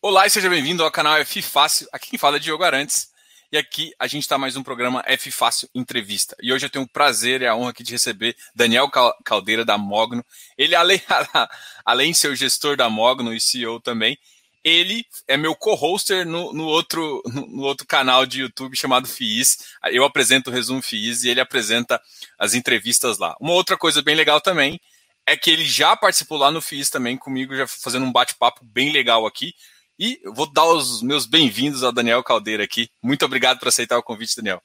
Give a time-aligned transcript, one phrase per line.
[0.00, 1.88] Olá e seja bem-vindo ao canal F Fácil.
[1.92, 3.08] Aqui quem fala é Diogo Arantes.
[3.50, 6.36] E aqui a gente está mais um programa F Fácil Entrevista.
[6.40, 8.88] E hoje eu tenho o prazer e a honra aqui de receber Daniel
[9.24, 10.24] Caldeira da Mogno.
[10.56, 11.02] Ele, além,
[11.84, 14.16] além de ser o gestor da Mogno e CEO também,
[14.62, 19.58] ele é meu co-hoster no, no, outro, no, outro canal de YouTube chamado FIIs.
[19.86, 22.00] Eu apresento o resumo FIIs e ele apresenta
[22.38, 23.34] as entrevistas lá.
[23.40, 24.80] Uma outra coisa bem legal também
[25.26, 28.92] é que ele já participou lá no FIIs também comigo, já fazendo um bate-papo bem
[28.92, 29.52] legal aqui.
[29.98, 32.88] E eu vou dar os meus bem-vindos ao Daniel Caldeira aqui.
[33.02, 34.62] Muito obrigado por aceitar o convite, Daniel.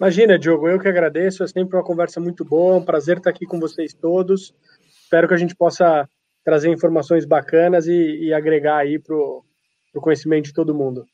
[0.00, 1.44] Imagina, Diogo, eu que agradeço.
[1.44, 2.74] É sempre uma conversa muito boa.
[2.74, 4.54] É um prazer estar aqui com vocês todos.
[5.02, 6.08] Espero que a gente possa
[6.42, 9.44] trazer informações bacanas e, e agregar aí para o
[10.00, 11.06] conhecimento de todo mundo.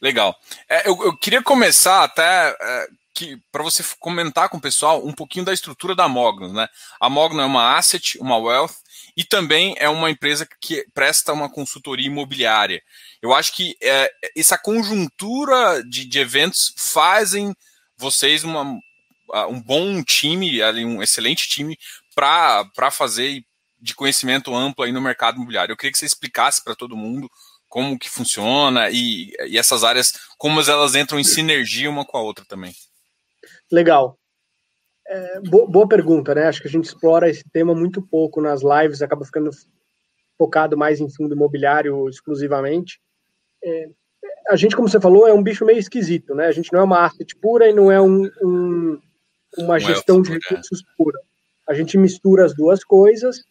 [0.00, 0.36] Legal.
[0.68, 5.12] É, eu, eu, queria começar até é, que para você comentar com o pessoal um
[5.12, 6.68] pouquinho da estrutura da Mogno, né?
[7.00, 8.81] A Mogno é uma asset, uma wealth
[9.16, 12.82] e também é uma empresa que presta uma consultoria imobiliária.
[13.20, 17.54] Eu acho que é, essa conjuntura de, de eventos fazem
[17.96, 18.64] vocês uma,
[19.48, 21.78] um bom time, um excelente time
[22.14, 23.44] para fazer
[23.80, 25.72] de conhecimento amplo aí no mercado imobiliário.
[25.72, 27.30] Eu queria que você explicasse para todo mundo
[27.68, 32.22] como que funciona e, e essas áreas, como elas entram em sinergia uma com a
[32.22, 32.74] outra também.
[33.70, 34.18] Legal.
[35.14, 36.44] É, boa, pergunta, né?
[36.44, 39.50] Acho que a gente explora esse tema muito pouco nas lives, acaba ficando
[40.38, 42.98] focado mais em fundo imobiliário exclusivamente.
[43.62, 43.90] É,
[44.48, 46.46] a gente, como você falou, é um bicho meio esquisito, né?
[46.46, 48.98] A gente não é uma asset pura e não é um, um,
[49.58, 50.34] uma gestão de é.
[50.34, 51.20] recursos pura.
[51.68, 53.44] A gente mistura as duas coisas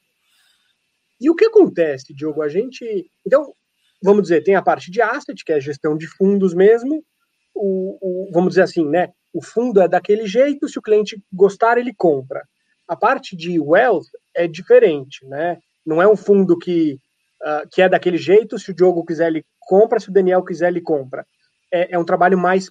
[1.20, 2.42] e o que acontece, Diogo?
[2.42, 3.06] A gente.
[3.24, 3.54] Então,
[4.02, 7.06] vamos dizer, tem a parte de asset, que é a gestão de fundos mesmo.
[7.54, 9.14] O, o, vamos dizer assim, né?
[9.34, 12.44] O fundo é daquele jeito, se o cliente gostar, ele compra.
[12.88, 15.58] A parte de wealth é diferente, né?
[15.86, 17.00] Não é um fundo que,
[17.42, 20.68] uh, que é daquele jeito, se o Diogo quiser, ele compra, se o Daniel quiser,
[20.68, 21.26] ele compra.
[21.72, 22.70] É, é um trabalho mais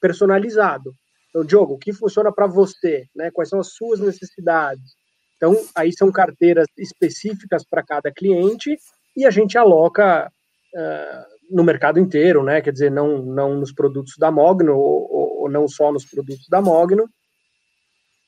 [0.00, 0.94] personalizado.
[1.28, 3.04] Então, Diogo, o que funciona para você?
[3.14, 3.30] Né?
[3.32, 4.94] Quais são as suas necessidades?
[5.36, 8.78] Então, aí são carteiras específicas para cada cliente
[9.16, 10.30] e a gente aloca
[10.74, 12.60] uh, no mercado inteiro, né?
[12.60, 15.08] Quer dizer, não, não nos produtos da Mogno ou,
[15.48, 17.08] não só nos produtos da Mogno.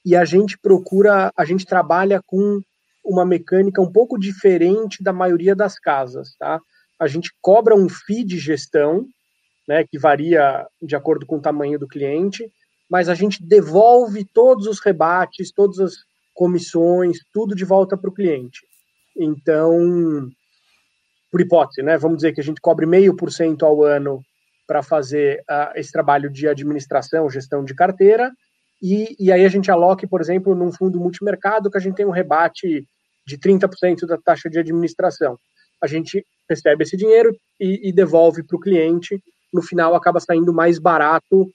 [0.05, 2.61] E a gente procura, a gente trabalha com
[3.05, 6.61] uma mecânica um pouco diferente da maioria das casas, tá?
[6.99, 9.06] A gente cobra um fee de gestão,
[9.67, 12.51] né, que varia de acordo com o tamanho do cliente,
[12.91, 15.93] mas a gente devolve todos os rebates, todas as
[16.35, 18.61] comissões, tudo de volta para o cliente.
[19.17, 20.29] Então,
[21.31, 24.23] por hipótese, né, vamos dizer que a gente cobre meio por cento ao ano
[24.69, 28.31] para fazer uh, esse trabalho de administração, gestão de carteira,
[28.83, 32.06] e, e aí a gente aloque, por exemplo, num fundo multimercado que a gente tem
[32.06, 32.87] um rebate
[33.27, 35.39] de 30% da taxa de administração.
[35.83, 39.21] A gente recebe esse dinheiro e, e devolve para o cliente,
[39.53, 41.47] no final acaba saindo mais barato uh,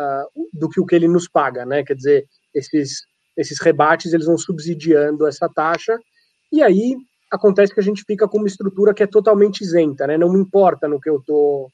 [0.00, 1.84] uh, do que o que ele nos paga, né?
[1.84, 5.96] Quer dizer, esses esses rebates eles vão subsidiando essa taxa,
[6.52, 6.96] e aí
[7.30, 10.18] acontece que a gente fica com uma estrutura que é totalmente isenta, né?
[10.18, 11.70] Não me importa no que eu tô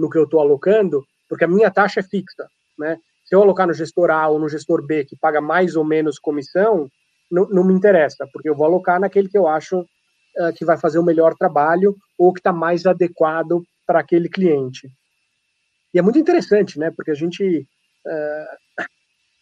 [0.00, 2.98] no que eu tô alocando, porque a minha taxa é fixa, né?
[3.24, 6.18] Se eu alocar no gestor A ou no gestor B que paga mais ou menos
[6.18, 6.88] comissão,
[7.30, 10.76] não, não me interessa, porque eu vou alocar naquele que eu acho uh, que vai
[10.76, 14.88] fazer o melhor trabalho ou que está mais adequado para aquele cliente.
[15.94, 16.90] E é muito interessante, né?
[16.90, 17.66] Porque a gente
[18.06, 18.84] uh,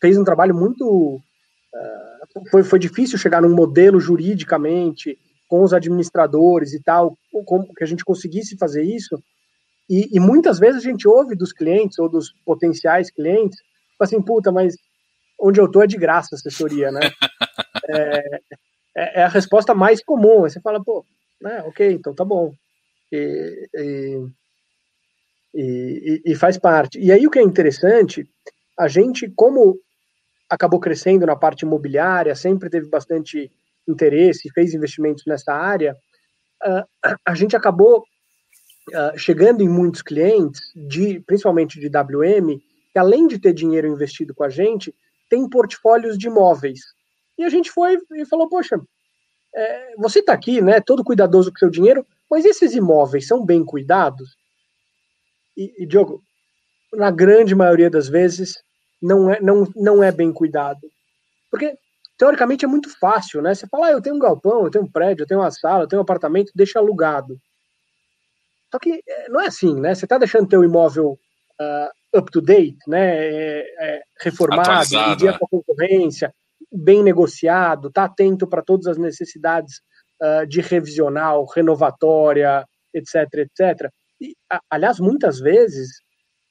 [0.01, 1.23] fez um trabalho muito
[2.51, 7.87] foi, foi difícil chegar num modelo juridicamente com os administradores e tal, como que a
[7.87, 9.23] gente conseguisse fazer isso.
[9.89, 13.59] E, e, muitas vezes a gente ouve dos clientes ou dos potenciais clientes,
[13.99, 14.77] assim, puta, mas
[15.41, 17.01] onde eu tô é de graça a assessoria, né?
[17.89, 18.41] é,
[18.97, 20.45] é, é, a resposta mais comum.
[20.45, 21.07] Aí você fala, pô,
[21.41, 22.53] né, ok, então tá bom.
[23.11, 24.27] E, e,
[25.55, 26.99] e, e faz parte.
[26.99, 28.29] E aí o que é interessante,
[28.79, 29.81] a gente, como
[30.51, 33.51] acabou crescendo na parte imobiliária, sempre teve bastante
[33.87, 35.97] interesse, fez investimentos nessa área,
[36.65, 38.05] uh, a gente acabou
[38.89, 42.61] uh, chegando em muitos clientes, de, principalmente de WM,
[42.93, 44.95] que além de ter dinheiro investido com a gente,
[45.29, 46.81] tem portfólios de imóveis.
[47.39, 48.81] E a gente foi e falou, poxa,
[49.55, 53.65] é, você está aqui, né, todo cuidadoso com seu dinheiro, mas esses imóveis são bem
[53.65, 54.37] cuidados?
[55.57, 56.23] E, e Diogo,
[56.93, 58.55] na grande maioria das vezes,
[59.01, 60.81] não é, não, não é bem cuidado.
[61.51, 61.77] Porque,
[62.19, 63.55] teoricamente, é muito fácil, né?
[63.55, 65.85] Você fala, ah, eu tenho um galpão, eu tenho um prédio, eu tenho uma sala,
[65.85, 67.39] eu tenho um apartamento, deixa alugado.
[68.71, 69.95] Só que é, não é assim, né?
[69.95, 71.19] Você está deixando teu imóvel
[71.61, 73.17] uh, up to date, né?
[73.17, 76.33] É, é, reformado, em dia com a concorrência,
[76.73, 79.81] bem negociado, tá atento para todas as necessidades
[80.23, 83.91] uh, de revisional, renovatória, etc, etc.
[84.21, 84.35] E,
[84.71, 86.03] aliás, muitas vezes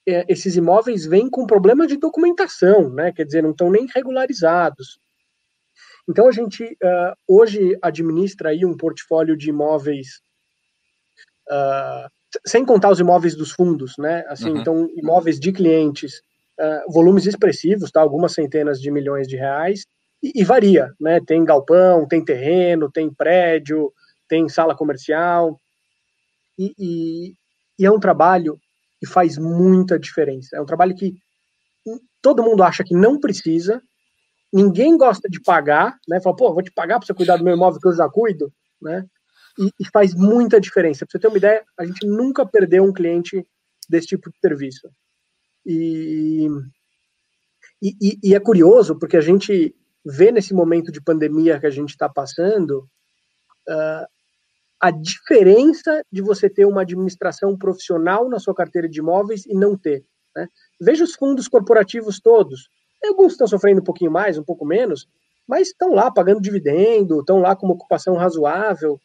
[0.07, 3.11] é, esses imóveis vêm com problema de documentação, né?
[3.11, 4.99] Quer dizer, não estão nem regularizados.
[6.09, 10.21] Então a gente uh, hoje administra aí um portfólio de imóveis
[11.49, 12.09] uh,
[12.45, 14.23] sem contar os imóveis dos fundos, né?
[14.27, 14.57] Assim, uhum.
[14.57, 16.21] então imóveis de clientes,
[16.59, 18.01] uh, volumes expressivos, tá?
[18.01, 19.85] Algumas centenas de milhões de reais
[20.21, 21.19] e, e, varia, né?
[21.25, 23.91] Tem galpão, tem terreno, tem prédio,
[24.27, 25.59] tem sala comercial
[26.57, 27.33] e, e,
[27.79, 28.59] e é um trabalho
[28.99, 30.57] que faz muita diferença.
[30.57, 31.15] É um trabalho que
[32.21, 33.81] todo mundo acha que não precisa,
[34.51, 36.19] ninguém gosta de pagar, né?
[36.21, 38.51] Fala, pô, vou te pagar para você cuidar do meu imóvel que eu já cuido,
[38.81, 39.05] né?
[39.59, 41.05] E, e faz muita diferença.
[41.05, 43.45] Para você ter uma ideia, a gente nunca perdeu um cliente
[43.89, 44.89] desse tipo de serviço.
[45.65, 46.47] E,
[47.81, 49.75] e, e é curioso porque a gente
[50.05, 52.87] vê nesse momento de pandemia que a gente está passando
[53.67, 54.07] uh,
[54.79, 59.77] a diferença de você ter uma administração profissional na sua carteira de imóveis e não
[59.77, 60.05] ter.
[60.35, 60.47] Né?
[60.79, 62.69] Veja os fundos corporativos todos.
[63.03, 65.07] Alguns estão sofrendo um pouquinho mais, um pouco menos,
[65.47, 68.99] mas estão lá pagando dividendo, estão lá com uma ocupação razoável.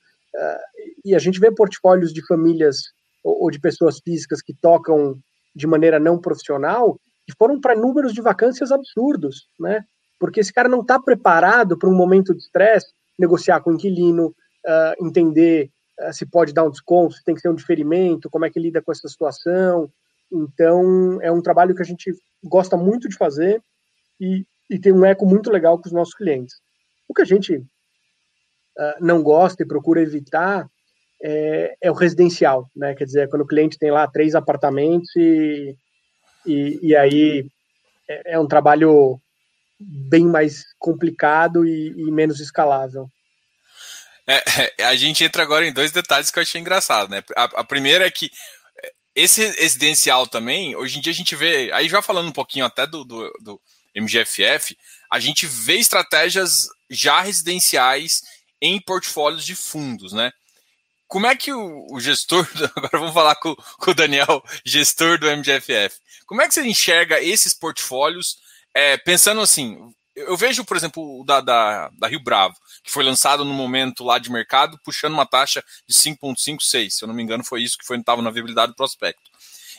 [1.04, 2.78] E a gente vê portfólios de famílias
[3.22, 5.18] ou, ou de pessoas físicas que tocam
[5.54, 6.98] de maneira não profissional
[7.28, 9.84] e foram para números de vacâncias absurdos, né?
[10.18, 14.28] Porque esse cara não está preparado para um momento de estresse, negociar com o inquilino,
[14.28, 15.70] uh, entender
[16.00, 18.60] uh, se pode dar um desconto, se tem que ser um diferimento, como é que
[18.60, 19.90] lida com essa situação.
[20.30, 22.12] Então, é um trabalho que a gente
[22.42, 23.60] gosta muito de fazer
[24.20, 26.56] e, e tem um eco muito legal com os nossos clientes.
[27.08, 27.62] O que a gente
[28.78, 30.66] uh, não gosta e procura evitar
[31.22, 32.94] é, é, o residencial, né?
[32.94, 35.76] Quer dizer, quando o cliente tem lá três apartamentos e,
[36.44, 37.46] e, e aí
[38.08, 39.20] é, é, um trabalho
[39.78, 43.08] bem mais complicado e, e menos escalável.
[44.26, 44.42] É,
[44.78, 47.22] é, a gente entra agora em dois detalhes que eu achei engraçado, né?
[47.36, 48.30] A, a primeira é que
[49.14, 52.86] esse residencial também, hoje em dia a gente vê, aí já falando um pouquinho até
[52.86, 53.60] do, do, do
[53.94, 54.76] MGFF,
[55.10, 58.22] a gente vê estratégias já residenciais
[58.62, 60.32] em portfólios de fundos, né?
[61.08, 65.26] Como é que o, o gestor, agora vamos falar com, com, o Daniel, gestor do
[65.26, 68.38] MGFF, como é que você enxerga esses portfólios,
[68.72, 69.76] é, pensando assim,
[70.14, 72.54] eu vejo, por exemplo, o da, da, da, Rio Bravo,
[72.84, 77.08] que foi lançado no momento lá de mercado, puxando uma taxa de 5,56, se eu
[77.08, 79.30] não me engano, foi isso que foi estava na viabilidade do prospecto.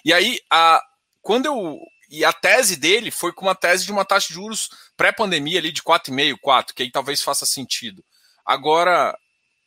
[0.04, 0.84] E aí, a,
[1.22, 1.80] quando eu
[2.10, 5.72] e a tese dele foi com uma tese de uma taxa de juros pré-pandemia ali
[5.72, 8.04] de 4,5, 4, que aí talvez faça sentido.
[8.46, 9.18] Agora,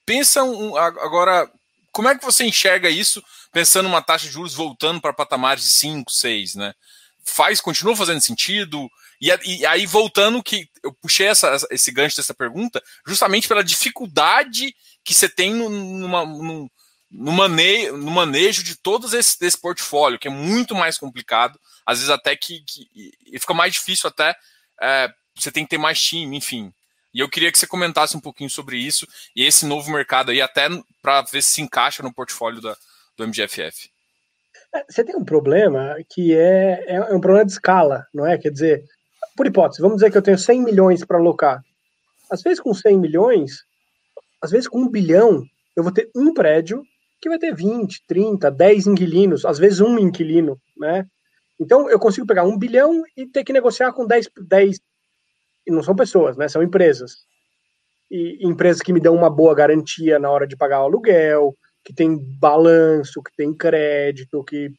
[0.04, 1.50] pensa um, agora,
[1.92, 5.70] como é que você enxerga isso pensando uma taxa de juros voltando para patamares de
[5.70, 6.74] 5, 6, né?
[7.24, 8.88] Faz, continua fazendo sentido?
[9.20, 14.74] E, e aí, voltando, que eu puxei essa, esse gancho dessa pergunta, justamente pela dificuldade
[15.02, 16.70] que você tem no, numa, no,
[17.10, 21.98] no, manejo, no manejo de todos esse desse portfólio, que é muito mais complicado às
[21.98, 24.36] vezes até que, que fica mais difícil até
[24.82, 26.72] é, você tem que ter mais time, enfim.
[27.16, 30.42] E eu queria que você comentasse um pouquinho sobre isso e esse novo mercado aí,
[30.42, 30.68] até
[31.00, 32.76] para ver se se encaixa no portfólio da,
[33.16, 33.88] do MGFF.
[34.74, 38.36] É, você tem um problema que é, é, é um problema de escala, não é?
[38.36, 38.84] Quer dizer,
[39.34, 41.64] por hipótese, vamos dizer que eu tenho 100 milhões para alocar.
[42.30, 43.64] Às vezes, com 100 milhões,
[44.42, 45.42] às vezes, com um bilhão,
[45.74, 46.82] eu vou ter um prédio
[47.18, 51.06] que vai ter 20, 30, 10 inquilinos, às vezes um inquilino, né?
[51.58, 54.80] Então, eu consigo pegar um bilhão e ter que negociar com 10, 10 e
[55.70, 56.48] não são pessoas, né?
[56.48, 57.12] São empresas.
[58.10, 61.54] E empresas que me dão uma boa garantia na hora de pagar o aluguel,
[61.84, 64.70] que tem balanço, que tem crédito, que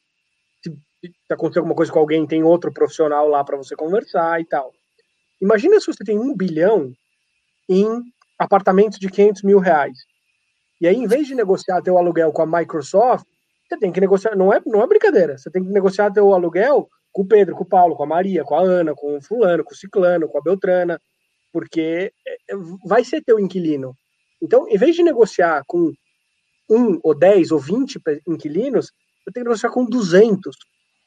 [0.63, 4.72] se acontecer alguma coisa com alguém, tem outro profissional lá para você conversar e tal.
[5.41, 6.91] Imagina se você tem um bilhão
[7.70, 8.01] em
[8.39, 9.98] apartamentos de 500 mil reais.
[10.82, 13.25] E aí, em vez de negociar teu aluguel com a Microsoft,
[13.67, 16.88] você tem que negociar, não é, não é brincadeira, você tem que negociar teu aluguel
[17.18, 19.64] com o Pedro, com o Paulo, com a Maria, com a Ana, com o fulano,
[19.64, 21.02] com o ciclano, com a Beltrana,
[21.52, 22.56] porque é, é,
[22.86, 23.96] vai ser teu inquilino.
[24.40, 25.92] Então, em vez de negociar com
[26.70, 28.92] um ou dez ou vinte inquilinos,
[29.26, 30.56] eu tenho que negociar com 200,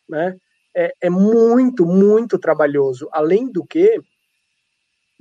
[0.09, 0.37] né?
[0.76, 3.09] É, é muito, muito trabalhoso.
[3.12, 4.00] Além do que,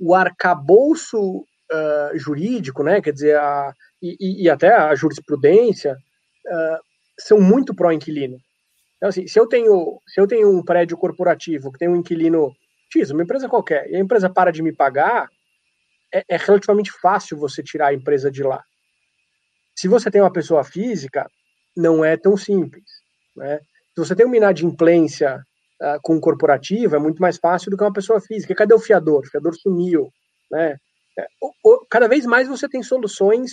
[0.00, 3.00] o arcabouço uh, jurídico, né?
[3.00, 6.78] Quer dizer, a, e, e até a jurisprudência, uh,
[7.16, 8.38] são muito pró-inquilino.
[9.00, 12.54] Então, assim, se eu tenho, se eu tenho um prédio corporativo que tem um inquilino
[12.92, 15.26] X, uma empresa qualquer, e a empresa para de me pagar,
[16.12, 18.62] é, é relativamente fácil você tirar a empresa de lá.
[19.74, 21.26] Se você tem uma pessoa física,
[21.74, 22.84] não é tão simples.
[23.34, 23.60] Né?
[23.94, 25.42] Se você tem uma inadimplência
[25.80, 28.54] uh, com um corporativo, é muito mais fácil do que uma pessoa física.
[28.54, 29.20] Cadê o fiador?
[29.20, 30.12] O fiador sumiu.
[30.50, 30.76] Né?
[31.18, 33.52] É, o, o, cada vez mais você tem soluções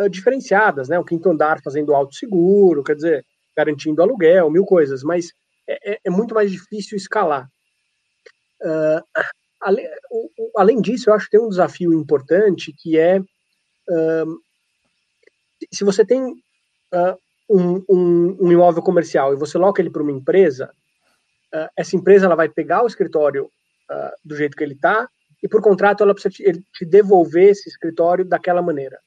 [0.00, 0.98] uh, diferenciadas, né?
[0.98, 3.24] O quinto andar fazendo alto seguro, quer dizer,
[3.58, 5.32] garantindo aluguel, mil coisas, mas
[5.68, 7.50] é, é, é muito mais difícil escalar.
[8.62, 9.02] Uh,
[9.60, 14.40] além, o, além disso, eu acho que tem um desafio importante que é uh,
[15.72, 17.18] se você tem uh,
[17.50, 20.70] um, um, um, imóvel comercial e você loca ele para uma empresa,
[21.76, 23.50] essa empresa ela vai pegar o escritório
[24.22, 25.08] do jeito que ele está
[25.42, 29.00] e por contrato ela precisa te, te, devolver esse escritório daquela maneira.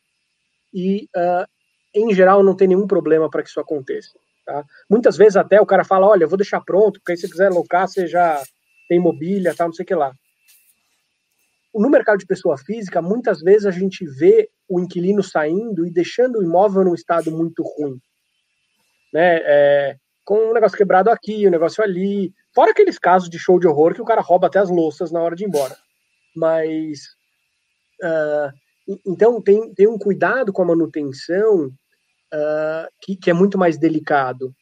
[0.73, 1.07] E
[1.93, 4.17] em geral não tem nenhum problema para que isso aconteça.
[4.51, 4.65] Tá?
[4.89, 7.47] Muitas vezes até o cara fala, olha, eu vou deixar pronto, porque aí se quiser
[7.47, 8.43] alocar, você já
[8.89, 10.11] tem mobília, tal, não sei o que lá.
[11.73, 16.39] No mercado de pessoa física, muitas vezes a gente vê o inquilino saindo e deixando
[16.39, 17.97] o imóvel num estado muito ruim.
[19.13, 19.37] Né?
[19.43, 22.33] É, com um negócio quebrado aqui, um negócio ali.
[22.53, 25.21] Fora aqueles casos de show de horror que o cara rouba até as louças na
[25.21, 25.77] hora de ir embora.
[26.35, 26.99] Mas.
[28.03, 28.51] Uh,
[29.07, 31.71] então, tem, tem um cuidado com a manutenção
[32.33, 34.53] uh, que, que é muito mais delicado.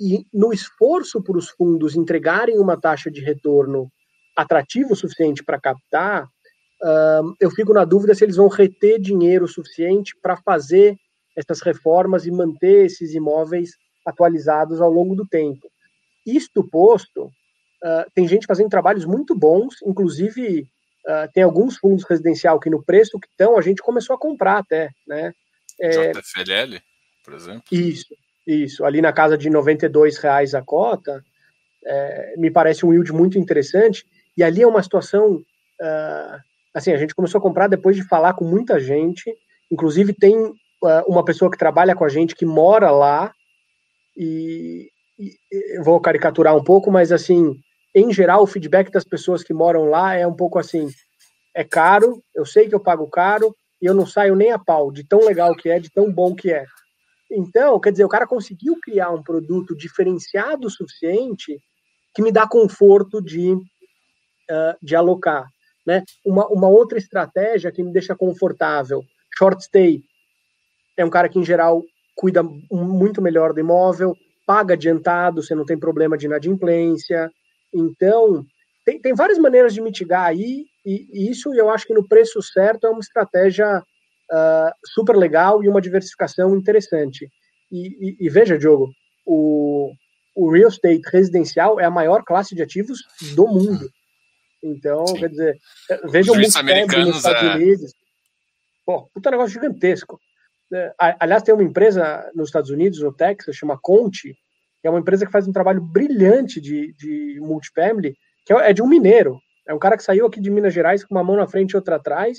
[0.00, 3.90] E no esforço para os fundos entregarem uma taxa de retorno
[4.36, 9.46] atrativo o suficiente para captar, uh, eu fico na dúvida se eles vão reter dinheiro
[9.46, 10.96] suficiente para fazer
[11.36, 13.70] essas reformas e manter esses imóveis
[14.06, 15.68] atualizados ao longo do tempo.
[16.26, 20.62] Isto posto, uh, tem gente fazendo trabalhos muito bons, inclusive
[21.06, 24.58] uh, tem alguns fundos residencial que no preço que estão a gente começou a comprar
[24.58, 25.32] até, né?
[25.80, 26.80] É, JFLL?
[27.24, 27.62] Por exemplo?
[27.72, 28.14] Isso,
[28.46, 28.84] isso.
[28.84, 31.24] Ali na casa de 92 reais a cota,
[31.84, 34.04] é, me parece um yield muito interessante.
[34.36, 35.36] E ali é uma situação.
[35.80, 36.38] Uh,
[36.74, 39.32] assim, a gente começou a comprar depois de falar com muita gente.
[39.70, 40.54] Inclusive, tem uh,
[41.06, 43.32] uma pessoa que trabalha com a gente que mora lá.
[44.16, 47.56] E, e vou caricaturar um pouco, mas assim,
[47.94, 50.88] em geral, o feedback das pessoas que moram lá é um pouco assim:
[51.54, 54.90] é caro, eu sei que eu pago caro, e eu não saio nem a pau
[54.90, 56.64] de tão legal que é, de tão bom que é.
[57.36, 61.60] Então, quer dizer, o cara conseguiu criar um produto diferenciado o suficiente
[62.14, 65.48] que me dá conforto de, uh, de alocar.
[65.86, 66.02] Né?
[66.24, 69.02] Uma, uma outra estratégia que me deixa confortável,
[69.36, 70.02] short stay.
[70.96, 71.82] É um cara que, em geral,
[72.14, 77.30] cuida muito melhor do imóvel, paga adiantado, você não tem problema de inadimplência.
[77.74, 78.46] Então,
[78.84, 82.40] tem, tem várias maneiras de mitigar aí, e, e isso eu acho que no preço
[82.42, 83.82] certo é uma estratégia
[84.32, 87.28] uh, super legal e uma diversificação interessante.
[87.70, 88.90] E, e, e, veja, Diogo,
[89.26, 89.92] o,
[90.34, 93.00] o real estate residencial é a maior classe de ativos
[93.34, 93.88] do mundo.
[94.62, 95.16] Então, Sim.
[95.16, 95.58] quer dizer,
[96.10, 97.54] veja o mundo americanos nos Estados é...
[97.56, 97.94] Unidos.
[98.86, 100.18] Pô, puta negócio gigantesco.
[100.72, 104.34] É, aliás, tem uma empresa nos Estados Unidos, no Texas, chama Conte,
[104.80, 108.72] que é uma empresa que faz um trabalho brilhante de, de multifamily, que é, é
[108.72, 109.38] de um mineiro.
[109.66, 111.76] É um cara que saiu aqui de Minas Gerais com uma mão na frente e
[111.76, 112.36] outra atrás,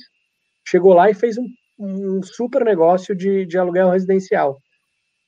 [0.68, 1.46] chegou lá e fez um
[1.78, 4.58] um super negócio de, de aluguel residencial.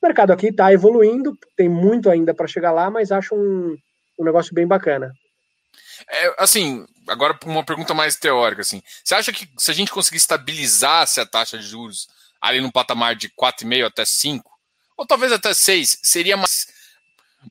[0.01, 3.75] O mercado aqui está evoluindo, tem muito ainda para chegar lá, mas acho um,
[4.19, 5.11] um negócio bem bacana.
[6.09, 8.81] É, assim, agora uma pergunta mais teórica, assim.
[9.03, 12.07] Você acha que se a gente conseguir estabilizar a taxa de juros
[12.41, 14.49] ali no patamar de 4,5 até 5,
[14.97, 16.67] ou talvez até 6, seria mais,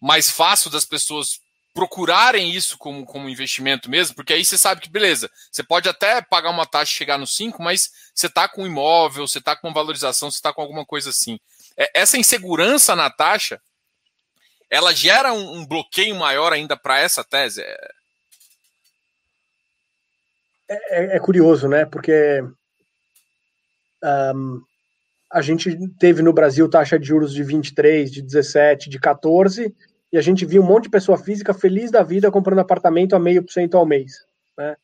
[0.01, 1.41] mais fácil das pessoas
[1.77, 6.23] procurarem isso como, como investimento mesmo, porque aí você sabe que, beleza, você pode até
[6.23, 9.55] pagar uma taxa e chegar no 5, mas você está com um imóvel, você está
[9.55, 11.39] com uma valorização, você está com alguma coisa assim.
[11.77, 13.61] É, essa insegurança na taxa,
[14.71, 17.61] ela gera um, um bloqueio maior ainda para essa tese?
[17.61, 17.91] É,
[20.69, 21.85] é, é, curioso, né?
[21.85, 22.43] Porque
[24.03, 24.63] um,
[25.31, 29.77] a gente teve no Brasil taxa de juros de 23, de 17, de 14,
[30.13, 33.19] e a gente viu um monte de pessoa física feliz da vida comprando apartamento a
[33.19, 34.25] meio por cento ao mês.
[34.57, 34.77] Né?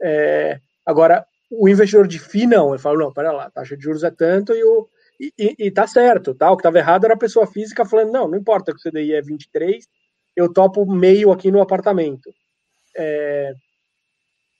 [0.00, 3.82] É, agora, o investidor de FI não, ele fala, não, pera lá, a taxa de
[3.82, 4.88] juros é tanto e, o,
[5.20, 6.50] e, e, e tá certo, tá?
[6.50, 9.14] o que estava errado era a pessoa física falando, não, não importa que o CDI
[9.14, 9.86] é 23,
[10.34, 12.32] eu topo meio aqui no apartamento.
[12.96, 13.52] É,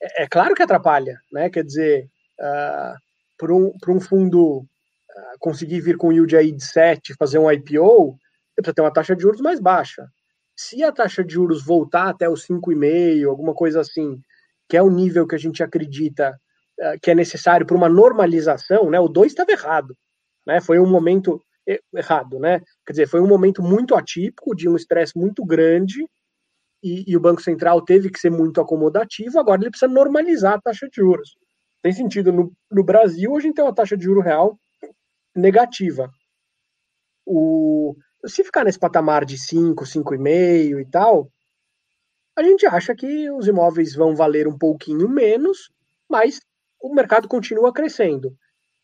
[0.01, 1.49] é, é claro que atrapalha, né?
[1.49, 2.05] quer dizer,
[2.39, 2.95] uh, ah,
[3.37, 8.17] para um, um fundo uh, conseguir vir com yield aí de 7, fazer um IPO,
[8.61, 10.07] precisa ter uma taxa de juros mais baixa.
[10.55, 14.19] Se a taxa de juros voltar até os 5,5, alguma coisa assim,
[14.69, 16.37] que é o nível que a gente acredita
[16.79, 18.99] uh, que é necessário para uma normalização, né?
[18.99, 19.97] O 2 estava errado,
[20.45, 20.61] né?
[20.61, 21.41] Foi um momento
[21.95, 22.59] errado, né?
[22.85, 26.05] Quer dizer, foi um momento muito atípico, de um estresse muito grande,
[26.83, 30.61] e, e, o Banco Central teve que ser muito acomodativo, agora ele precisa normalizar a
[30.61, 31.37] taxa de juros.
[31.81, 34.59] Tem sentido, no, no Brasil, a gente tem uma taxa de juro real
[35.33, 36.11] negativa.
[37.25, 37.95] O,
[38.25, 41.29] se ficar nesse patamar de 5, 5,5 e tal,
[42.35, 45.71] a gente acha que os imóveis vão valer um pouquinho menos,
[46.09, 46.39] mas
[46.81, 48.35] o mercado continua crescendo.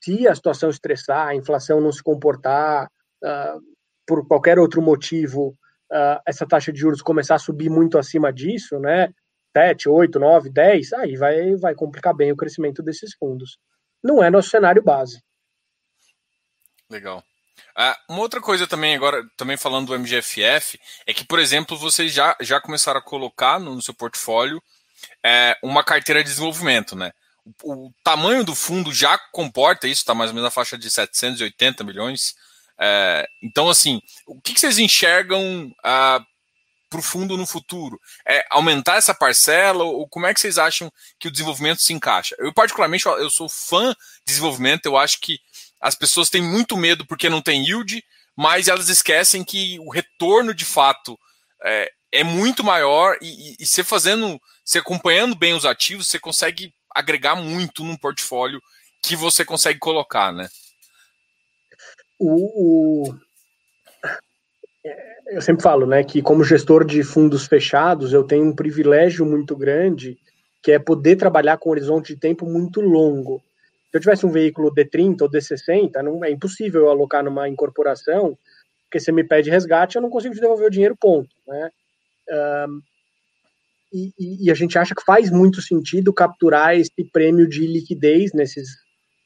[0.01, 2.89] se a situação estressar, a inflação não se comportar
[3.23, 3.61] uh,
[4.07, 5.49] por qualquer outro motivo,
[5.91, 9.13] uh, essa taxa de juros começar a subir muito acima disso, né?
[9.55, 13.57] 7, 8, 9, 10, aí vai, vai complicar bem o crescimento desses fundos.
[14.01, 15.21] Não é nosso cenário base.
[16.89, 17.23] Legal.
[17.75, 22.13] Ah, uma outra coisa também, agora, também falando do MGFF, é que, por exemplo, vocês
[22.13, 24.61] já, já começaram a colocar no, seu portfólio
[25.23, 27.11] é, uma carteira de desenvolvimento, né?
[27.63, 30.89] O, o, tamanho do fundo já comporta isso, está mais ou menos na faixa de
[30.89, 32.35] 780 milhões.
[32.79, 36.21] É, então, assim, o que, que vocês enxergam ah,
[36.89, 37.99] para o fundo no futuro?
[38.25, 42.35] É aumentar essa parcela ou como é que vocês acham que o desenvolvimento se encaixa?
[42.39, 45.39] Eu, particularmente, eu sou fã de desenvolvimento, eu acho que
[45.81, 48.03] as pessoas têm muito medo porque não tem yield,
[48.35, 51.17] mas elas esquecem que o retorno de fato
[51.63, 56.19] é, é muito maior e, e, e você fazendo, você acompanhando bem os ativos, você
[56.19, 58.61] consegue agregar muito num portfólio
[59.01, 60.49] que você consegue colocar, né?
[62.17, 63.19] O, o,
[65.27, 69.55] eu sempre falo, né, que como gestor de fundos fechados, eu tenho um privilégio muito
[69.55, 70.17] grande,
[70.61, 73.41] que é poder trabalhar com um horizonte de tempo muito longo.
[73.91, 78.37] Se eu tivesse um veículo D30 ou D60, não é impossível eu alocar numa incorporação,
[78.83, 81.69] porque você me pede resgate, eu não consigo te devolver o dinheiro, ponto, né?
[82.67, 82.81] Um,
[83.91, 88.69] e, e, a gente acha que faz muito sentido capturar esse prêmio de liquidez nesses,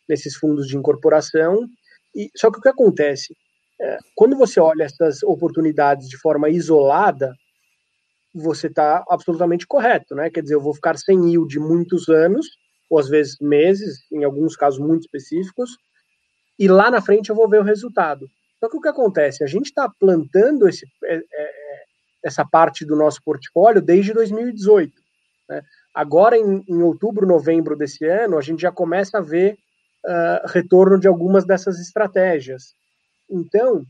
[0.07, 1.67] nesses fundos de incorporação.
[2.15, 3.35] E, só que o que acontece?
[3.81, 7.33] É, quando você olha essas oportunidades de forma isolada,
[8.33, 10.29] você está absolutamente correto, né?
[10.29, 12.47] Quer dizer, eu vou ficar sem yield muitos anos,
[12.93, 15.77] ou às vezes meses, em alguns casos muito específicos,
[16.59, 18.29] e lá na frente eu vou ver o resultado.
[18.59, 19.43] Só que o que acontece?
[19.43, 21.51] A gente está plantando esse, é, é,
[22.23, 24.93] essa parte do nosso portfólio desde 2018.
[25.49, 25.63] Né?
[25.91, 29.57] Agora, em, em, outubro, novembro desse ano, a gente já começa a ver
[30.05, 32.75] uh, retorno de algumas dessas estratégias.
[33.27, 33.83] Então,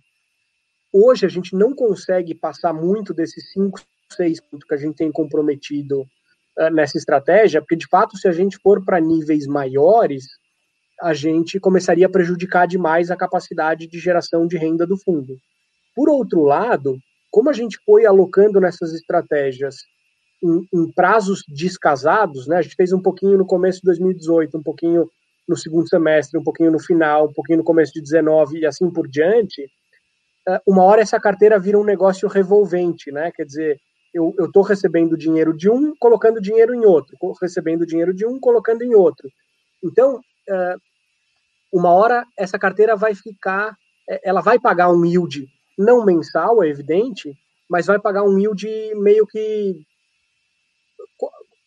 [0.93, 3.81] hoje a gente não consegue passar muito desses 5,
[4.13, 6.05] 6 pontos que a gente tem comprometido
[6.71, 10.25] nessa estratégia, porque de fato, se a gente for para níveis maiores,
[11.01, 15.35] a gente começaria a prejudicar demais a capacidade de geração de renda do fundo.
[15.95, 16.97] Por outro lado,
[17.31, 19.77] como a gente foi alocando nessas estratégias
[20.43, 22.57] em, em, prazos descasados, né?
[22.57, 25.09] A gente fez um pouquinho no começo de 2018, um pouquinho
[25.47, 28.89] no segundo semestre, um pouquinho no final, um pouquinho no começo de 19 e assim
[28.91, 29.67] por diante.
[30.47, 33.31] Eh, uma hora essa carteira vira um negócio revolvente, né?
[33.31, 33.79] Quer dizer,
[34.13, 38.83] eu estou recebendo dinheiro de um, colocando dinheiro em outro, recebendo dinheiro de um, colocando
[38.83, 39.27] em outro.
[39.83, 40.75] Então, eh,
[41.71, 43.75] uma hora essa carteira vai ficar,
[44.07, 45.47] eh, ela vai pagar um yield
[45.77, 47.33] não mensal, é evidente,
[47.67, 49.81] mas vai pagar um yield meio que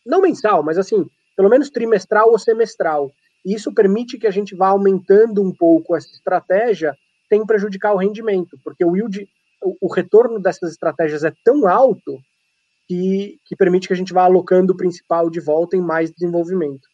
[0.05, 1.05] não mensal, mas assim,
[1.35, 3.11] pelo menos trimestral ou semestral.
[3.45, 6.95] Isso permite que a gente vá aumentando um pouco essa estratégia
[7.27, 9.27] sem prejudicar o rendimento, porque o yield,
[9.81, 12.17] o retorno dessas estratégias é tão alto
[12.87, 16.87] que, que permite que a gente vá alocando o principal de volta em mais desenvolvimento.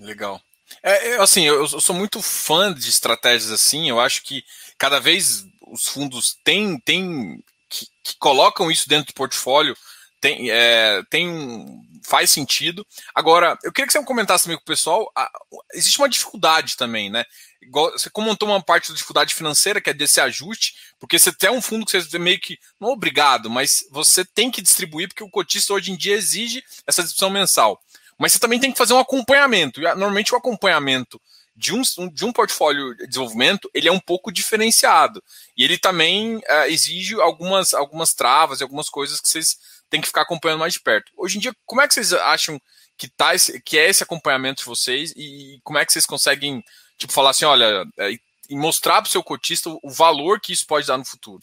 [0.00, 0.40] Legal.
[0.82, 3.88] É, é assim, eu, sou muito fã de estratégias assim.
[3.88, 4.44] Eu acho que
[4.78, 9.76] cada vez os fundos têm, têm que, que colocam isso dentro do portfólio
[10.24, 12.86] tem, é, tem faz sentido.
[13.14, 15.10] Agora, eu queria que você comentasse também com o pessoal.
[15.16, 15.30] A,
[15.72, 17.24] existe uma dificuldade também, né?
[17.60, 21.50] Igual, você comentou uma parte da dificuldade financeira, que é desse ajuste, porque você tem
[21.50, 25.24] um fundo que você meio que, não é obrigado, mas você tem que distribuir, porque
[25.24, 27.80] o cotista hoje em dia exige essa distribuição mensal.
[28.18, 29.80] Mas você também tem que fazer um acompanhamento.
[29.80, 31.20] E normalmente o acompanhamento
[31.56, 35.22] de um, de um portfólio de desenvolvimento, ele é um pouco diferenciado.
[35.56, 39.56] E ele também uh, exige algumas, algumas travas e algumas coisas que vocês
[39.94, 41.12] têm que ficar acompanhando mais de perto.
[41.16, 42.60] Hoje em dia, como é que vocês acham
[42.98, 46.62] que, tá esse, que é esse acompanhamento de vocês e como é que vocês conseguem
[46.98, 48.10] tipo, falar assim, olha, é,
[48.50, 51.40] e mostrar para o seu cotista o valor que isso pode dar no futuro?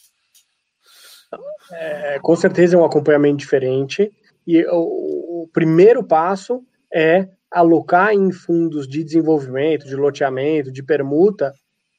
[1.72, 4.12] É, com certeza é um acompanhamento diferente.
[4.46, 6.62] E o, o primeiro passo
[6.92, 11.54] é alocar em fundos de desenvolvimento, de loteamento, de permuta,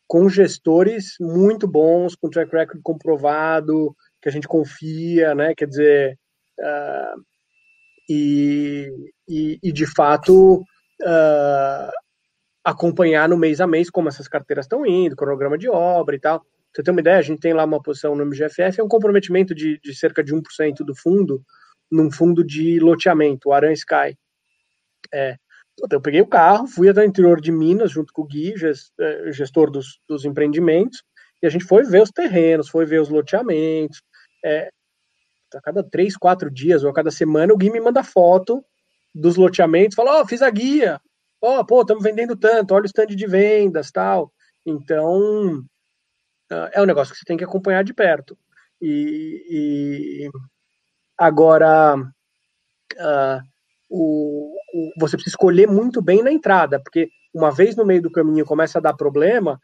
[0.07, 5.55] com gestores muito bons, com track record comprovado, que a gente confia, né?
[5.55, 6.19] Quer dizer,
[6.59, 7.21] uh,
[8.09, 8.89] e,
[9.27, 10.61] e, e, de fato
[11.01, 11.91] uh,
[12.63, 16.45] acompanhar no mês a mês como essas carteiras estão indo, cronograma de obra e tal.
[16.73, 19.53] Você ter uma ideia, a gente tem lá uma posição no MGFF, é um comprometimento
[19.53, 21.43] de, de cerca de 1% do fundo
[21.91, 24.17] num fundo de loteamento, o Aran Sky.
[25.13, 25.35] É,
[25.91, 28.53] eu peguei o carro, fui até o interior de Minas, junto com o Gui,
[28.99, 31.03] é, gestor dos, dos empreendimentos,
[31.41, 34.01] e a gente foi ver os terrenos, foi ver os loteamentos.
[34.43, 34.69] É,
[35.55, 38.63] a cada três, quatro dias ou a cada semana, o Gui me manda foto
[39.13, 40.99] dos loteamentos, fala: Ó, oh, fiz a guia,
[41.41, 44.31] ó, oh, pô, estamos vendendo tanto, olha o stand de vendas, tal.
[44.65, 45.59] Então,
[46.51, 48.37] uh, é um negócio que você tem que acompanhar de perto.
[48.81, 50.29] E, e
[51.17, 53.41] agora, uh,
[53.89, 58.11] o, o, você precisa escolher muito bem na entrada, porque uma vez no meio do
[58.11, 59.59] caminho começa a dar problema,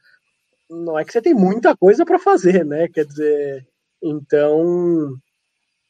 [0.69, 2.87] não é que você tem muita coisa para fazer, né?
[2.87, 3.67] Quer dizer,
[4.01, 5.13] então,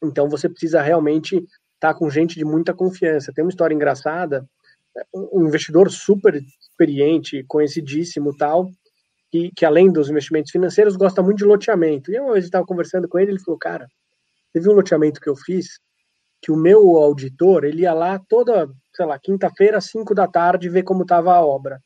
[0.03, 3.33] então você precisa realmente estar tá com gente de muita confiança.
[3.33, 4.47] Tem uma história engraçada,
[5.13, 8.69] um investidor super experiente, conhecidíssimo, tal,
[9.31, 12.12] que, que além dos investimentos financeiros gosta muito de loteamento.
[12.12, 13.88] E uma vez eu estava conversando com ele, ele falou, cara,
[14.51, 15.79] teve um loteamento que eu fiz
[16.41, 20.83] que o meu auditor ele ia lá toda, sei lá, quinta-feira, cinco da tarde, ver
[20.83, 21.81] como estava a obra.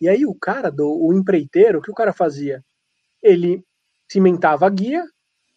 [0.00, 2.64] E aí o cara, do, o empreiteiro, o que o cara fazia?
[3.22, 3.62] Ele
[4.10, 5.04] cimentava a guia,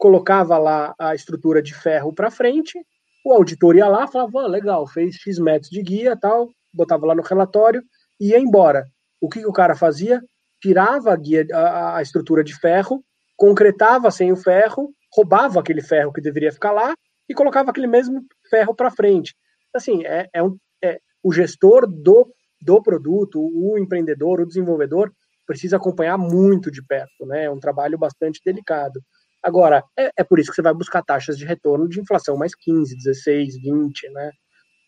[0.03, 2.77] colocava lá a estrutura de ferro para frente,
[3.25, 7.21] o auditor ia lá, falava, legal, fez X metros de guia, tal, botava lá no
[7.21, 7.81] relatório
[8.19, 8.85] e ia embora.
[9.21, 10.21] O que, que o cara fazia?
[10.61, 13.01] Tirava a guia, a, a estrutura de ferro,
[13.37, 16.93] concretava sem o ferro, roubava aquele ferro que deveria ficar lá
[17.29, 19.33] e colocava aquele mesmo ferro para frente.
[19.73, 22.29] Assim, é, é, um, é o gestor do
[22.61, 25.11] do produto, o empreendedor, o desenvolvedor,
[25.45, 27.45] precisa acompanhar muito de perto, né?
[27.45, 29.01] É um trabalho bastante delicado.
[29.43, 32.55] Agora, é, é, por isso que você vai buscar taxas de retorno de inflação mais
[32.55, 34.31] 15, 16, 20, né?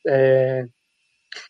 [0.08, 0.66] É,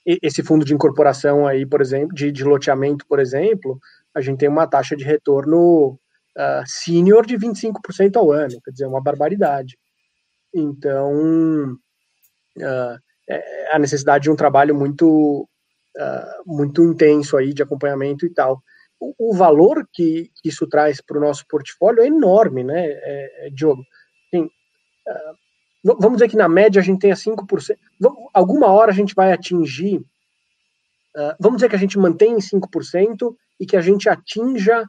[0.05, 3.79] esse fundo de incorporação aí, por exemplo, de, de, loteamento, por exemplo,
[4.15, 5.99] a gente tem uma taxa de retorno
[6.37, 9.77] uh, senior de 25% ao ano, quer dizer, uma barbaridade.
[10.53, 11.77] Então,
[12.57, 15.47] uh, é a necessidade de um trabalho muito
[15.97, 18.61] uh, muito intenso aí de acompanhamento e tal.
[18.99, 23.47] O, o valor que, que, isso traz para o nosso portfólio é enorme, né, é,
[23.47, 23.83] é, Diogo?
[24.31, 27.77] Tem, uh, vamos dizer que na média a gente tenha 5%.
[28.33, 29.97] Alguma hora a gente vai atingir.
[29.97, 34.87] Uh, vamos dizer que a gente mantém em 5% e que a gente atinja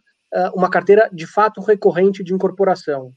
[0.55, 3.11] uma carteira de fato recorrente de incorporação.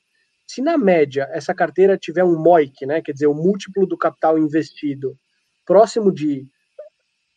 [0.47, 4.37] Se na média essa carteira tiver um MOIC, né, quer dizer, o múltiplo do capital
[4.37, 5.17] investido,
[5.65, 6.47] próximo de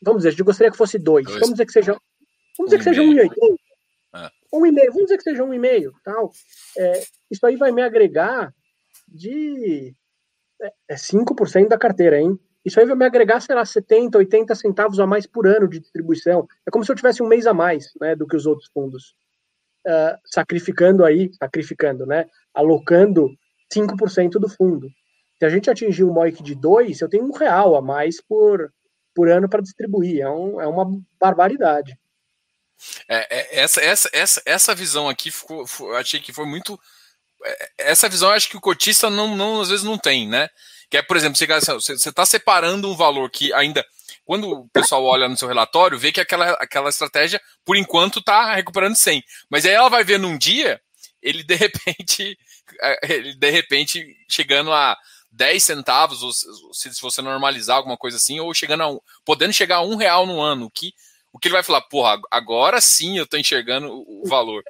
[0.02, 1.24] Vamos dizer, a gente gostaria que fosse dois.
[1.24, 1.38] dois.
[1.38, 1.96] Vamos dizer que seja.
[2.58, 3.56] Vamos dizer um que seja 1,80.
[4.14, 4.30] É.
[4.52, 4.92] Um e meio.
[4.92, 5.92] Vamos dizer que seja um e meio.
[6.04, 6.30] Tal.
[6.76, 8.52] É, isso aí vai me agregar
[9.08, 9.94] de
[10.88, 12.38] é, 5% é da carteira, hein?
[12.64, 15.80] Isso aí vai me agregar, sei lá, 70, 80 centavos a mais por ano de
[15.80, 16.46] distribuição.
[16.66, 19.14] É como se eu tivesse um mês a mais né, do que os outros fundos.
[19.84, 22.26] Uh, sacrificando aí, sacrificando, né?
[22.54, 23.28] Alocando
[23.74, 24.88] 5% do fundo.
[25.38, 28.72] Se a gente atingir um MOIC de 2, eu tenho um real a mais por,
[29.12, 30.20] por ano para distribuir.
[30.20, 30.88] É, um, é uma
[31.20, 31.98] barbaridade.
[33.08, 36.78] É, é, essa, essa, essa, essa visão aqui ficou, eu achei que foi muito.
[37.44, 40.48] É, essa visão acho que o cotista não, não, às vezes não tem, né?
[40.90, 43.84] Que é, por exemplo, você está separando um valor que ainda.
[44.24, 48.54] Quando o pessoal olha no seu relatório, vê que aquela, aquela estratégia, por enquanto, está
[48.54, 49.22] recuperando 100.
[49.50, 50.80] Mas aí ela vai ver num dia,
[51.20, 52.38] ele de repente,
[52.82, 54.96] é, ele de repente chegando a
[55.32, 59.52] 10 centavos, ou se, se você normalizar alguma coisa assim, ou chegando a um, podendo
[59.52, 60.92] chegar a um real no ano, que
[61.32, 64.62] o que ele vai falar, porra, agora sim eu tô enxergando o, valor.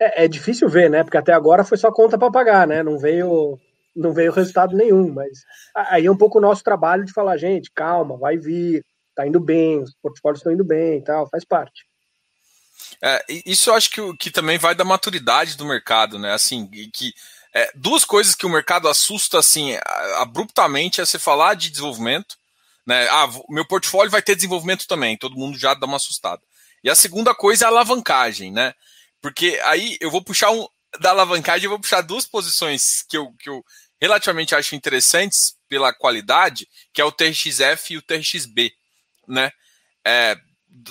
[0.00, 1.02] É, é, difícil ver, né?
[1.02, 2.82] Porque até agora foi só conta para pagar, né?
[2.82, 3.58] Não veio,
[3.94, 5.12] não veio resultado nenhum.
[5.12, 5.38] Mas
[5.74, 9.40] aí é um pouco o nosso trabalho de falar, gente, calma, vai vir, tá indo
[9.40, 11.86] bem, os portfólios estão indo bem e tal, faz parte.
[13.02, 16.32] É, isso eu acho que, que também vai da maturidade do mercado, né?
[16.32, 17.14] Assim, que
[17.54, 19.76] é, duas coisas que o mercado assusta assim
[20.18, 22.36] abruptamente é você falar de desenvolvimento,
[22.86, 23.08] né?
[23.08, 26.42] Ah, meu portfólio vai ter desenvolvimento também, todo mundo já dá uma assustada.
[26.84, 28.72] E a segunda coisa é a alavancagem, né?
[29.20, 30.66] Porque aí eu vou puxar um
[31.00, 33.62] da alavancagem, eu vou puxar duas posições que eu, que eu
[34.00, 38.72] relativamente acho interessantes pela qualidade, que é o TRXF e o TRXB,
[39.26, 39.50] né?
[40.06, 40.36] É,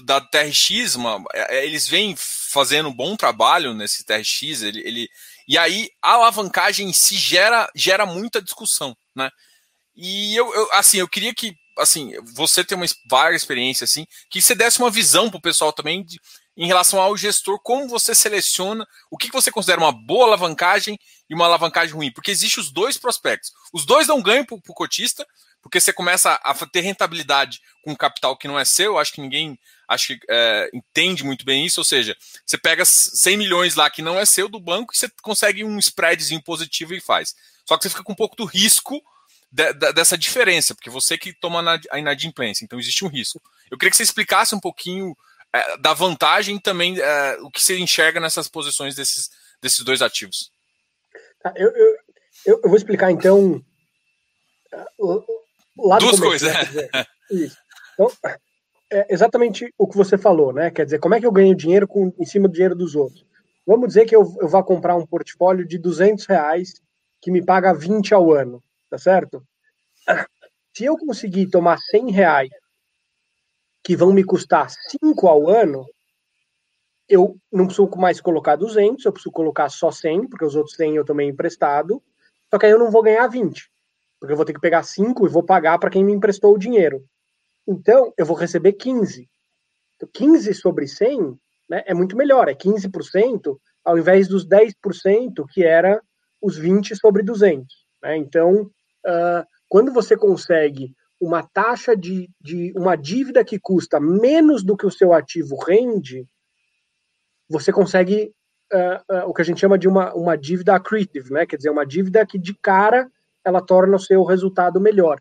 [0.04, 5.10] da TRX, uma, é, eles vêm fazendo um bom trabalho nesse TRX, ele, ele
[5.48, 9.30] e aí a alavancagem em si gera, gera muita discussão, né?
[9.96, 14.42] E eu, eu assim, eu queria que assim, você tem uma vaga experiência assim, que
[14.42, 16.20] você desse uma visão para o pessoal também de,
[16.58, 20.98] em relação ao gestor, como você seleciona, o que, você considera uma boa alavancagem
[21.30, 23.52] e uma alavancagem ruim, porque existe os dois prospectos.
[23.74, 25.28] Os dois dão ganho para o cotista,
[25.62, 29.60] porque você começa a ter rentabilidade com capital que não é seu, acho que ninguém
[29.88, 34.02] acho que é, entende muito bem isso, ou seja, você pega 100 milhões lá que
[34.02, 37.36] não é seu do banco e você consegue um spreadzinho positivo e faz.
[37.66, 39.02] Só que você fica com um pouco do risco
[39.56, 43.42] de, de, dessa diferença, porque você que toma a inadimplência, então existe um risco.
[43.72, 45.16] Eu queria que você explicasse um pouquinho
[45.54, 50.52] é, da vantagem também é, o que você enxerga nessas posições desses, desses dois ativos.
[51.42, 51.96] Tá, eu, eu,
[52.46, 53.64] eu, vou explicar então.
[56.00, 57.06] Duas coisas, né?
[57.94, 58.12] Então,
[58.92, 60.70] é exatamente o que você falou, né?
[60.70, 63.26] Quer dizer, como é que eu ganho dinheiro com, em cima do dinheiro dos outros?
[63.66, 66.74] Vamos dizer que eu, eu vá comprar um portfólio de 200 reais
[67.22, 68.62] que me paga 20 ao ano,
[68.96, 69.46] tá certo?
[70.74, 72.50] Se eu conseguir tomar 100 reais
[73.84, 75.86] que vão me custar 5 ao ano,
[77.08, 80.96] eu não preciso mais colocar 200, eu preciso colocar só 100, porque os outros 100
[80.96, 82.02] eu tomei emprestado,
[82.50, 83.70] só que aí eu não vou ganhar 20,
[84.20, 86.58] porque eu vou ter que pegar 5 e vou pagar para quem me emprestou o
[86.58, 87.04] dinheiro.
[87.68, 89.30] Então, eu vou receber 15.
[89.96, 91.38] Então, 15 sobre 100
[91.70, 96.02] né, é muito melhor, é 15% ao invés dos 10% que era
[96.42, 97.86] os 20 sobre 200.
[98.02, 98.18] Né?
[98.18, 98.72] Então,
[99.06, 104.86] uh, quando você consegue uma taxa de, de uma dívida que custa menos do que
[104.86, 106.28] o seu ativo rende,
[107.50, 108.34] você consegue
[108.74, 111.46] uh, uh, o que a gente chama de uma, uma dívida accretive, né?
[111.46, 113.10] quer dizer, uma dívida que de cara
[113.44, 115.20] ela torna o seu resultado melhor.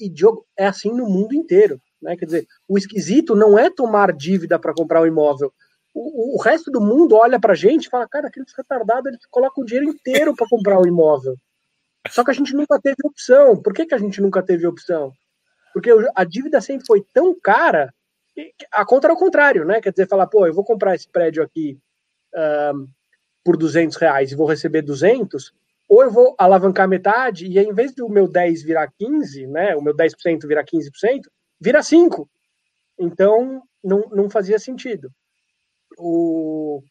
[0.00, 1.80] E, Diogo, é assim no mundo inteiro.
[2.00, 2.16] Né?
[2.16, 5.52] Quer dizer, o esquisito não é tomar dívida para comprar um imóvel.
[5.92, 9.26] O, o, resto do mundo olha para a gente e fala, cara, aqueles retardados, eles
[9.30, 11.36] colocam o dinheiro inteiro para comprar um imóvel.
[12.10, 13.60] Só que a gente nunca teve opção.
[13.60, 15.12] Por que, que a gente nunca teve opção?
[15.72, 17.92] Porque a dívida sempre foi tão cara,
[18.72, 19.80] a conta era o contrário, né?
[19.80, 21.78] Quer dizer, falar, pô, eu vou comprar esse prédio aqui
[22.72, 22.88] um,
[23.44, 25.52] por 200 reais e vou receber 200,
[25.88, 29.82] ou eu vou alavancar metade e em vez do meu 10 virar 15, né, o
[29.82, 31.22] meu 10% virar 15%,
[31.60, 32.28] vira 5.
[32.98, 35.10] Então, não, não fazia sentido.
[35.98, 36.82] O...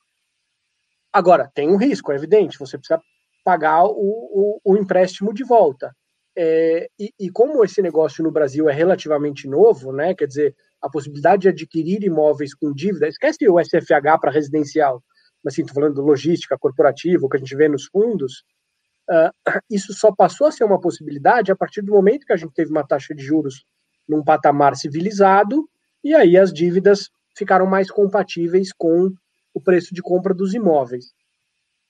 [1.12, 3.01] Agora, tem um risco, é evidente, você precisa
[3.46, 5.96] pagar o, o, o empréstimo de volta.
[6.38, 10.90] É, e, e, como esse negócio no Brasil é relativamente novo, né, quer dizer, a
[10.90, 15.02] possibilidade de adquirir imóveis com dívida, esquece o SFH para residencial,
[15.42, 18.44] mas sim, estou falando logística corporativa, o que a gente vê nos fundos,
[19.10, 19.30] Uh,
[19.70, 22.72] isso só passou a ser uma possibilidade a partir do momento que a gente teve
[22.72, 23.64] uma taxa de juros
[24.08, 25.68] num patamar civilizado,
[26.04, 29.12] e aí as dívidas ficaram mais compatíveis com
[29.54, 31.14] o preço de compra dos imóveis.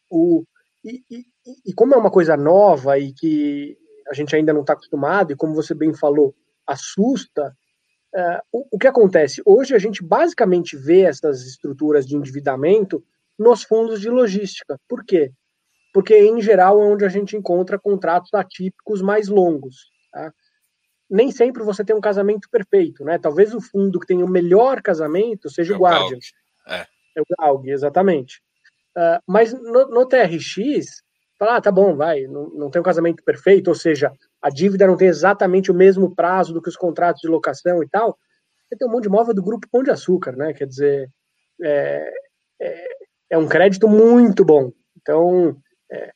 [0.10, 0.44] O,
[0.84, 1.04] e,
[1.66, 3.78] e como é uma coisa nova e que
[4.10, 7.56] a gente ainda não está acostumado, e como você bem falou, assusta,
[8.16, 9.42] uh, o, o que acontece?
[9.46, 13.04] Hoje a gente basicamente vê essas estruturas de endividamento
[13.38, 14.80] nos fundos de logística.
[14.88, 15.32] Por quê?
[15.96, 19.90] porque em geral é onde a gente encontra contratos atípicos mais longos.
[20.12, 20.34] Tá?
[21.10, 23.18] Nem sempre você tem um casamento perfeito, né?
[23.18, 26.18] Talvez o fundo que tem o melhor casamento seja é o Guardian.
[26.68, 26.86] É.
[27.16, 28.42] é o Galg, exatamente.
[28.98, 31.02] Uh, mas no, no, TRX,
[31.38, 34.88] fala, ah, tá bom, vai, não, não tem um casamento perfeito, ou seja, a dívida
[34.88, 38.18] não tem exatamente o mesmo prazo do que os contratos de locação e tal.
[38.68, 40.54] Você tem um monte de imóvel do grupo Pão de Açúcar, né?
[40.54, 41.10] Quer dizer,
[41.62, 42.12] é,
[42.62, 42.88] é,
[43.32, 44.72] é um crédito muito bom.
[44.98, 45.56] Então,
[45.92, 46.12] é,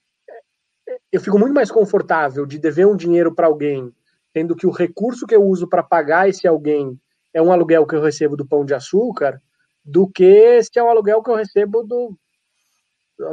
[0.87, 3.93] é, eu fico muito mais confortável de dever um dinheiro para alguém,
[4.33, 6.99] tendo que o recurso que eu uso para pagar esse alguém
[7.33, 9.41] é um aluguel que eu recebo do pão de açúcar,
[9.83, 12.17] do que se é um aluguel que eu recebo do,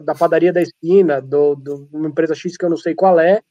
[0.05, 3.42] da padaria da esquina, do, do, uma empresa X que eu não sei qual é,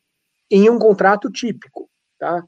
[0.51, 2.43] em um contrato típico, tá?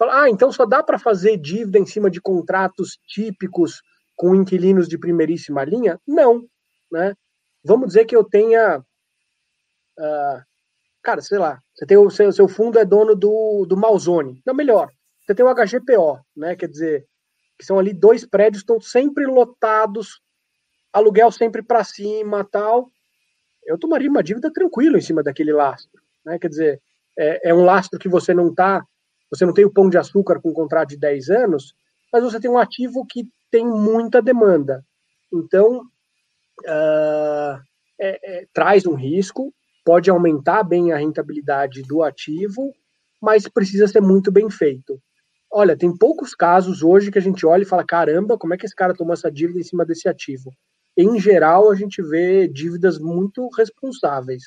[0.00, 3.80] Ah, então só dá para fazer dívida em cima de contratos típicos
[4.16, 6.00] com inquilinos de primeiríssima linha?
[6.06, 6.44] Não,
[6.90, 7.14] né?
[7.64, 8.82] Vamos dizer que eu tenha
[9.98, 10.40] Uh,
[11.02, 14.40] cara, sei lá, você tem o seu, seu fundo é dono do, do Malzone.
[14.46, 14.90] Não, melhor,
[15.26, 16.54] você tem o HGPO, né?
[16.54, 17.06] Quer dizer,
[17.58, 20.20] que são ali dois prédios estão sempre lotados,
[20.92, 22.88] aluguel sempre para cima, tal.
[23.68, 26.38] Eu tomaria uma dívida tranquilo em cima daquele lastro, né?
[26.38, 26.80] Quer dizer,
[27.18, 28.82] é, é um lastro que você não tá,
[29.30, 31.74] você não tem o pão de açúcar com um contrato de 10 anos,
[32.10, 34.82] mas você tem um ativo que tem muita demanda.
[35.30, 35.82] Então,
[36.64, 37.60] uh,
[38.00, 39.52] é, é, traz um risco,
[39.84, 42.72] pode aumentar bem a rentabilidade do ativo,
[43.20, 44.98] mas precisa ser muito bem feito.
[45.50, 48.64] Olha, tem poucos casos hoje que a gente olha e fala: caramba, como é que
[48.64, 50.52] esse cara tomou essa dívida em cima desse ativo?
[51.00, 54.42] Em geral, a gente vê dívidas muito responsáveis.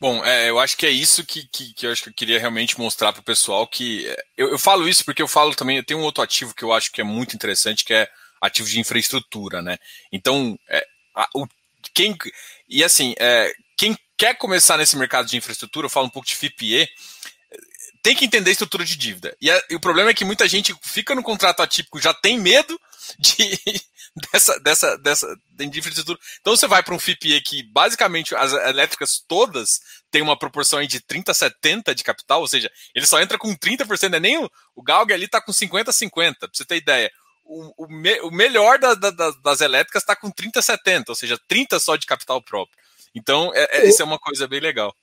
[0.00, 2.38] Bom, é, eu acho que é isso que, que, que, eu acho que eu queria
[2.38, 5.76] realmente mostrar para o pessoal que é, eu, eu, falo isso porque eu falo também,
[5.76, 8.08] eu tenho um outro ativo que eu acho que é muito interessante, que é
[8.40, 9.76] ativo de infraestrutura, né?
[10.12, 11.46] Então, é, a, o
[11.92, 12.16] quem
[12.68, 16.36] e assim, é, quem quer começar nesse mercado de infraestrutura, eu falo um pouco de
[16.36, 16.88] FIPE,
[18.02, 19.36] tem que entender a estrutura de dívida.
[19.40, 22.38] E, a, e, o problema é que muita gente fica no contrato atípico, já tem
[22.38, 22.80] medo
[23.18, 23.58] de
[24.32, 26.18] dessa dessa dessa de infraestrutura.
[26.40, 31.00] Então você vai para um FIPE que basicamente as elétricas todas têm uma proporção de
[31.00, 34.38] 30 a 70 de capital, ou seja, ele só entra com 30%, não é nem
[34.38, 37.10] o, o Galg ali está com 50 a 50, para você ter ideia
[37.44, 41.78] o, o, me, o melhor da, da, das elétricas está com 30,70, ou seja, 30
[41.78, 42.76] só de capital próprio.
[43.14, 44.94] Então, é, é, isso é uma coisa bem legal.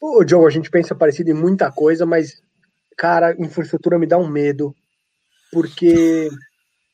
[0.00, 2.42] Ô, Joe, a gente pensa parecido em muita coisa, mas,
[2.96, 4.74] cara, infraestrutura me dá um medo.
[5.52, 6.30] Porque,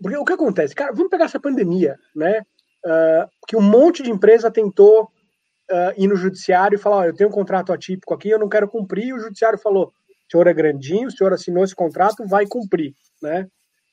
[0.03, 0.75] porque o que acontece?
[0.75, 2.43] Cara, vamos pegar essa pandemia, né?
[2.85, 7.15] Uh, que um monte de empresa tentou uh, ir no judiciário e falar: oh, eu
[7.15, 9.07] tenho um contrato atípico aqui, eu não quero cumprir.
[9.07, 12.95] E o judiciário falou: o senhor é grandinho, o senhor assinou esse contrato, vai cumprir,
[13.23, 13.47] né?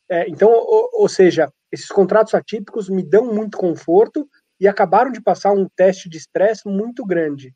[0.10, 4.28] É, então, ou, ou, seja, esses contratos atípicos me dão muito conforto
[4.60, 7.54] e acabaram de passar um teste de estresse muito grande.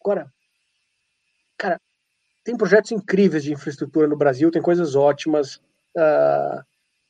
[0.00, 0.30] Agora,
[1.58, 1.80] cara,
[2.44, 5.56] tem projetos incríveis de infraestrutura no Brasil, tem coisas ótimas.
[5.96, 6.62] Uh,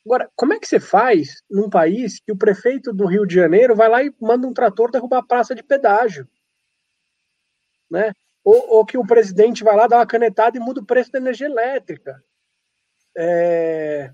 [0.09, 3.77] agora, como é que você faz num país que o prefeito do Rio de Janeiro
[3.77, 6.27] vai lá e manda um trator derrubar a praça de pedágio?
[7.91, 8.13] Né?
[8.43, 11.19] Ou, ou que o presidente vai lá dar uma canetada e muda o preço da
[11.19, 12.23] energia elétrica.
[13.17, 14.11] É,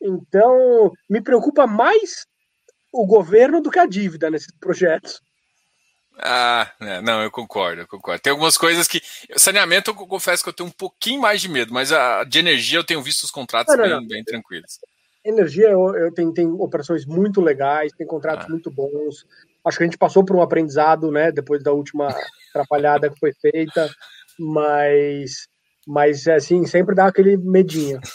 [0.00, 2.26] então, me preocupa mais
[2.92, 5.20] o governo do que a dívida nesses projetos.
[6.18, 8.22] Ah, é, não, eu concordo, eu concordo.
[8.22, 9.02] Tem algumas coisas que.
[9.36, 12.78] Saneamento, eu confesso que eu tenho um pouquinho mais de medo, mas a, de energia
[12.78, 14.06] eu tenho visto os contratos não, não, bem, não.
[14.08, 14.78] bem tranquilos.
[15.28, 18.48] Energia, eu, eu tenho, tenho operações muito legais, tem contratos ah.
[18.48, 19.26] muito bons.
[19.64, 22.08] Acho que a gente passou por um aprendizado, né, depois da última
[22.50, 23.90] atrapalhada que foi feita,
[24.38, 25.48] mas,
[25.86, 28.00] mas assim, sempre dá aquele medinho.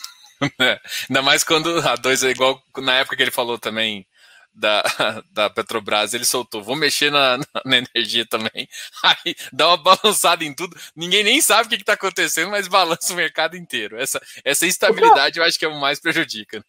[0.60, 4.08] É, ainda mais quando a dois é igual na época que ele falou também
[4.54, 4.84] da,
[5.32, 8.67] da Petrobras, ele soltou, vou mexer na, na, energia também.
[9.04, 10.76] Aí dá uma balançada em tudo.
[10.95, 13.97] Ninguém nem sabe o que está acontecendo, mas balança o mercado inteiro.
[13.97, 16.63] Essa, essa instabilidade eu acho que é o mais prejudica.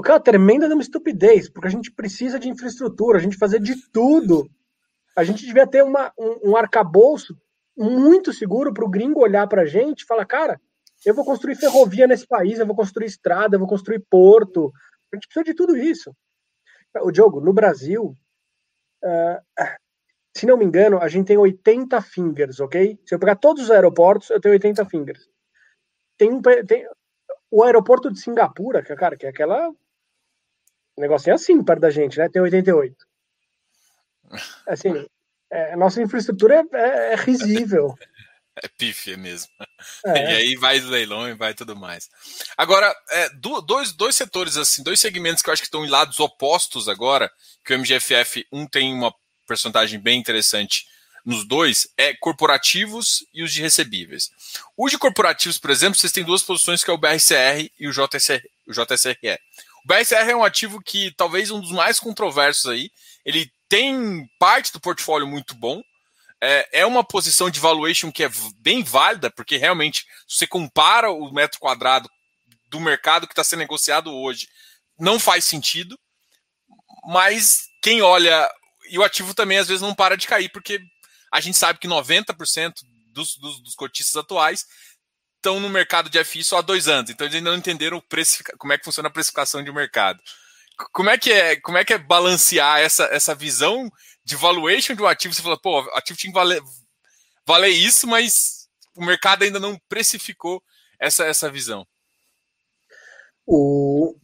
[0.00, 3.20] O que é uma tremenda de uma estupidez, porque a gente precisa de infraestrutura, a
[3.20, 4.50] gente fazer de tudo.
[5.14, 7.36] A gente devia ter uma, um, um arcabouço
[7.76, 10.58] muito seguro para o gringo olhar para a gente e falar, cara,
[11.04, 14.72] eu vou construir ferrovia nesse país, eu vou construir estrada, eu vou construir porto.
[15.12, 16.16] A gente precisa de tudo isso.
[17.02, 18.16] O Diogo, no Brasil,
[19.04, 19.64] uh,
[20.34, 22.98] se não me engano, a gente tem 80 fingers, ok?
[23.04, 25.28] Se eu pegar todos os aeroportos, eu tenho 80 fingers.
[26.16, 26.88] Tem, um, tem
[27.50, 29.70] o aeroporto de Singapura, que, cara, que é aquela.
[31.00, 32.28] O negócio é assim perto da gente, né?
[32.28, 32.94] Tem 88.
[34.68, 35.06] Assim,
[35.50, 37.98] é, a nossa infraestrutura é, é, é risível.
[38.62, 39.48] É pífia mesmo.
[40.04, 40.12] É.
[40.12, 42.10] E aí vai leilão e vai tudo mais.
[42.54, 43.30] Agora, é,
[43.64, 47.30] dois, dois setores, assim, dois segmentos que eu acho que estão em lados opostos agora,
[47.64, 49.14] que o MGFF, um tem uma
[49.46, 50.86] porcentagem bem interessante
[51.24, 54.30] nos dois, é corporativos e os de recebíveis.
[54.76, 57.90] Os de corporativos, por exemplo, vocês têm duas posições que é o BRCR e o,
[57.90, 59.38] JSR, o JSRE.
[59.84, 62.90] O BRCR é um ativo que talvez um dos mais controversos aí.
[63.24, 65.82] Ele tem parte do portfólio muito bom,
[66.40, 71.10] é, é uma posição de valuation que é bem válida, porque realmente, se você compara
[71.10, 72.08] o metro quadrado
[72.70, 74.48] do mercado que está sendo negociado hoje,
[74.98, 75.98] não faz sentido.
[77.04, 78.50] Mas quem olha.
[78.88, 80.80] E o ativo também às vezes não para de cair, porque
[81.30, 82.72] a gente sabe que 90%
[83.12, 84.64] dos, dos, dos cotistas atuais
[85.40, 87.10] estão no mercado de FI só há dois anos.
[87.10, 88.02] Então eles ainda não entenderam
[88.58, 90.20] como é que funciona a precificação de mercado.
[90.92, 93.90] Como é que é, como é, que é balancear essa, essa visão
[94.24, 96.62] de valuation de um ativo, você fala, pô, ativo tinha que valer,
[97.46, 100.62] valer isso, mas o mercado ainda não precificou
[100.98, 101.86] essa, essa visão.
[103.46, 104.14] O...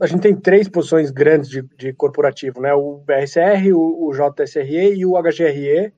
[0.00, 2.72] A gente tem três posições grandes de, de corporativo, né?
[2.72, 5.92] O BRCR, o, o JSRE e o HGRE.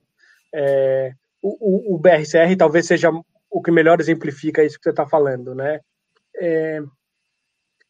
[0.52, 3.11] É, o, o, o, BRCR talvez seja
[3.50, 5.81] o que melhor exemplifica isso que você está falando, né?
[6.37, 6.81] É,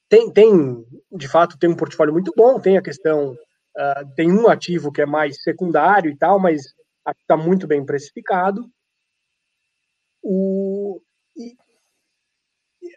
[0.09, 3.37] tem, tem, de fato, tem um portfólio muito bom, tem a questão
[3.77, 6.75] Uh, tem um ativo que é mais secundário e tal, mas
[7.21, 8.69] está muito bem precificado.
[10.23, 11.01] O,
[11.37, 11.57] e,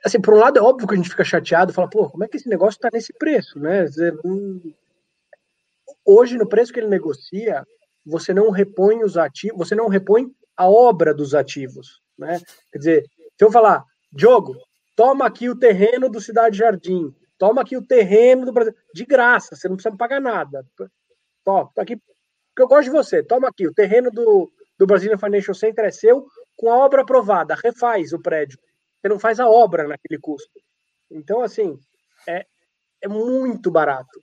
[0.03, 2.27] assim, por um lado é óbvio que a gente fica chateado, fala, pô, como é
[2.27, 3.85] que esse negócio está nesse preço, né?
[6.03, 7.65] Hoje no preço que ele negocia,
[8.05, 12.39] você não repõe os ativos, você não repõe a obra dos ativos, né?
[12.71, 13.03] Quer dizer,
[13.37, 14.55] se eu falar, Diogo,
[14.95, 17.13] toma aqui o terreno do Cidade Jardim,
[17.43, 18.73] Toma aqui o terreno do Brasil.
[18.93, 20.65] De graça, você não precisa pagar nada.
[21.43, 23.21] Tá aqui, porque eu gosto de você.
[23.21, 27.53] Toma aqui, o terreno do, do Brazilian Financial Center é seu com a obra aprovada.
[27.61, 28.57] Refaz o prédio.
[29.01, 30.57] Você não faz a obra naquele custo.
[31.11, 31.77] Então, assim,
[32.25, 32.45] é,
[33.01, 34.21] é muito barato.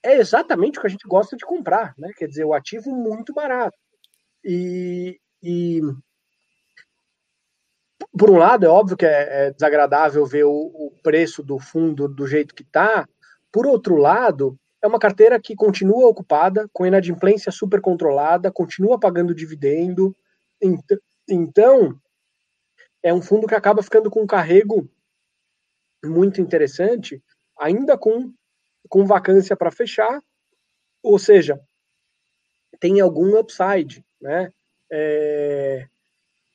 [0.00, 2.12] É exatamente o que a gente gosta de comprar, né?
[2.16, 3.76] Quer dizer, o ativo muito barato.
[4.44, 5.80] E, e
[8.16, 12.06] por um lado, é óbvio que é, é desagradável ver o, o, preço do fundo
[12.06, 13.08] do jeito que está.
[13.50, 19.34] Por outro lado, é uma carteira que continua ocupada, com inadimplência super controlada, continua pagando
[19.34, 20.14] dividendo.
[21.28, 21.98] Então,
[23.02, 24.88] é um fundo que acaba ficando com um carrego
[26.04, 27.22] muito interessante,
[27.58, 28.32] ainda com,
[28.88, 30.20] com vacância para fechar,
[31.02, 31.60] ou seja,
[32.78, 34.50] tem algum upside, né?
[34.90, 35.86] É,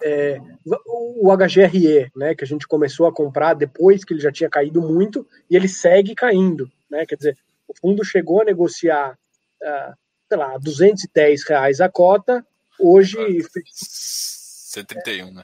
[0.03, 0.41] é,
[0.87, 4.81] o HGRE, né, que a gente começou a comprar depois que ele já tinha caído
[4.81, 7.05] muito e ele segue caindo, né?
[7.05, 9.17] Quer dizer, o fundo chegou a negociar,
[9.61, 9.93] uh,
[10.27, 12.45] sei lá, 210 reais a cota,
[12.79, 13.17] hoje
[13.65, 15.43] 131, né?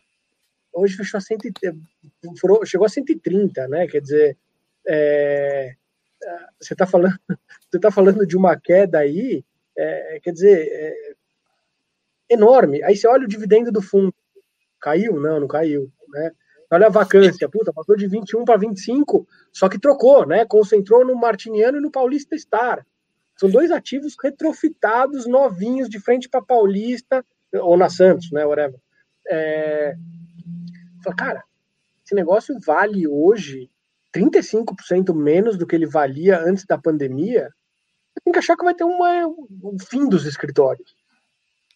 [0.73, 1.77] Hoje fechou a 130,
[2.65, 3.87] chegou a 130, né?
[3.87, 4.37] Quer dizer,
[4.87, 5.75] é,
[6.59, 7.17] você está falando,
[7.69, 9.43] você tá falando de uma queda aí,
[9.77, 11.14] é, quer dizer, é,
[12.29, 12.83] enorme.
[12.83, 14.13] Aí você olha o dividendo do fundo,
[14.79, 15.19] caiu?
[15.19, 16.31] Não, não caiu, né?
[16.71, 20.45] Olha a vacância, puta, passou de 21 para 25, só que trocou, né?
[20.45, 22.85] Concentrou no Martiniano e no Paulista Star.
[23.37, 27.23] São dois ativos retrofitados, novinhos, de frente para Paulista,
[27.53, 28.45] ou na Santos, né?
[28.45, 28.79] Whatever.
[29.27, 29.95] É...
[31.03, 31.43] Fala, cara,
[32.03, 33.69] esse negócio vale hoje
[34.15, 37.53] 35% menos do que ele valia antes da pandemia.
[38.23, 40.95] Tem que achar que vai ter uma, um fim dos escritórios.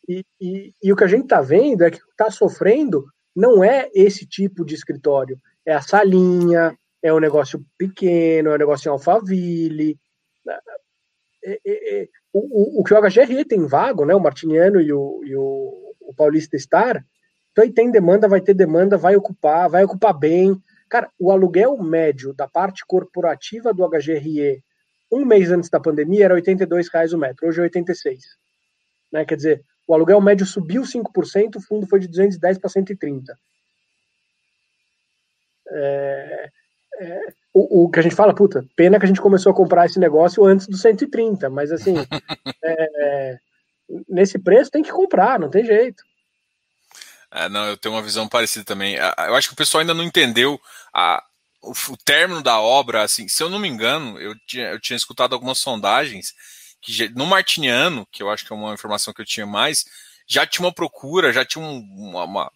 [0.09, 3.05] E, e, e o que a gente está vendo é que está sofrendo
[3.35, 8.57] não é esse tipo de escritório, é a salinha, é um negócio pequeno, é um
[8.57, 9.97] negócio em Alphaville.
[11.45, 14.91] É, é, é, o, o, o, que o HGR tem vago, né, o Martiniano e
[14.91, 17.05] o, e o, o Paulista Star,
[17.51, 20.59] então aí tem demanda, vai ter demanda, vai ocupar, vai ocupar bem.
[20.89, 24.63] Cara, o aluguel médio da parte corporativa do HGRE
[25.11, 26.43] um mês antes da pandemia era R$
[26.93, 28.23] reais o metro, hoje é 86.
[29.11, 29.25] Né?
[29.25, 33.35] Quer dizer, o aluguel médio subiu 5%, o fundo foi de 210 para 130.
[35.67, 36.49] É,
[36.99, 39.87] é, o, o, que a gente fala, puta, pena que a gente começou a comprar
[39.87, 41.95] esse negócio antes do 130, mas assim,
[42.63, 43.39] é,
[44.07, 46.03] nesse preço tem que comprar, não tem jeito.
[47.31, 48.93] É, não, eu tenho uma visão parecida também.
[48.95, 50.61] Eu acho que o pessoal ainda não entendeu
[50.93, 51.23] a,
[51.63, 53.01] o, o término da obra.
[53.01, 56.35] Assim, se eu não me engano, eu tinha, eu tinha escutado algumas sondagens
[56.81, 59.85] que no Martiniano, que eu acho que é uma informação que eu tinha mais,
[60.27, 62.51] já tinha uma procura, já tinha um, uma, uma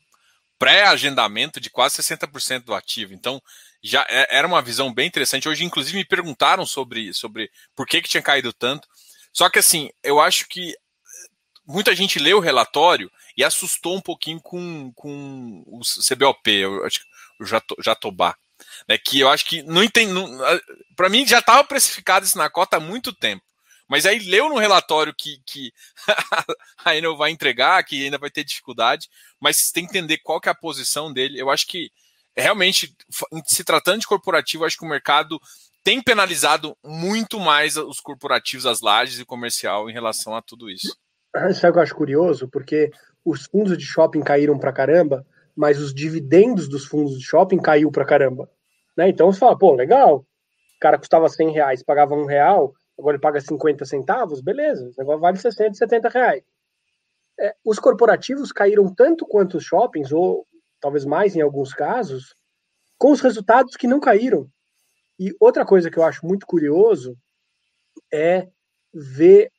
[0.58, 3.14] pré-agendamento de quase 60% do ativo.
[3.14, 3.42] Então,
[3.82, 5.50] já é, era uma visão bem interessante.
[5.50, 8.88] Hoje, inclusive, me perguntaram sobre, sobre por que, que tinha caído tanto.
[9.34, 10.74] Só que, assim, eu acho que
[11.66, 17.02] muita gente leu o relatório e assustou um pouquinho com, com o CBOP, eu acho
[17.40, 18.36] o Jatobá.
[18.88, 20.26] Né, que eu acho que não entendo.
[20.96, 23.44] Para mim, já estava precificado isso na cota há muito tempo.
[23.88, 25.72] Mas aí leu no relatório que, que
[26.86, 29.10] ainda vai entregar, que ainda vai ter dificuldade,
[29.40, 31.40] mas tem que entender qual que é a posição dele.
[31.40, 31.92] Eu acho que
[32.36, 32.96] realmente,
[33.46, 35.40] se tratando de corporativo, acho que o mercado
[35.84, 40.98] tem penalizado muito mais os corporativos, as lajes e comercial em relação a tudo isso.
[41.54, 42.48] Sabe o que eu acho curioso?
[42.48, 42.90] Porque
[43.26, 45.26] os fundos de shopping caíram pra caramba,
[45.56, 48.50] mas os dividendos dos fundos de shopping caiu pra caramba.
[48.96, 49.10] Né?
[49.10, 53.22] Então você fala, pô, legal, o cara custava 100 reais, pagava um real, agora ele
[53.22, 56.44] paga 50 centavos, beleza, negócio vale 60, 70 reais.
[57.40, 60.48] É, os corporativos caíram tanto quanto os shoppings, ou
[60.80, 62.36] talvez mais em alguns casos,
[62.98, 64.48] com os resultados que não caíram.
[65.20, 67.18] E outra coisa que eu acho muito curioso
[68.12, 68.48] é
[68.94, 69.52] ver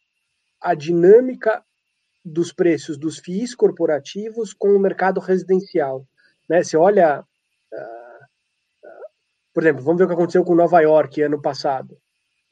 [0.61, 1.65] a dinâmica
[2.25, 6.07] dos preços dos FIIs corporativos com o mercado residencial.
[6.49, 6.63] Né?
[6.63, 8.25] Você olha, uh,
[8.87, 9.05] uh,
[9.53, 11.99] por exemplo, vamos ver o que aconteceu com Nova York ano passado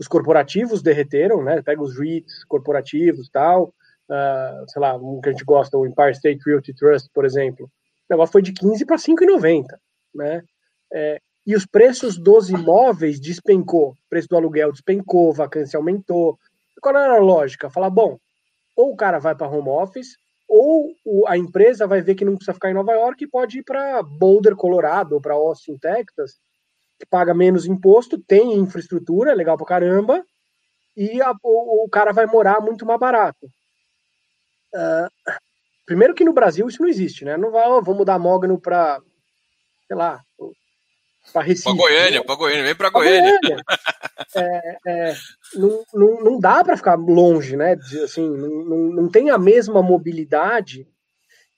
[0.03, 1.63] os corporativos derreteram, né?
[1.63, 3.73] Pega os REITs corporativos tal,
[4.11, 7.67] uh, sei lá, um que a gente gosta, o Empire State Realty Trust, por exemplo.
[7.67, 9.65] O negócio foi de 15 para 5,90,
[10.13, 10.43] né?
[10.93, 16.37] É, e os preços dos imóveis despencou, o preço do aluguel despencou, vacância aumentou.
[16.81, 17.71] Qual era a lógica?
[17.71, 18.19] Falar, bom,
[18.77, 20.17] ou o cara vai para home office,
[20.49, 20.93] ou
[21.29, 24.03] a empresa vai ver que não precisa ficar em Nova York e pode ir para
[24.03, 26.41] Boulder, Colorado, ou para Austin, Texas,
[27.07, 30.25] paga menos imposto, tem infraestrutura, legal pra caramba,
[30.97, 33.47] e a, o, o, cara vai morar muito mais barato.
[34.75, 35.33] Uh,
[35.87, 37.37] primeiro que no Brasil isso não existe, né?
[37.37, 39.01] Não vai, oh, vamos mudar Mogno para,
[39.87, 40.21] sei lá,
[41.33, 41.65] para Recife.
[41.65, 43.39] Para Goiânia, para Goiânia, vem para Goiânia.
[43.43, 43.65] Goiânia.
[44.37, 45.15] é, é,
[45.55, 47.77] não, não, não dá para ficar longe, né?
[48.05, 50.87] Assim, não, não, não tem a mesma mobilidade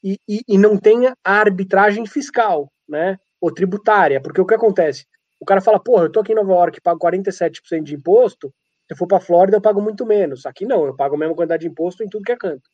[0.02, 3.18] e, e, e não tem a arbitragem fiscal, né?
[3.40, 5.06] Ou tributária, porque o que acontece?
[5.44, 8.94] O cara fala, porra, eu tô aqui em Nova York, pago 47% de imposto, se
[8.94, 10.46] eu for pra Flórida eu pago muito menos.
[10.46, 12.66] Aqui não, eu pago a mesma quantidade de imposto em tudo que é canto.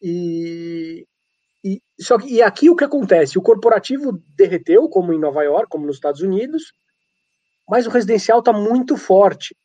[0.00, 1.04] E,
[1.64, 3.36] e, só que, e aqui o que acontece?
[3.36, 6.72] O corporativo derreteu, como em Nova York, como nos Estados Unidos,
[7.68, 9.56] mas o residencial está muito forte.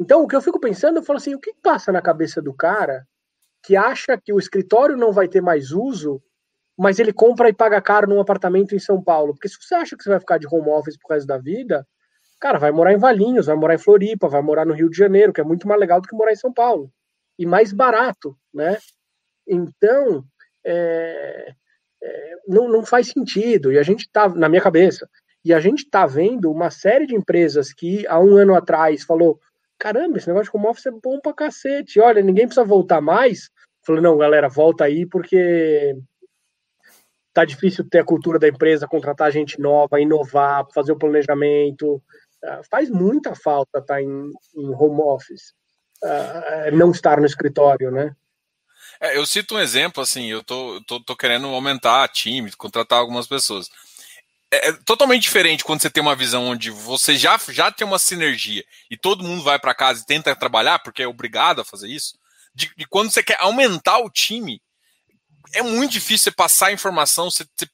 [0.00, 2.52] Então, o que eu fico pensando, eu falo assim, o que passa na cabeça do
[2.52, 3.06] cara
[3.64, 6.20] que acha que o escritório não vai ter mais uso
[6.78, 9.34] mas ele compra e paga caro num apartamento em São Paulo.
[9.34, 11.84] Porque se você acha que você vai ficar de home office pro resto da vida,
[12.40, 15.32] cara, vai morar em Valinhos, vai morar em Floripa, vai morar no Rio de Janeiro,
[15.32, 16.88] que é muito mais legal do que morar em São Paulo.
[17.36, 18.78] E mais barato, né?
[19.44, 20.24] Então,
[20.64, 21.52] é,
[22.00, 23.72] é, não, não faz sentido.
[23.72, 25.08] E a gente está, na minha cabeça,
[25.44, 29.40] e a gente está vendo uma série de empresas que há um ano atrás falou:
[29.78, 33.50] caramba, esse negócio de home office é bom pra cacete, olha, ninguém precisa voltar mais.
[33.84, 35.96] Falou, não, galera, volta aí porque
[37.38, 42.02] tá difícil ter a cultura da empresa, contratar gente nova, inovar, fazer o planejamento.
[42.42, 45.52] Uh, faz muita falta estar tá em, em, home office,
[46.02, 48.12] uh, não estar no escritório, né?
[49.00, 53.28] É, eu cito um exemplo, assim, eu tô, tô, tô querendo aumentar time, contratar algumas
[53.28, 53.68] pessoas.
[54.50, 57.98] É, é, totalmente diferente quando você tem uma visão onde você já, já tem uma
[57.98, 61.88] sinergia e todo mundo vai para casa e tenta trabalhar porque é obrigado a fazer
[61.88, 62.18] isso.
[62.52, 64.60] De, de, quando você quer aumentar o time,
[65.54, 67.30] é muito difícil você passar a informação.
[67.30, 67.66] Você, você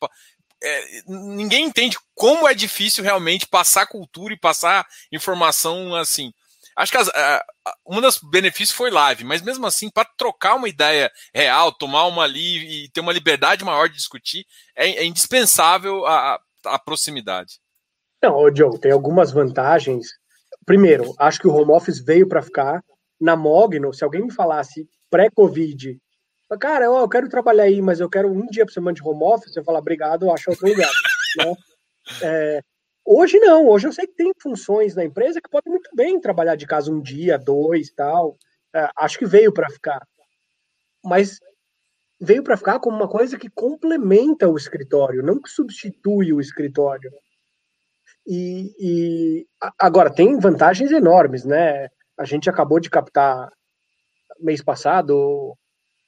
[0.62, 6.32] é, ninguém entende como é difícil realmente passar cultura e passar informação assim.
[6.76, 7.44] Acho que as, a,
[7.86, 12.24] um dos benefícios foi live, mas mesmo assim, para trocar uma ideia real, tomar uma
[12.24, 14.44] ali e ter uma liberdade maior de discutir,
[14.74, 17.60] é, é indispensável a, a proximidade.
[18.22, 20.08] Não, ô Joe, tem algumas vantagens.
[20.66, 22.82] Primeiro, acho que o home office veio para ficar.
[23.20, 25.98] Na Mogno, se alguém me falasse pré-Covid,
[26.60, 29.22] cara, eu, eu quero trabalhar aí, mas eu quero um dia por semana de home
[29.22, 30.90] office, eu falar, obrigado, eu acho outro lugar.
[31.38, 31.54] né?
[32.22, 32.60] é,
[33.04, 36.56] hoje não, hoje eu sei que tem funções na empresa que podem muito bem trabalhar
[36.56, 38.36] de casa um dia, dois tal.
[38.74, 40.06] É, acho que veio para ficar.
[41.02, 41.38] Mas
[42.20, 47.10] veio para ficar como uma coisa que complementa o escritório, não que substitui o escritório.
[48.26, 49.46] E, e,
[49.78, 51.88] agora tem vantagens enormes, né?
[52.18, 53.50] A gente acabou de captar
[54.40, 55.56] mês passado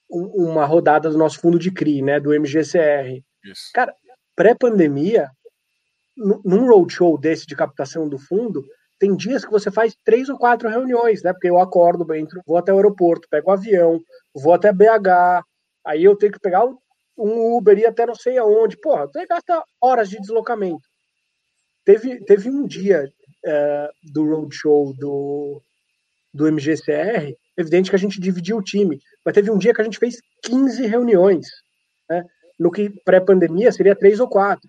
[0.09, 2.21] uma rodada do nosso fundo de CRI, né?
[2.21, 3.23] Do MGCR.
[3.45, 3.71] Isso.
[3.75, 3.95] Cara,
[4.35, 5.29] pré-pandemia,
[6.17, 8.65] num roadshow desse de captação do fundo,
[8.99, 11.33] tem dias que você faz três ou quatro reuniões, né?
[11.33, 14.01] Porque eu acordo, entro, vou até o aeroporto, pego o avião,
[14.35, 15.45] vou até BH,
[15.87, 16.65] Aí eu tenho que pegar
[17.17, 18.77] um Uber e ir até não sei aonde.
[18.77, 20.83] Porra, você gasta horas de deslocamento.
[21.85, 23.09] Teve, teve um dia
[23.45, 25.63] é, do roadshow do,
[26.35, 29.85] do MGCR, evidente que a gente dividiu o time, mas teve um dia que a
[29.85, 31.47] gente fez 15 reuniões,
[32.09, 32.25] né?
[32.59, 34.69] no que pré-pandemia seria três ou quatro.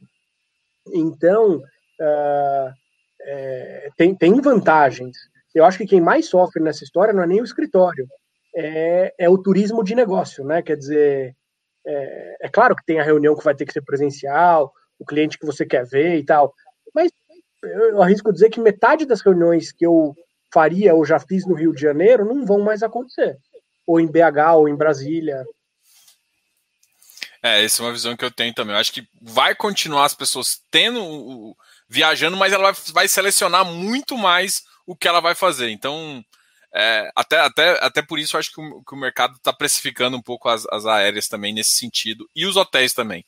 [0.93, 2.73] Então, uh,
[3.21, 5.17] é, tem, tem vantagens.
[5.53, 8.07] Eu acho que quem mais sofre nessa história não é nem o escritório,
[8.55, 10.61] é, é o turismo de negócio, né?
[10.61, 11.35] Quer dizer,
[11.85, 15.37] é, é, claro que tem a reunião que vai ter que ser presencial, o cliente
[15.37, 16.53] que você quer ver e tal,
[16.93, 17.11] mas
[17.63, 20.15] eu arrisco dizer que metade das reuniões que eu
[20.53, 23.37] faria ou já fiz no Rio de Janeiro não vão mais acontecer,
[23.85, 25.45] ou em BH ou em Brasília.
[27.43, 28.73] É, essa é uma visão que eu tenho também.
[28.73, 31.55] Eu acho que vai continuar as pessoas tendo
[31.87, 35.69] viajando, mas ela vai, vai selecionar muito mais o que ela vai fazer.
[35.69, 36.23] Então,
[36.73, 40.21] é, até, até, até por isso, acho que o, que o mercado está precificando um
[40.21, 43.25] pouco as, as, aéreas também nesse sentido, e os hotéis também.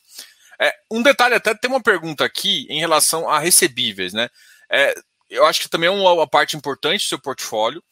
[0.59, 4.29] É, um detalhe, até tem uma pergunta aqui em relação a recebíveis, né?
[4.71, 4.93] É,
[5.29, 7.83] eu acho que também é uma, parte importante do seu portfólio.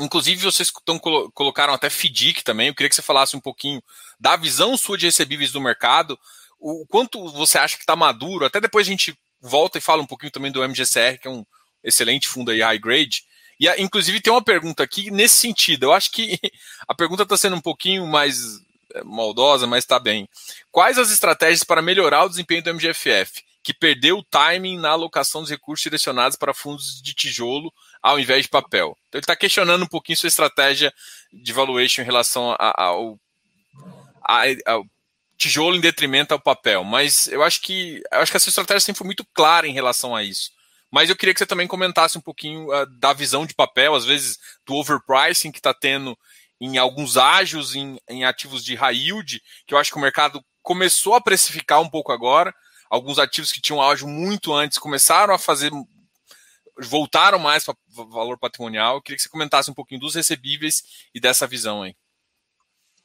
[0.00, 2.68] Inclusive, vocês tão, colocaram até FDIC também.
[2.68, 3.82] Eu queria que você falasse um pouquinho
[4.20, 6.18] da visão sua de recebíveis do mercado,
[6.58, 8.44] o quanto você acha que está maduro.
[8.44, 11.44] Até depois a gente volta e fala um pouquinho também do MGCR, que é um
[11.82, 13.24] excelente fundo aí high grade.
[13.58, 15.84] E inclusive tem uma pergunta aqui nesse sentido.
[15.84, 16.38] Eu acho que
[16.86, 18.38] a pergunta está sendo um pouquinho mais
[18.94, 20.28] é, maldosa, mas está bem.
[20.70, 25.40] Quais as estratégias para melhorar o desempenho do MGFF, que perdeu o timing na alocação
[25.40, 28.96] dos recursos direcionados para fundos de tijolo ao invés de papel?
[29.08, 30.94] Então ele está questionando um pouquinho sua estratégia
[31.32, 33.18] de valuation em relação ao,
[34.22, 34.86] ao
[35.36, 36.84] tijolo em detrimento ao papel.
[36.84, 40.14] Mas eu acho que eu acho que essa estratégia sempre foi muito clara em relação
[40.14, 40.52] a isso.
[40.88, 44.04] Mas eu queria que você também comentasse um pouquinho uh, da visão de papel, às
[44.04, 46.16] vezes do overpricing que está tendo
[46.60, 50.40] em alguns ágios, em, em, ativos de high yield, que eu acho que o mercado
[50.62, 52.54] começou a precificar um pouco agora.
[52.90, 55.70] Alguns ativos que tinham ágio muito antes começaram a fazer,
[56.78, 57.74] voltaram mais para
[58.10, 58.96] valor patrimonial.
[58.96, 61.94] Eu queria que você comentasse um pouquinho dos recebíveis e dessa visão aí.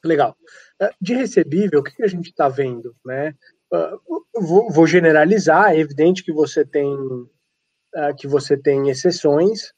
[0.04, 0.36] Legal.
[0.80, 2.94] Ah, de recebível, o que a gente está vendo?
[3.04, 3.34] Né?
[3.72, 3.96] Ah,
[4.34, 9.72] vou generalizar, é evidente que você tem uh, que você tem exceções.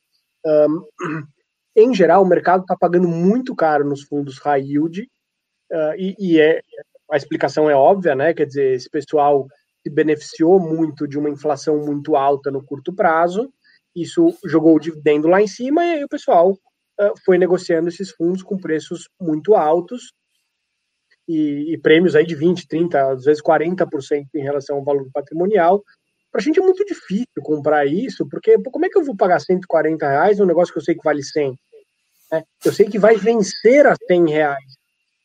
[1.76, 5.10] Em geral, o mercado está pagando muito caro nos fundos high yield,
[5.96, 6.62] e, e é,
[7.10, 8.32] a explicação é óbvia, né?
[8.32, 9.48] Quer dizer, esse pessoal
[9.84, 13.52] se beneficiou muito de uma inflação muito alta no curto prazo,
[13.94, 18.10] isso jogou o dividendo lá em cima, e aí o pessoal uh, foi negociando esses
[18.10, 20.12] fundos com preços muito altos,
[21.28, 25.82] e, e, prêmios aí de 20, 30, às vezes 40% em relação ao valor patrimonial,
[26.30, 29.16] para a gente é muito difícil comprar isso, porque pô, como é que eu vou
[29.16, 31.56] pagar 140 reais um negócio que eu sei que vale 100?
[32.32, 34.74] É, eu sei que vai vencer a 100 reais.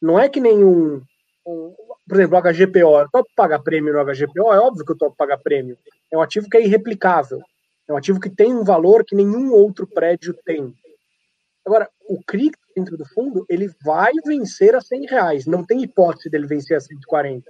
[0.02, 1.02] Não é que nem um,
[1.46, 1.76] um
[2.10, 4.52] por exemplo, o HGPO, eu topo pagar prêmio no HGPO?
[4.52, 5.78] É óbvio que eu topo pagar prêmio.
[6.12, 7.40] É um ativo que é irreplicável.
[7.88, 10.74] É um ativo que tem um valor que nenhum outro prédio tem.
[11.66, 15.46] Agora, o CRI dentro do fundo, ele vai vencer a 100 reais.
[15.46, 17.46] Não tem hipótese dele vencer a 140.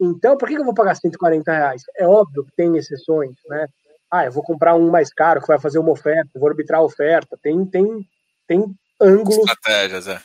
[0.00, 1.82] Então, por que eu vou pagar 140 reais?
[1.96, 3.68] É óbvio que tem exceções, né?
[4.10, 6.84] Ah, eu vou comprar um mais caro que vai fazer uma oferta, vou arbitrar a
[6.84, 7.38] oferta.
[7.40, 8.08] Tem, tem,
[8.48, 8.64] tem
[9.00, 9.38] ângulos.
[9.38, 10.20] Estratégias, é.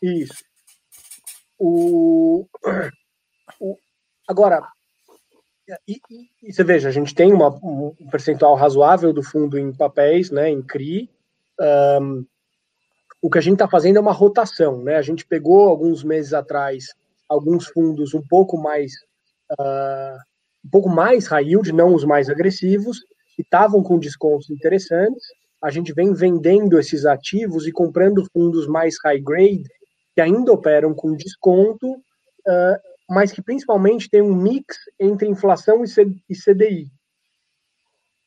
[0.00, 0.42] Isso.
[1.58, 2.46] O,
[3.60, 3.78] o,
[4.28, 4.62] agora,
[5.88, 6.00] e,
[6.42, 10.50] e, você veja, a gente tem uma, um percentual razoável do fundo em papéis, né,
[10.50, 11.10] em CRI.
[11.60, 12.24] Um,
[13.20, 14.96] o que a gente está fazendo é uma rotação, né?
[14.96, 16.94] A gente pegou alguns meses atrás
[17.28, 18.92] alguns fundos um pouco mais
[19.58, 20.16] uh,
[20.64, 22.98] um pouco mais high yield, não os mais agressivos,
[23.34, 25.24] que estavam com descontos interessantes.
[25.62, 29.64] A gente vem vendendo esses ativos e comprando fundos mais high grade,
[30.16, 36.34] que ainda operam com desconto, uh, mas que principalmente tem um mix entre inflação e
[36.34, 36.90] CDI.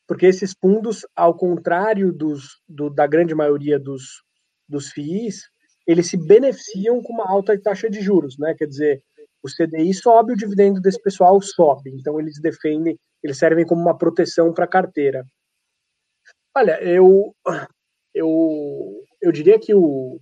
[0.06, 4.22] Porque esses fundos, ao contrário dos, do, da grande maioria dos,
[4.68, 5.50] dos FIIs,
[5.84, 8.54] eles se beneficiam com uma alta taxa de juros, né?
[8.56, 9.02] Quer dizer,
[9.42, 11.90] o CDI sobe, o dividendo desse pessoal sobe.
[11.90, 15.24] Então eles defendem, eles servem como uma proteção para a carteira.
[16.56, 17.34] Olha, eu,
[18.14, 20.20] eu, eu diria que o,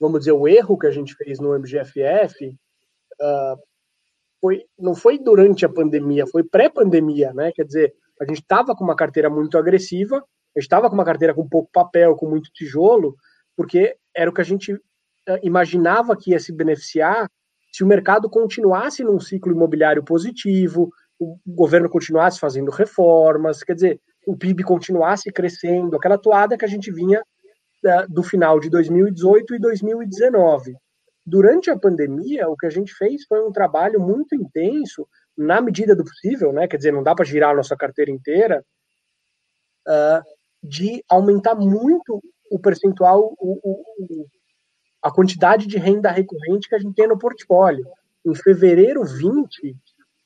[0.00, 2.54] vamos dizer, o erro que a gente fez no MGFF uh,
[3.20, 3.56] ah,
[4.40, 7.50] foi, não foi durante a pandemia, foi pré-pandemia, né?
[7.52, 11.04] Quer dizer, a gente estava com uma carteira muito agressiva, a gente estava com uma
[11.04, 13.16] carteira com pouco papel, com muito tijolo,
[13.56, 14.80] porque era o que a gente uh,
[15.42, 17.28] imaginava que ia se beneficiar
[17.76, 24.00] se o mercado continuasse num ciclo imobiliário positivo, o governo continuasse fazendo reformas, quer dizer,
[24.26, 27.22] o PIB continuasse crescendo, aquela toada que a gente vinha
[27.86, 30.76] uh, do final de 2018 e 2019.
[31.24, 35.94] Durante a pandemia, o que a gente fez foi um trabalho muito intenso, na medida
[35.94, 36.66] do possível, né?
[36.66, 38.64] Quer dizer, não dá para girar a nossa carteira inteira,
[39.86, 40.22] uh,
[40.62, 44.26] de aumentar muito o percentual, o, o,
[45.02, 47.86] a quantidade de renda recorrente que a gente tem no portfólio.
[48.24, 49.76] Em fevereiro 20,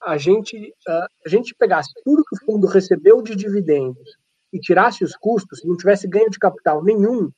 [0.03, 4.17] a gente, a gente pegasse tudo que o fundo recebeu de dividendos
[4.53, 7.31] e tirasse os custos, não tivesse ganho de capital nenhum,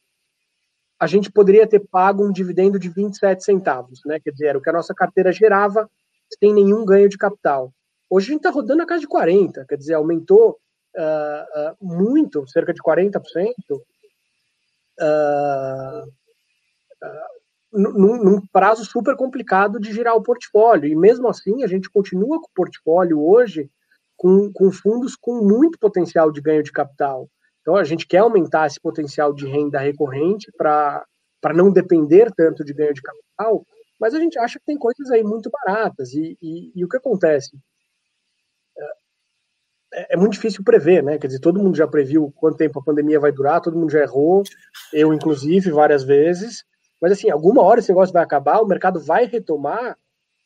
[1.03, 4.21] a gente poderia ter pago um dividendo de 27 centavos, né?
[4.21, 5.91] Quer dizer, o que a nossa carteira gerava
[6.39, 7.75] sem nenhum ganho de capital.
[8.09, 10.61] Hoje a gente está rodando a casa de 40, quer dizer, aumentou
[10.97, 13.21] uh, uh, muito, cerca de 40%.
[15.01, 16.13] Uh,
[17.73, 20.89] num, num, prazo super complicado de girar o portfólio.
[20.89, 23.69] E mesmo assim, a gente continua com o portfólio hoje
[24.17, 27.29] com, com fundos com muito potencial de ganho de capital.
[27.63, 31.05] Então, a gente quer aumentar esse potencial de renda recorrente para
[31.55, 33.65] não depender tanto de ganho de capital,
[33.99, 36.13] mas a gente acha que tem coisas aí muito baratas.
[36.13, 37.57] E, e, e o que acontece?
[39.95, 41.19] É, é, muito difícil prever, né?
[41.19, 44.01] Quer dizer, todo mundo já previu quanto tempo a pandemia vai durar, todo mundo já
[44.01, 44.43] errou,
[44.93, 46.65] eu inclusive, várias vezes.
[47.01, 49.97] Mas assim, alguma hora esse negócio vai acabar, o mercado vai retomar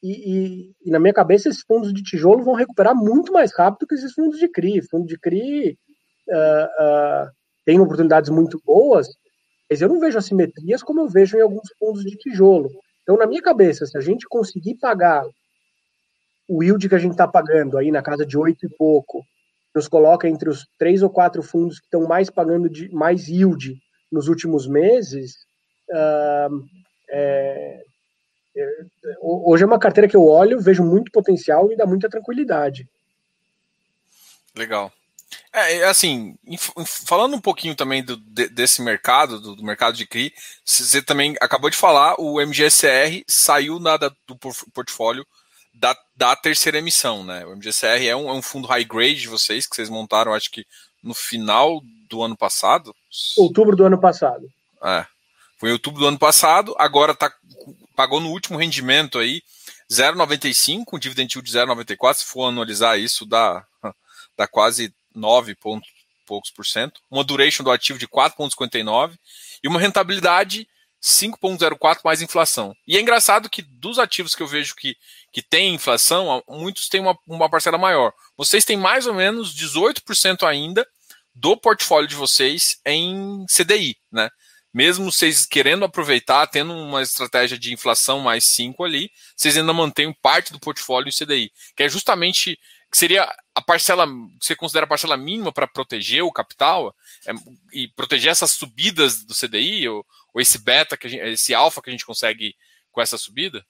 [0.03, 3.95] e, e, na minha cabeça esses fundos de tijolo vão recuperar muito mais rápido que
[3.95, 4.83] esses fundos de CRI.
[4.83, 5.79] Fundo de CRI
[6.29, 7.31] uh,
[7.65, 9.09] tem oportunidades muito boas,
[9.69, 12.71] mas eu não vejo assimetrias como eu vejo em alguns fundos de tijolo.
[13.03, 15.25] Então, na minha cabeça, se a gente conseguir pagar
[16.49, 19.25] o yield que a gente está pagando aí na casa de oito e pouco,
[19.75, 23.77] nos coloca entre os três ou quatro fundos que estão mais pagando de mais yield
[24.11, 25.35] nos últimos meses,
[25.91, 26.65] Uh,
[27.09, 27.85] é,
[29.21, 32.89] hoje é uma carteira que eu olho, vejo muito potencial e dá muita tranquilidade.
[34.57, 34.91] Legal.
[35.57, 36.37] É, assim,
[36.85, 40.31] falando um pouquinho também do, desse mercado, do, do, mercado de CRI,
[40.63, 45.27] você também acabou de falar, o MGSR saiu nada do portfólio
[45.73, 47.47] da, da terceira emissão, né?
[47.47, 50.51] O MGSR é um, é um fundo high grade de vocês, que vocês montaram, acho
[50.51, 50.67] que
[51.03, 52.95] no final do ano passado.
[53.39, 54.47] Outubro do ano passado.
[54.85, 55.07] É.
[55.57, 57.33] Foi em outubro do ano passado, agora tá,
[57.97, 59.41] pagou no último rendimento aí
[59.91, 63.65] 0,95, um dividend yield de 0,94, se for anualizar isso, dá,
[64.37, 65.89] dá quase 9 pontos,
[66.27, 67.01] poucos por cento.
[67.11, 69.17] Uma duration do ativo de 4,59
[69.63, 70.69] e uma rentabilidade
[71.03, 72.75] 5,04 mais inflação.
[72.87, 74.97] E é engraçado que dos ativos que eu vejo que,
[75.33, 78.13] que tem inflação, muitos têm uma, uma parcela maior.
[78.37, 80.87] Vocês têm mais ou menos 18% ainda
[81.35, 84.31] do portfólio de vocês em CDI, né?
[84.77, 90.13] mesmo vocês querendo aproveitar, tendo uma estratégia de inflação mais 5 ali, vocês ainda mantêm
[90.13, 92.59] parte do portfólio em CDI, que é justamente
[92.97, 94.07] que seria a parcela,
[94.41, 96.95] você considera a parcela mínima para proteger o capital
[97.29, 97.33] é,
[97.71, 101.91] e proteger essas subidas do CDI ou, ou esse beta, que gente, esse alfa que
[101.91, 102.55] a gente consegue
[102.91, 103.63] com essa subida?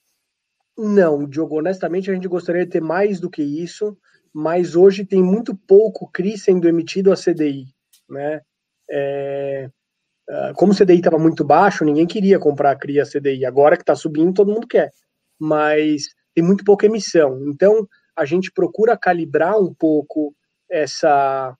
[0.78, 3.98] Não, Diogo, honestamente a gente gostaria de ter mais do que isso,
[4.32, 7.66] mas hoje tem muito pouco CRI sendo emitido a CDI,
[8.08, 8.40] né?
[8.88, 9.68] É,
[10.30, 13.44] ah, como o CDI estava muito baixo, ninguém queria comprar CRI a CDI.
[13.44, 14.92] Agora que está subindo, todo mundo quer,
[15.36, 17.40] mas tem muito pouca emissão.
[17.48, 20.34] Então a gente procura calibrar um pouco
[20.70, 21.56] essa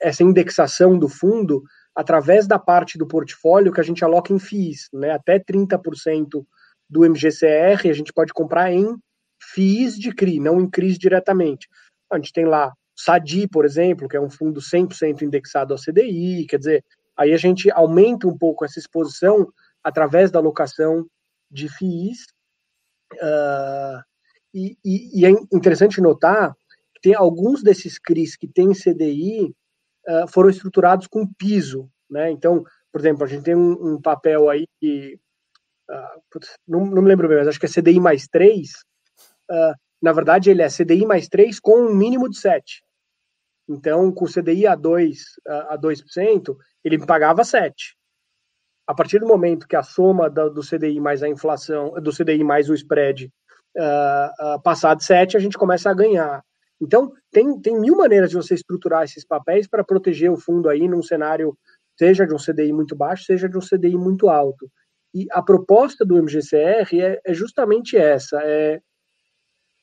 [0.00, 1.62] essa indexação do fundo
[1.94, 5.10] através da parte do portfólio que a gente aloca em FIIs, né?
[5.10, 6.46] Até 30%
[6.88, 8.96] do MGCR a gente pode comprar em
[9.52, 11.68] FIIs de CRI, não em CRIs diretamente.
[12.10, 16.46] A gente tem lá SADI, por exemplo, que é um fundo 100% indexado ao CDI,
[16.46, 16.84] quer dizer,
[17.16, 19.46] aí a gente aumenta um pouco essa exposição
[19.84, 21.06] através da alocação
[21.50, 22.26] de FIIs.
[23.14, 24.02] Uh,
[24.56, 26.56] e, e, e, é interessante notar
[26.94, 29.54] que tem alguns desses CRIs que têm CDI
[30.08, 32.30] uh, foram estruturados com piso, né?
[32.30, 35.20] Então, por exemplo, a gente tem um, um papel aí que
[35.90, 38.70] uh, putz, não, não, me lembro bem, mas acho que é CDI mais 3.
[39.50, 42.82] Uh, na verdade, ele é CDI mais 3 com um mínimo de 7.
[43.68, 45.12] Então, com CDI a 2%,
[45.68, 47.94] a 2% ele pagava 7.
[48.86, 52.70] A partir do momento que a soma do CDI mais a inflação, do CDI mais
[52.70, 53.30] o spread
[53.76, 56.42] uh, uh, passar de 7, a gente começa a ganhar.
[56.80, 60.88] Então, tem, tem mil maneiras de você estruturar esses papéis para proteger o fundo aí
[60.88, 61.56] num cenário,
[61.98, 64.70] seja de um CDI muito baixo, seja de um CDI muito alto.
[65.14, 68.80] E a proposta do MGCR é, é justamente essa: é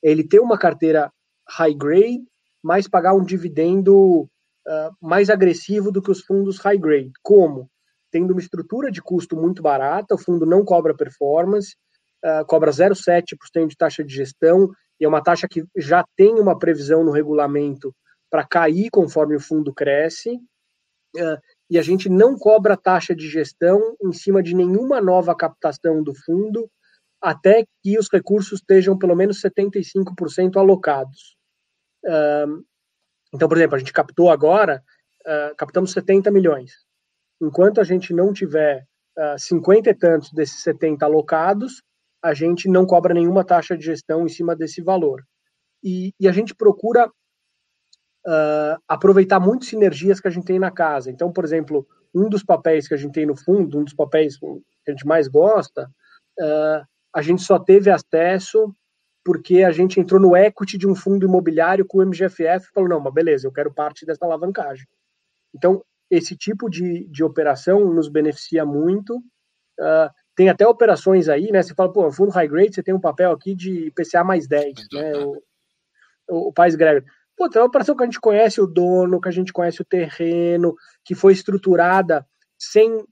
[0.01, 1.11] ele ter uma carteira
[1.49, 2.23] high grade,
[2.61, 4.21] mas pagar um dividendo
[4.67, 7.11] uh, mais agressivo do que os fundos high grade.
[7.23, 7.69] Como?
[8.11, 11.75] Tendo uma estrutura de custo muito barata, o fundo não cobra performance,
[12.23, 14.69] uh, cobra 0,7% de taxa de gestão,
[14.99, 17.93] e é uma taxa que já tem uma previsão no regulamento
[18.29, 20.35] para cair conforme o fundo cresce,
[21.15, 21.37] uh,
[21.69, 26.13] e a gente não cobra taxa de gestão em cima de nenhuma nova captação do
[26.13, 26.69] fundo,
[27.21, 31.35] até que os recursos estejam pelo menos 75% alocados.
[32.05, 32.63] Uh,
[33.33, 34.83] então, por exemplo, a gente captou agora,
[35.25, 36.73] uh, captamos 70 milhões.
[37.41, 38.85] Enquanto a gente não tiver
[39.17, 41.81] uh, 50 e tantos desses 70 alocados,
[42.23, 45.21] a gente não cobra nenhuma taxa de gestão em cima desse valor.
[45.83, 51.11] E, e a gente procura uh, aproveitar muito sinergias que a gente tem na casa.
[51.11, 54.37] Então, por exemplo, um dos papéis que a gente tem no fundo, um dos papéis
[54.37, 54.45] que
[54.87, 55.91] a gente mais gosta,
[56.39, 58.73] uh, a gente só teve acesso
[59.25, 62.89] porque a gente entrou no equity de um fundo imobiliário com o MGFF e falou,
[62.89, 64.85] não, mas beleza, eu quero parte dessa alavancagem.
[65.53, 69.17] Então, esse tipo de, de operação nos beneficia muito.
[69.79, 71.61] Uh, tem até operações aí, né?
[71.61, 74.73] Você fala, pô, fundo high grade, você tem um papel aqui de PCA mais 10,
[74.91, 75.17] né?
[75.17, 75.41] O,
[76.29, 77.05] o, o Gregory.
[77.35, 79.85] Pô, tem uma operação que a gente conhece o dono, que a gente conhece o
[79.85, 82.25] terreno, que foi estruturada
[82.57, 83.03] sem,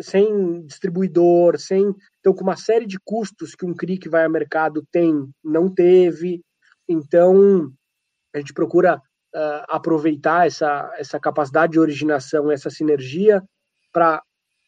[0.00, 1.94] sem distribuidor, sem.
[2.20, 5.68] Então, com uma série de custos que um CRI que vai ao mercado tem, não
[5.68, 6.42] teve.
[6.88, 7.72] Então,
[8.34, 13.42] a gente procura uh, aproveitar essa, essa capacidade de originação, essa sinergia,
[13.92, 14.22] para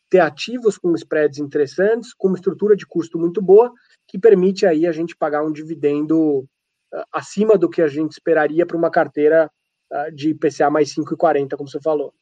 [0.08, 3.72] ter ativos com spreads interessantes, com uma estrutura de custo muito boa,
[4.06, 6.40] que permite aí a gente pagar um dividendo
[6.92, 9.50] uh, acima do que a gente esperaria para uma carteira
[9.92, 12.14] uh, de IPCA mais 5,40, como você falou.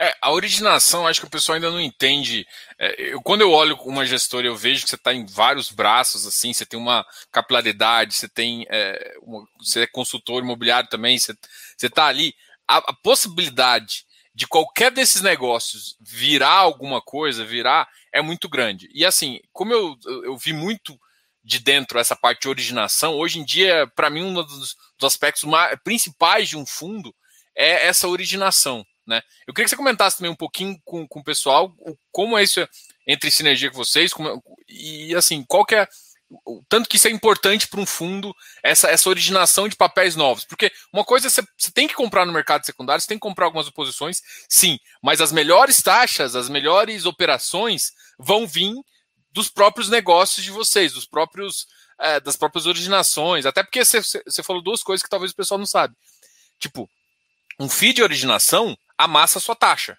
[0.00, 2.46] É, a originação, acho que o pessoal ainda não entende.
[2.78, 6.24] É, eu, quando eu olho uma gestora, eu vejo que você está em vários braços,
[6.24, 8.64] assim, você tem uma capilaridade, você tem.
[8.70, 11.34] É, uma, você é consultor imobiliário também, você
[11.82, 12.32] está ali.
[12.68, 14.04] A, a, possibilidade
[14.38, 18.88] de qualquer desses negócios virar alguma coisa, virar, é muito grande.
[18.94, 20.96] E assim, como eu, eu vi muito
[21.42, 25.42] de dentro essa parte de originação, hoje em dia, para mim, um dos, dos aspectos
[25.42, 27.12] mais, principais de um fundo
[27.52, 28.86] é essa originação.
[29.04, 29.20] Né?
[29.44, 31.74] Eu queria que você comentasse também um pouquinho com, com o pessoal
[32.12, 32.64] como é isso
[33.08, 35.88] entre sinergia com vocês como, e assim, qual que é
[36.44, 40.44] o tanto que isso é importante para um fundo, essa, essa originação de papéis novos.
[40.44, 43.22] Porque uma coisa é você, você tem que comprar no mercado secundário, você tem que
[43.22, 48.74] comprar algumas oposições, sim, mas as melhores taxas, as melhores operações vão vir
[49.32, 51.66] dos próprios negócios de vocês, dos próprios
[51.98, 53.46] é, das próprias originações.
[53.46, 55.94] Até porque você, você falou duas coisas que talvez o pessoal não sabe.
[56.58, 56.88] Tipo,
[57.58, 59.98] um FII de originação amassa a sua taxa.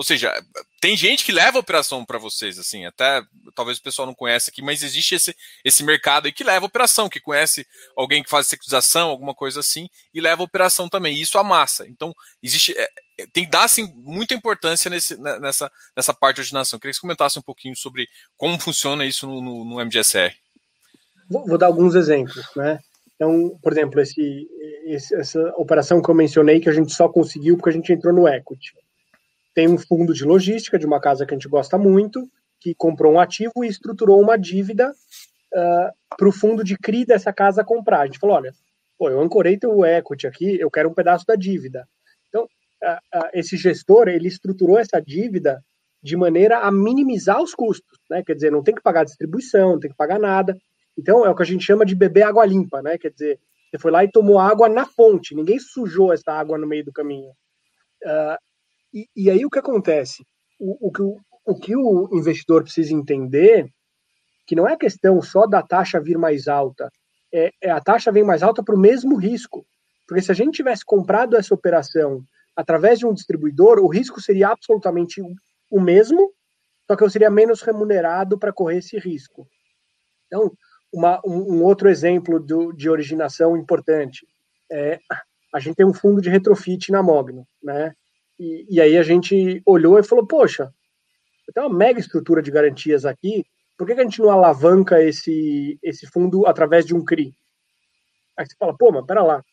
[0.00, 0.32] Ou seja,
[0.80, 3.22] tem gente que leva operação para vocês, assim, até
[3.54, 7.06] talvez o pessoal não conhece aqui, mas existe esse, esse mercado aí que leva operação,
[7.06, 11.14] que conhece alguém que faz securização, alguma coisa assim, e leva operação também.
[11.14, 11.86] E isso amassa.
[11.86, 12.72] Então, existe.
[12.78, 12.88] É,
[13.18, 16.78] é tem que dar assim, muita importância nesse, né, nessa, nessa parte de originação.
[16.78, 20.34] Queria que você comentasse um pouquinho sobre como funciona isso no, no, no MGSR.
[21.28, 22.80] Vou, vou dar alguns exemplos, né?
[23.16, 24.48] Então, por exemplo, esse,
[24.86, 28.14] esse, essa operação que eu mencionei, que a gente só conseguiu porque a gente entrou
[28.14, 28.72] no equity.
[29.54, 32.30] Tem um fundo de logística de uma casa que a gente gosta muito,
[32.60, 37.32] que comprou um ativo e estruturou uma dívida uh, para o fundo de CRI dessa
[37.32, 38.00] casa comprar.
[38.00, 38.52] A gente falou, olha,
[38.98, 41.88] pô, eu ancorei teu equity aqui, eu quero um pedaço da dívida.
[42.28, 45.64] Então, uh, uh, esse gestor, ele estruturou essa dívida
[46.02, 48.22] de maneira a minimizar os custos, né?
[48.22, 50.56] Quer dizer, não tem que pagar distribuição, não tem que pagar nada.
[50.96, 52.96] Então, é o que a gente chama de beber água limpa, né?
[52.96, 53.38] Quer dizer,
[53.70, 56.92] você foi lá e tomou água na fonte, ninguém sujou essa água no meio do
[56.92, 57.30] caminho.
[58.02, 58.36] Uh,
[58.92, 60.24] e, e, aí o que acontece?
[60.58, 63.68] O, o, que o, o que o investidor precisa entender
[64.46, 66.90] que não é questão só da taxa vir mais alta,
[67.32, 69.64] é, é a taxa vem mais alta para o mesmo risco.
[70.06, 72.24] Porque se a gente tivesse comprado essa operação
[72.56, 75.22] através de um distribuidor, o risco seria absolutamente
[75.70, 76.32] o mesmo,
[76.86, 79.46] só que eu seria menos remunerado para correr esse risco.
[80.26, 80.52] Então,
[80.92, 84.26] uma, um, um, outro exemplo do, de originação importante
[84.70, 84.98] é
[85.54, 87.94] a gente tem um fundo de retrofit na Mogno, né?
[88.40, 90.72] E, e aí a gente olhou e falou, poxa,
[91.52, 93.44] tem uma mega estrutura de garantias aqui,
[93.76, 97.34] por que, que a gente não alavanca esse, esse fundo através de um CRI?
[98.38, 99.44] Aí você fala, pô, mas pera lá,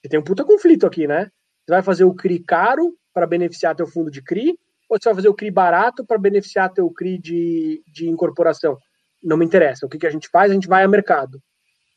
[0.00, 1.30] você tem um puta conflito aqui, né?
[1.66, 4.58] Você vai fazer o CRI caro para beneficiar teu fundo de CRI,
[4.88, 8.78] ou você vai fazer o CRI barato para beneficiar teu CRI de, de incorporação?
[9.22, 9.84] Não me interessa.
[9.84, 10.50] O que, que a gente faz?
[10.50, 11.42] A gente vai ao mercado.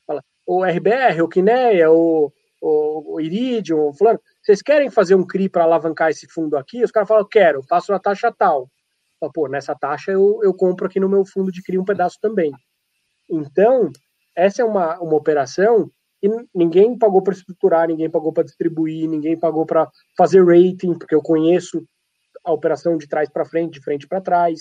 [0.05, 5.26] Fala, o RBR, o Quineia, o, o, o Iridium, o fulano, vocês querem fazer um
[5.26, 6.84] CRI para alavancar esse fundo aqui?
[6.84, 8.70] Os caras falam, quero, faço na taxa tal.
[9.34, 12.52] Pô, nessa taxa eu, eu compro aqui no meu fundo de CRI um pedaço também.
[13.30, 13.89] Então,
[14.36, 15.89] essa é uma, uma operação
[16.22, 21.16] e ninguém pagou para estruturar, ninguém pagou para distribuir, ninguém pagou para fazer rating, porque
[21.16, 21.86] eu conheço
[22.44, 24.60] a operação de trás para frente, de frente para trás.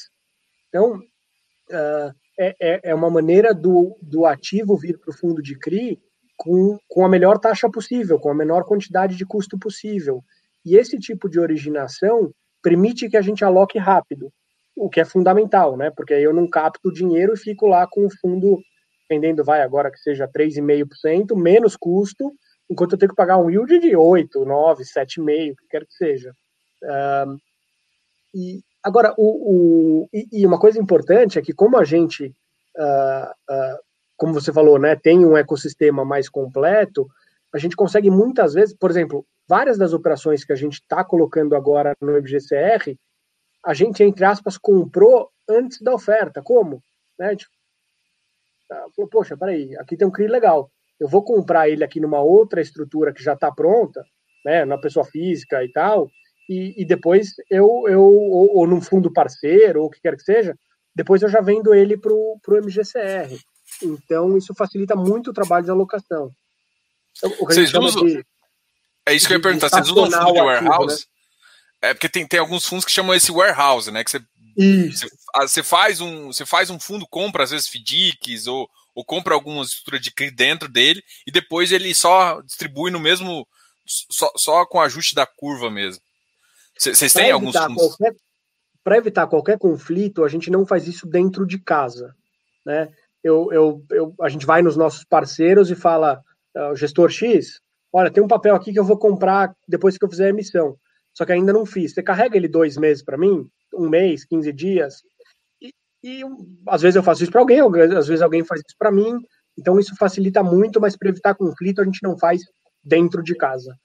[0.69, 5.59] Então, uh, é, é, é uma maneira do, do ativo vir para o fundo de
[5.59, 6.01] CRI
[6.43, 10.25] com, com a melhor taxa possível, com a menor quantidade de custo possível.
[10.67, 14.29] E esse tipo de originação permite que a gente aloque rápido,
[14.77, 15.93] o que é fundamental, né?
[15.97, 18.59] Porque aí eu não capto o dinheiro e fico lá com o fundo
[19.09, 22.33] vendendo, vai agora que seja 3,5%, menos custo,
[22.69, 26.33] enquanto eu tenho que pagar um yield de 8, 9, 7,5, que quer que seja.
[26.83, 27.39] Um,
[28.35, 32.35] e agora, o, o e, e, uma coisa importante é que como a gente
[32.77, 33.79] uh, uh,
[34.17, 37.09] como você falou, né, tem um ecossistema mais completo,
[37.53, 41.55] a gente consegue muitas vezes, por exemplo, várias das operações que a gente está colocando
[41.55, 42.97] agora no IBGCR,
[43.65, 46.43] a gente, entre aspas, comprou antes da oferta.
[46.43, 46.83] Como?
[47.19, 47.47] Né, gente
[48.69, 50.71] tá, falou, poxa, peraí, aqui tem um CRI legal.
[50.99, 54.03] Eu vou comprar ele aqui numa outra estrutura que já está pronta,
[54.45, 56.09] né, na pessoa física e tal,
[56.49, 60.23] e, e depois eu, eu ou, ou num fundo parceiro, ou o que quer que
[60.23, 60.57] seja,
[60.95, 63.39] depois eu já vendo ele para o MGCR.
[63.83, 66.31] Então, isso facilita muito o trabalho de alocação.
[67.17, 68.05] Então, vocês usam...
[68.05, 68.25] De,
[69.07, 69.69] é isso que eu ia perguntar.
[69.69, 70.95] Vocês usam fundo de warehouse?
[70.95, 71.13] Ativo, né?
[71.83, 74.05] É porque tem, tem alguns fundos que chamam esse warehouse, né?
[74.05, 74.21] Que você,
[74.57, 75.09] você,
[75.41, 79.65] você, faz um, você faz um fundo, compra às vezes FDICs ou, ou compra alguma
[79.65, 83.47] estrutura de CRI dentro dele e depois ele só distribui no mesmo,
[83.85, 86.01] só, só com ajuste da curva mesmo.
[86.79, 87.97] Vocês têm alguns fundos?
[88.85, 92.15] Para evitar qualquer conflito, a gente não faz isso dentro de casa,
[92.65, 92.93] né?
[93.23, 96.23] Eu, eu, eu, a gente vai nos nossos parceiros e fala,
[96.57, 97.61] uh, gestor X,
[97.93, 100.77] olha, tem um papel aqui que eu vou comprar depois que eu fizer a emissão,
[101.15, 101.93] só que ainda não fiz.
[101.93, 105.03] Você carrega ele dois meses para mim, um mês, 15 dias,
[105.61, 106.23] e, e
[106.67, 109.19] às vezes eu faço isso para alguém, às vezes alguém faz isso para mim,
[109.59, 112.43] então isso facilita muito, mas para evitar conflito a gente não faz
[112.83, 113.77] dentro de casa.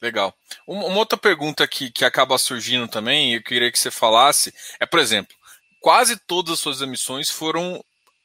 [0.00, 0.34] Legal.
[0.66, 4.98] Uma, outra pergunta que, que acaba surgindo também, eu queria que você falasse, é, por
[4.98, 5.34] exemplo,
[5.80, 7.82] quase todas as suas emissões foram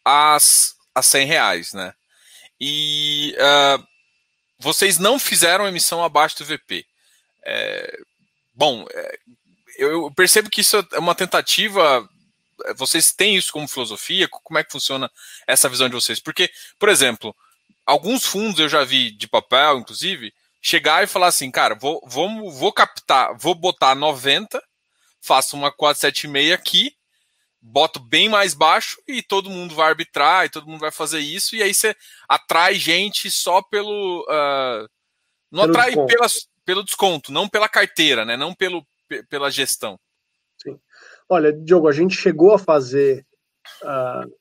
[0.08, 1.94] as, a 100 reais, né?
[2.60, 3.88] E uh,
[4.58, 6.86] vocês não fizeram emissão abaixo do VP.
[7.44, 8.00] É,
[8.54, 9.20] bom, é,
[9.78, 12.08] eu percebo que isso é uma tentativa.
[12.78, 14.30] Vocês têm isso como filosofia?
[14.30, 15.12] Como é que funciona
[15.46, 16.22] essa visão de vocês?
[16.22, 16.50] Porque,
[16.80, 17.36] por exemplo,
[17.86, 22.50] alguns fundos eu já vi de papel, inclusive, chegar e falar assim, cara, vou, vou,
[22.52, 24.64] vou captar, vou botar 90,
[25.22, 26.97] faço uma 476 aqui
[27.62, 31.56] boto bem mais baixo e todo mundo vai arbitrar e todo mundo vai fazer isso,
[31.56, 31.96] e aí você
[32.28, 34.22] atrai gente só pelo.
[34.24, 34.88] Uh,
[35.52, 36.48] não pelo atrai desconto.
[36.66, 38.38] pelo desconto, não pela carteira, né?
[38.38, 38.86] Não pelo,
[39.30, 40.00] pela gestão.
[40.62, 40.80] Sim.
[41.30, 43.26] Olha, Diogo, a gente chegou a fazer
[43.84, 44.32] uh,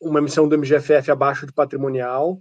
[0.00, 2.32] uma emissão do MGFF abaixo de patrimonial,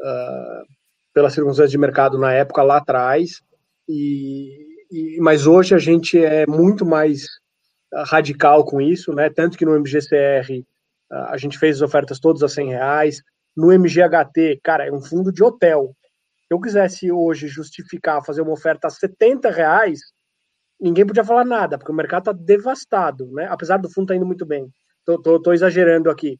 [0.00, 0.66] uh,
[1.12, 3.42] pelas circunstâncias de mercado na época lá atrás,
[3.88, 7.39] e, e, mas hoje a gente é muito mais
[7.92, 9.28] radical com isso, né?
[9.30, 10.64] Tanto que no MGCR
[11.10, 13.22] a gente fez as ofertas todas a 100 reais.
[13.56, 15.94] No MGHT, cara, é um fundo de hotel.
[16.46, 20.00] Se eu quisesse hoje justificar fazer uma oferta a 70 reais,
[20.80, 23.46] ninguém podia falar nada, porque o mercado está devastado, né?
[23.50, 24.68] Apesar do fundo estar tá indo muito bem.
[25.04, 26.38] Tô, exagerando aqui.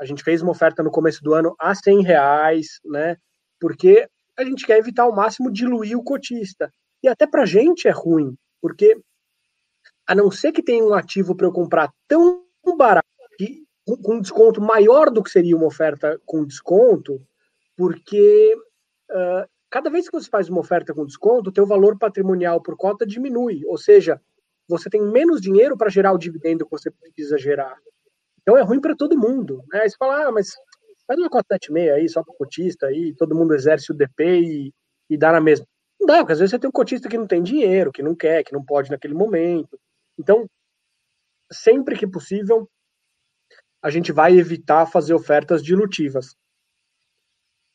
[0.00, 3.16] A gente fez uma oferta no começo do ano a 100 reais, né?
[3.60, 6.70] Porque a gente quer evitar ao máximo diluir o cotista.
[7.02, 8.98] E até para gente é ruim, porque
[10.06, 12.44] a não ser que tenha um ativo para eu comprar tão
[12.76, 13.06] barato,
[14.02, 17.20] com um desconto maior do que seria uma oferta com desconto,
[17.76, 18.54] porque
[19.10, 22.76] uh, cada vez que você faz uma oferta com desconto, o teu valor patrimonial por
[22.76, 24.20] cota diminui, ou seja,
[24.68, 27.76] você tem menos dinheiro para gerar o dividendo que você precisa gerar.
[28.42, 29.62] Então é ruim para todo mundo.
[29.72, 29.80] Né?
[29.82, 30.50] Aí você fala, ah, mas
[31.06, 34.74] faz uma cota 76 aí, só para cotista, aí todo mundo exerce o DP e,
[35.10, 35.66] e dá na mesma.
[36.00, 38.14] Não dá, porque às vezes você tem um cotista que não tem dinheiro, que não
[38.14, 39.78] quer, que não pode naquele momento.
[40.18, 40.48] Então,
[41.50, 42.68] sempre que possível,
[43.82, 46.36] a gente vai evitar fazer ofertas dilutivas.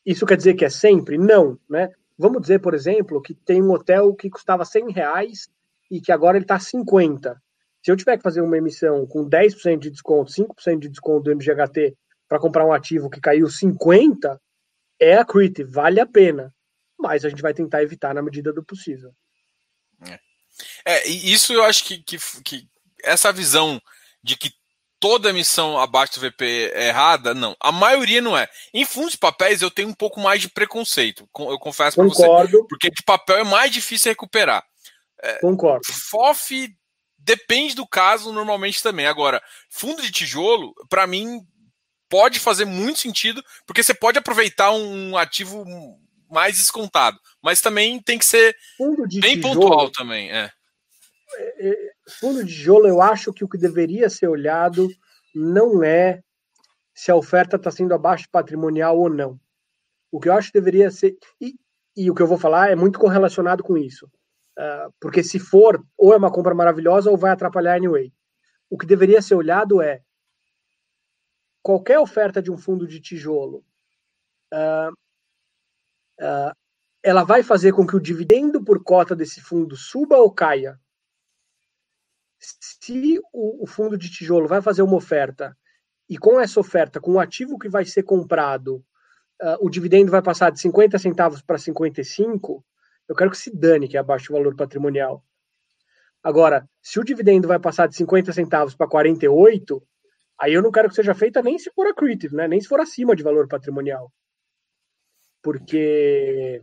[0.04, 1.16] Isso quer dizer que é sempre?
[1.16, 1.90] Não, né?
[2.18, 5.48] Vamos dizer, por exemplo, que tem um hotel que custava 100 reais
[5.90, 7.40] e que agora ele está 50.
[7.82, 11.34] Se eu tiver que fazer uma emissão com 10% de desconto, 5% de desconto do
[11.34, 11.96] MGHT
[12.28, 14.40] para comprar um ativo que caiu 50,
[15.00, 16.54] é accretive, vale a pena.
[16.98, 19.12] Mas a gente vai tentar evitar na medida do possível.
[20.08, 20.18] É,
[20.84, 22.66] é isso eu acho que, que, que
[23.02, 23.80] essa visão
[24.22, 24.52] de que
[25.00, 27.34] toda emissão abaixo do VP é errada?
[27.34, 27.56] Não.
[27.58, 28.48] A maioria não é.
[28.72, 32.26] Em fundos de papéis eu tenho um pouco mais de preconceito, eu confesso para você.
[32.68, 34.64] Porque de papel é mais difícil recuperar.
[35.20, 35.82] É, Concordo.
[35.92, 36.68] FOF
[37.18, 39.06] depende do caso normalmente também.
[39.06, 41.40] Agora, fundo de tijolo, para mim,
[42.08, 45.64] pode fazer muito sentido, porque você pode aproveitar um ativo
[46.32, 47.18] mais descontado.
[47.42, 48.56] Mas também tem que ser
[49.20, 50.32] bem tijolo, pontual também.
[50.32, 50.50] É.
[51.36, 51.68] é.
[51.68, 54.88] é fundo de tijolo, eu acho que o que deveria ser olhado
[55.34, 56.20] não é
[56.94, 59.38] se a oferta está sendo abaixo patrimonial ou não.
[60.10, 61.16] O que eu acho que deveria ser.
[61.40, 61.54] E,
[61.96, 64.06] e o que eu vou falar é muito correlacionado com isso.
[64.58, 68.12] Uh, porque se for, ou é uma compra maravilhosa ou vai atrapalhar anyway.
[68.68, 70.02] O que deveria ser olhado é
[71.62, 73.64] qualquer oferta de um fundo de tijolo.
[74.52, 74.92] Uh,
[76.22, 76.54] uh,
[77.02, 80.78] ela vai fazer com que o dividendo por cota desse fundo suba ou caia?
[82.42, 85.56] se o, o, fundo de tijolo vai fazer uma oferta
[86.08, 88.84] e com essa oferta, com o ativo que vai ser comprado,
[89.40, 92.64] uh, o dividendo vai passar de 50 centavos para 55,
[93.08, 95.24] eu quero que se dane que é abaixo o valor patrimonial.
[96.22, 99.82] Agora, se o dividendo vai passar de 50 centavos para 48,
[100.38, 102.46] aí eu não quero que seja feita nem se for accretive, né?
[102.46, 104.12] nem se for acima de valor patrimonial.
[105.42, 106.62] Porque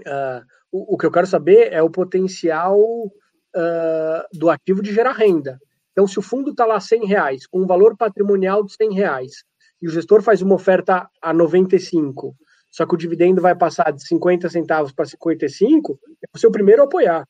[0.00, 5.12] uh, o, o que eu quero saber é o potencial uh, do ativo de gerar
[5.12, 5.58] renda.
[5.92, 9.44] Então, se o fundo está lá 100 reais, com um valor patrimonial de 100 reais,
[9.80, 12.36] e o gestor faz uma oferta a 95,
[12.70, 16.82] só que o dividendo vai passar de 50 centavos para 55, é o seu primeiro
[16.82, 17.26] a apoiar.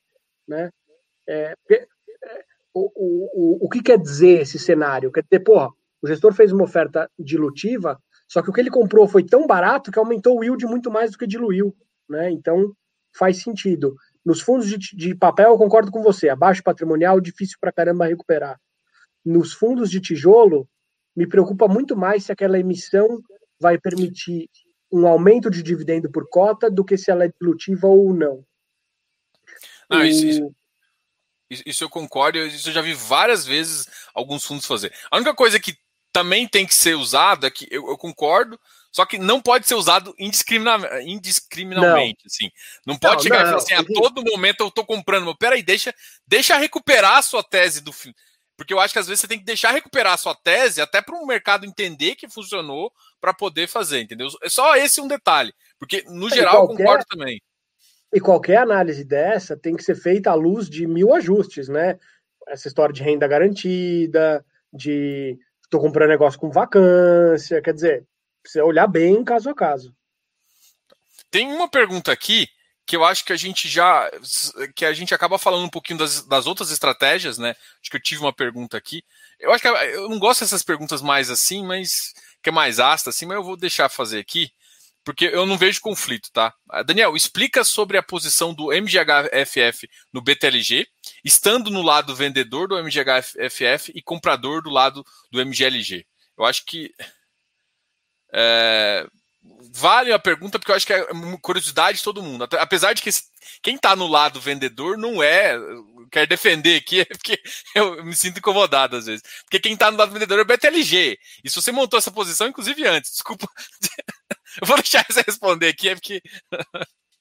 [0.48, 0.70] Né?
[1.28, 1.86] É, é,
[2.74, 5.12] o, o, o, o que quer dizer esse cenário?
[5.12, 5.70] Quer dizer, porra,
[6.02, 7.98] o gestor fez uma oferta dilutiva,
[8.28, 11.12] só que o que ele comprou foi tão barato que aumentou o yield muito mais
[11.12, 11.76] do que diluiu.
[12.08, 12.30] Né?
[12.30, 12.74] Então,
[13.16, 13.94] faz sentido.
[14.24, 16.28] Nos fundos de, de papel, eu concordo com você.
[16.28, 18.60] Abaixo patrimonial, difícil para caramba recuperar.
[19.24, 20.68] Nos fundos de tijolo,
[21.14, 23.20] me preocupa muito mais se aquela emissão
[23.58, 24.50] vai permitir
[24.92, 28.44] um aumento de dividendo por cota do que se ela é dilutiva ou não.
[29.88, 34.92] Não, isso, isso, isso, eu concordo, isso eu já vi várias vezes alguns fundos fazer.
[35.10, 35.76] A única coisa que
[36.16, 38.58] também tem que ser usada, que eu, eu concordo,
[38.90, 42.26] só que não pode ser usado indiscriminadamente, indiscriminadamente não.
[42.26, 42.50] assim.
[42.86, 45.26] Não pode não, chegar não, e falar assim, a todo momento eu estou comprando.
[45.26, 45.94] Mas peraí, deixa,
[46.26, 48.16] deixa recuperar a sua tese do filme.
[48.56, 51.02] Porque eu acho que às vezes você tem que deixar recuperar a sua tese até
[51.02, 52.90] para o mercado entender que funcionou
[53.20, 54.28] para poder fazer, entendeu?
[54.42, 55.52] É só esse um detalhe.
[55.78, 57.42] Porque, no geral, qualquer, eu concordo também.
[58.14, 61.98] E qualquer análise dessa tem que ser feita à luz de mil ajustes, né?
[62.48, 64.42] Essa história de renda garantida,
[64.72, 68.06] de estou comprando negócio com vacância, quer dizer,
[68.46, 69.92] Precisa olhar bem caso a caso.
[71.32, 72.48] Tem uma pergunta aqui
[72.86, 74.08] que eu acho que a gente já
[74.76, 77.56] que a gente acaba falando um pouquinho das, das outras estratégias, né?
[77.80, 79.02] Acho que eu tive uma pergunta aqui.
[79.40, 83.10] Eu acho que eu não gosto dessas perguntas mais assim, mas que é mais ácida
[83.10, 84.52] assim, mas eu vou deixar fazer aqui,
[85.02, 86.54] porque eu não vejo conflito, tá?
[86.86, 90.86] Daniel, explica sobre a posição do MGHFF no BTLG,
[91.24, 96.06] estando no lado vendedor do MGHFF e comprador do lado do MGLG.
[96.38, 96.92] Eu acho que
[98.32, 99.06] é,
[99.72, 101.06] vale a pergunta, porque eu acho que é
[101.40, 102.46] curiosidade de todo mundo.
[102.58, 103.10] Apesar de que
[103.62, 105.56] quem está no lado vendedor não é.
[106.10, 107.40] Quer defender aqui, é porque
[107.74, 109.22] eu me sinto incomodado às vezes.
[109.42, 111.18] Porque quem está no lado vendedor é o BTLG.
[111.42, 113.48] E se você montou essa posição, inclusive antes, desculpa.
[114.62, 116.22] eu vou deixar você responder aqui, é porque.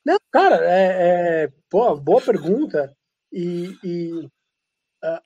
[0.05, 2.95] Não, cara, é, é pô, boa pergunta.
[3.35, 4.25] E, e
[5.03, 5.21] uh,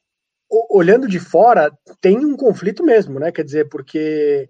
[0.68, 3.32] olhando de fora, tem um conflito mesmo, né?
[3.32, 4.50] Quer dizer, porque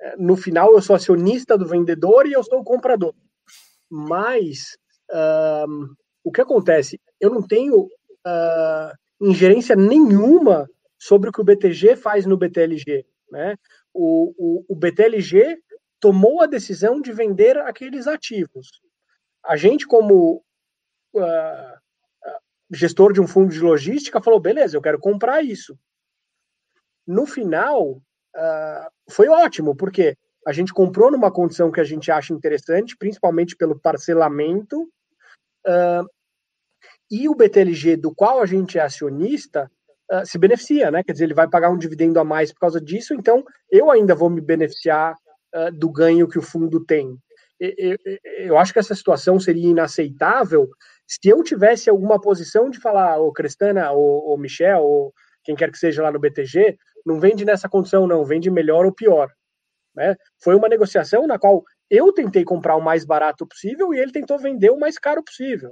[0.00, 3.12] é, no final eu sou acionista do vendedor e eu sou o comprador.
[3.90, 4.76] Mas
[5.68, 5.94] um,
[6.24, 7.00] o que acontece?
[7.20, 13.04] Eu não tenho uh, ingerência nenhuma sobre o que o BTG faz no BTLG.
[13.30, 13.56] Né?
[13.92, 15.58] O, o, o BTLG
[15.98, 18.80] tomou a decisão de vender aqueles ativos.
[19.44, 20.44] A gente, como
[21.14, 21.81] uh,
[22.72, 25.78] gestor de um fundo de logística, falou: beleza, eu quero comprar isso.
[27.06, 28.02] No final,
[28.36, 30.16] uh, foi ótimo, porque
[30.46, 34.82] a gente comprou numa condição que a gente acha interessante, principalmente pelo parcelamento,
[35.66, 36.08] uh,
[37.10, 39.70] e o BTLG, do qual a gente é acionista,
[40.10, 41.02] uh, se beneficia, né?
[41.02, 44.14] Quer dizer, ele vai pagar um dividendo a mais por causa disso, então eu ainda
[44.14, 45.14] vou me beneficiar
[45.74, 47.14] do ganho que o fundo tem.
[48.38, 50.66] Eu acho que essa situação seria inaceitável
[51.12, 55.12] se eu tivesse alguma posição de falar, ô Cristana, ou Michel, ou
[55.44, 58.92] quem quer que seja lá no BTG, não vende nessa condição, não, vende melhor ou
[58.92, 59.30] pior.
[59.94, 60.16] Né?
[60.42, 64.38] Foi uma negociação na qual eu tentei comprar o mais barato possível e ele tentou
[64.38, 65.70] vender o mais caro possível.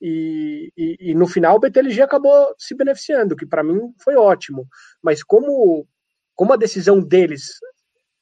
[0.00, 4.66] E, e, e no final o BTLG acabou se beneficiando, que para mim foi ótimo.
[5.02, 5.86] Mas como,
[6.34, 7.58] como a decisão deles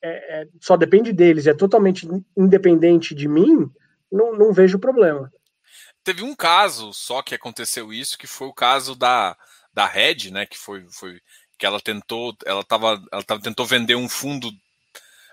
[0.02, 3.70] é, é, só depende deles, é totalmente independente de mim,
[4.10, 5.30] não, não vejo problema.
[6.08, 9.36] Teve um caso só que aconteceu isso, que foi o caso da,
[9.74, 10.46] da Red, né?
[10.46, 11.20] Que foi, foi
[11.58, 14.50] que ela tentou, ela tava, ela tava, tentou vender um fundo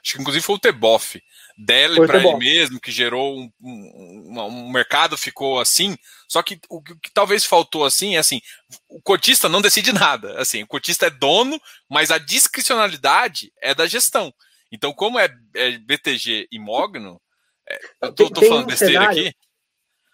[0.03, 1.23] acho que inclusive foi o Teboff
[1.57, 5.97] dela para ele mesmo, que gerou um, um, um, mercado ficou assim.
[6.27, 8.41] Só que o que talvez faltou assim é assim,
[8.89, 10.37] o cotista não decide nada.
[10.41, 11.57] Assim, o cotista é dono,
[11.89, 14.33] mas a discricionalidade é da gestão.
[14.69, 17.21] Então, como é, é BTG e Mogno,
[17.65, 19.21] é, eu tô, tô falando um besteira cenário...
[19.21, 19.35] aqui.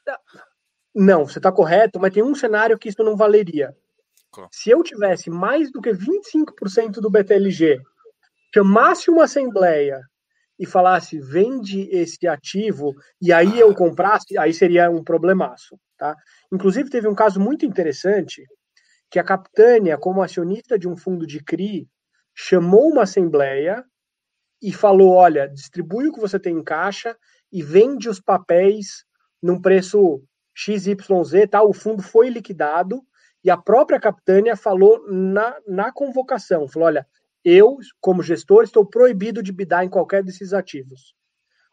[0.06, 0.18] Não,
[1.26, 3.76] você está correto, mas tem um cenário que isso não valeria.
[4.52, 7.82] Se eu tivesse mais do que 25% do BTLG
[8.54, 10.02] chamasse uma assembleia
[10.60, 16.16] e falasse vende esse ativo e aí eu comprasse, aí seria um problemaço, tá?
[16.52, 18.46] Inclusive teve um caso muito interessante
[19.10, 21.90] que a Capitânia, como acionista de um fundo de CRI,
[22.34, 23.84] chamou uma assembleia
[24.62, 27.18] e falou, olha, distribui o que você tem em caixa
[27.52, 29.04] e vende os papéis
[29.42, 30.24] num preço
[30.54, 31.64] XYZ, tá?
[31.64, 33.04] O fundo foi liquidado
[33.44, 37.08] e a própria Capitânia falou na, na convocação, falou, olha,
[37.44, 41.16] eu, como gestor, estou proibido de bidar em qualquer desses ativos.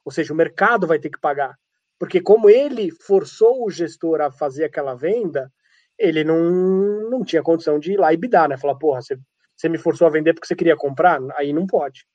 [0.04, 1.58] Ou seja, o mercado vai ter que pagar.
[1.98, 5.52] Porque como ele forçou o gestor a fazer aquela venda,
[5.98, 8.56] ele não, não tinha condição de ir lá e bidar, né?
[8.56, 9.18] Falar, porra, você,
[9.54, 11.20] você me forçou a vender porque você queria comprar?
[11.36, 12.06] Aí não pode.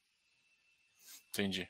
[1.30, 1.68] Entendi.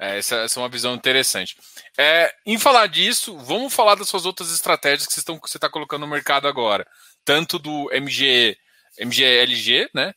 [0.00, 1.56] É, essa, essa, é uma visão interessante.
[1.98, 6.06] É, em falar disso, vamos falar das suas outras estratégias que, você está colocando no
[6.08, 6.86] mercado agora.
[7.22, 8.56] Tanto do MG,
[8.98, 10.14] MGLG, né?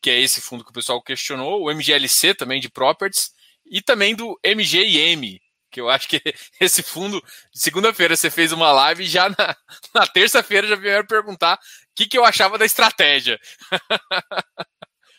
[0.00, 3.32] que é esse fundo que o pessoal questionou, o MGLC também de properties,
[3.66, 6.22] e também do MGIM, que eu acho que
[6.60, 7.20] esse fundo,
[7.52, 9.56] segunda-feira você fez uma live e já na,
[9.92, 11.58] na terça-feira já vieram perguntar o
[11.96, 13.38] que, que eu achava da estratégia.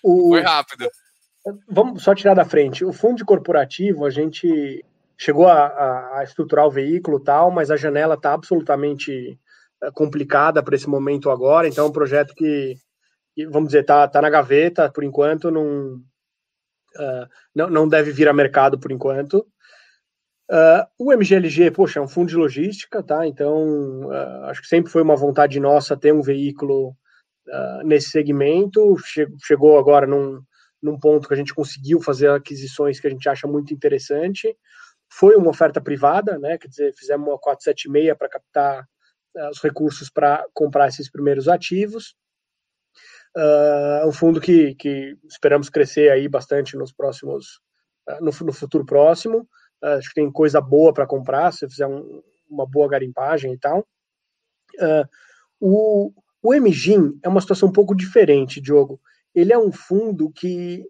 [0.07, 0.87] O, Foi rápido.
[1.69, 2.83] Vamos só tirar da frente.
[2.83, 4.83] O fundo corporativo, a gente
[5.17, 9.39] chegou a, a, estruturar o veículo tal, mas a janela está absolutamente
[9.81, 12.75] eh, complicada para esse momento agora, então é um projeto que
[13.49, 18.33] vamos dizer, tá, tá na gaveta por enquanto, não, uh, não, não deve vir a
[18.33, 19.45] mercado por enquanto.
[20.49, 23.27] Uh, o MGLG, poxa, é um fundo de logística, tá?
[23.27, 26.95] Então, uh, acho que sempre foi uma vontade nossa ter um veículo
[27.83, 28.97] nesse segmento.
[28.97, 30.41] Che chegou agora num,
[30.85, 34.55] num ponto que a gente conseguiu fazer aquisições que a gente acha muito interessante.
[35.09, 36.57] Foi uma oferta privada, né?
[36.57, 38.87] Quer dizer, fizemos uma 476 para captar
[39.51, 42.15] os recursos para comprar esses primeiros ativos.
[43.35, 47.59] Uh, é um fundo que, que esperamos crescer aí bastante nos próximos,
[48.07, 49.39] uh, no, no, futuro próximo.
[49.83, 53.57] Uh, acho que tem coisa boa para comprar, se fizer um, uma boa garimpagem e
[53.57, 53.85] tal.
[55.59, 59.01] o, o MGIM é uma situação um pouco diferente, Diogo.
[59.35, 60.83] Ele é um fundo que,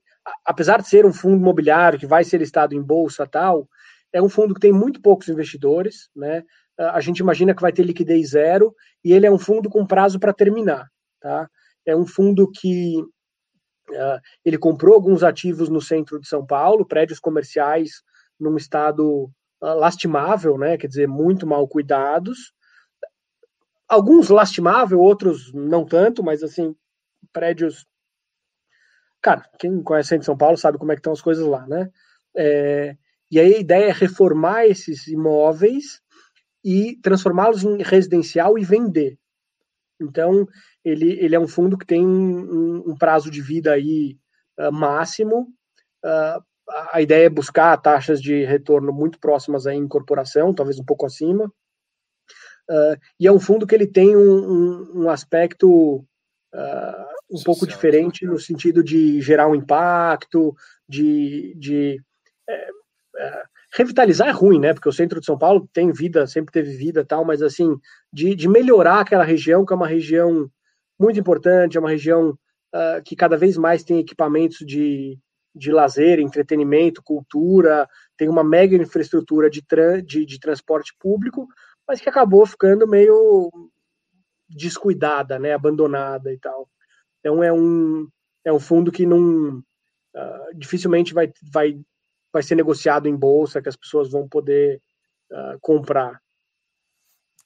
[0.45, 3.67] apesar de ser um fundo imobiliário que vai ser listado em bolsa tal,
[4.13, 6.43] é um fundo que tem muito poucos investidores, né?
[6.77, 8.73] A gente imagina que vai ter liquidez zero
[9.03, 10.89] e ele é um fundo com prazo para terminar,
[11.21, 11.49] tá?
[11.85, 17.19] é um fundo que uh, ele comprou alguns ativos no centro de São Paulo, prédios
[17.19, 18.01] comerciais
[18.39, 19.29] num estado
[19.61, 20.77] uh, lastimável, né?
[20.77, 22.53] Quer dizer, muito mal cuidados.
[23.87, 26.75] Alguns lastimável, outros não tanto, mas assim,
[27.31, 27.85] prédios.
[29.25, 31.89] Cara, quem conhece de São Paulo sabe como é que estão as coisas lá, né?
[32.37, 32.95] É,
[33.31, 35.99] e aí a ideia é reformar esses imóveis
[36.63, 39.17] e transformá-los em residencial e vender.
[39.99, 40.47] Então,
[40.83, 44.15] ele, ele é um fundo que tem um, um prazo de vida aí
[44.59, 45.47] uh, máximo.
[46.05, 46.43] Uh,
[46.91, 51.51] a ideia é buscar taxas de retorno muito próximas à incorporação, talvez um pouco acima.
[52.69, 56.05] Uh, e é um fundo que ele tem um, um, um aspecto
[57.29, 60.55] um pouco diferente no sentido de gerar um impacto,
[60.87, 62.01] de, de
[62.47, 62.67] é,
[63.17, 63.43] é,
[63.73, 64.73] revitalizar é ruim, né?
[64.73, 67.75] Porque o centro de São Paulo tem vida, sempre teve vida tal, mas assim,
[68.11, 70.49] de, de melhorar aquela região, que é uma região
[70.99, 75.19] muito importante, é uma região uh, que cada vez mais tem equipamentos de,
[75.53, 77.87] de lazer, entretenimento, cultura,
[78.17, 79.63] tem uma mega infraestrutura de,
[80.05, 81.47] de, de transporte público,
[81.87, 83.49] mas que acabou ficando meio
[84.49, 86.69] descuidada, né, abandonada e tal.
[87.25, 88.07] Então é um
[88.45, 91.81] é um fundo que não uh, dificilmente vai, vai
[92.31, 94.79] vai ser negociado em bolsa, que as pessoas vão poder
[95.31, 96.21] uh, comprar.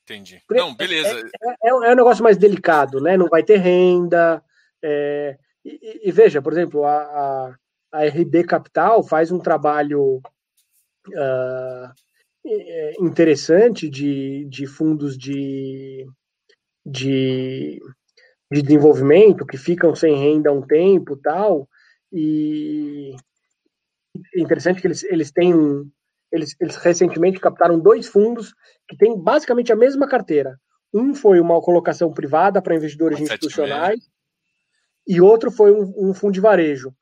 [0.04, 0.42] Entendi.
[0.50, 1.08] Não, beleza.
[1.08, 3.16] É, é, é, é, um negócio mais delicado, né?
[3.16, 4.44] Não vai ter renda.
[4.84, 7.56] É, e, e, veja, por exemplo, a, a,
[7.94, 10.20] a, RB Capital faz um trabalho
[11.08, 11.94] uh,
[13.00, 16.06] interessante de, de fundos de,
[16.86, 17.80] de,
[18.52, 21.68] de desenvolvimento que ficam sem renda há um tempo tal,
[22.12, 23.16] e
[24.36, 25.54] é interessante que eles, eles têm
[26.32, 28.54] eles, eles recentemente captaram dois fundos
[28.88, 30.60] que têm basicamente a mesma carteira.
[30.94, 34.00] Um foi uma colocação privada para investidores institucionais
[35.08, 36.94] e outro foi um, um fundo de varejo.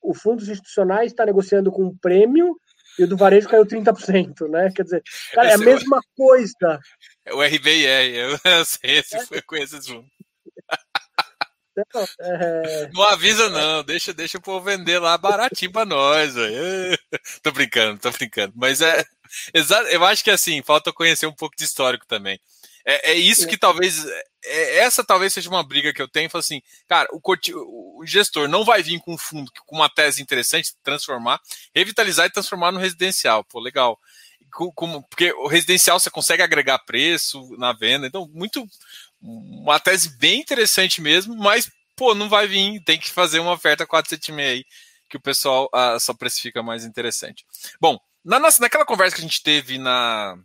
[0.00, 2.56] O fundo institucionais está negociando com um prêmio
[2.98, 4.70] e o do varejo caiu 30%, né?
[4.74, 5.02] Quer dizer,
[5.34, 6.80] cara, é a mesma coisa.
[7.24, 9.26] É o eu, eu sei, esse é.
[9.26, 10.15] foi com esses fundos.
[11.94, 12.90] Não, é...
[12.92, 16.34] não avisa não, deixa, deixa o povo vender lá baratinho pra nós.
[16.34, 16.98] Véio.
[17.42, 18.52] tô brincando, tô brincando.
[18.56, 19.04] Mas é,
[19.90, 22.40] eu acho que assim, falta conhecer um pouco de histórico também.
[22.86, 24.06] É, é isso que talvez.
[24.44, 26.30] É, essa talvez seja uma briga que eu tenho.
[26.30, 27.20] Falo assim, cara, o,
[28.00, 31.40] o, gestor não vai vir com um fundo com uma tese interessante, transformar,
[31.74, 33.42] revitalizar e transformar no residencial.
[33.44, 33.98] Pô, legal.
[34.74, 38.66] Como, porque o residencial você consegue agregar preço na venda, então muito
[39.20, 43.86] uma tese bem interessante mesmo, mas pô, não vai vir, tem que fazer uma oferta
[43.86, 44.64] 476 aí
[45.08, 47.44] que o pessoal uh, só precifica mais interessante.
[47.80, 50.36] Bom, na nossa, naquela conversa que a gente teve na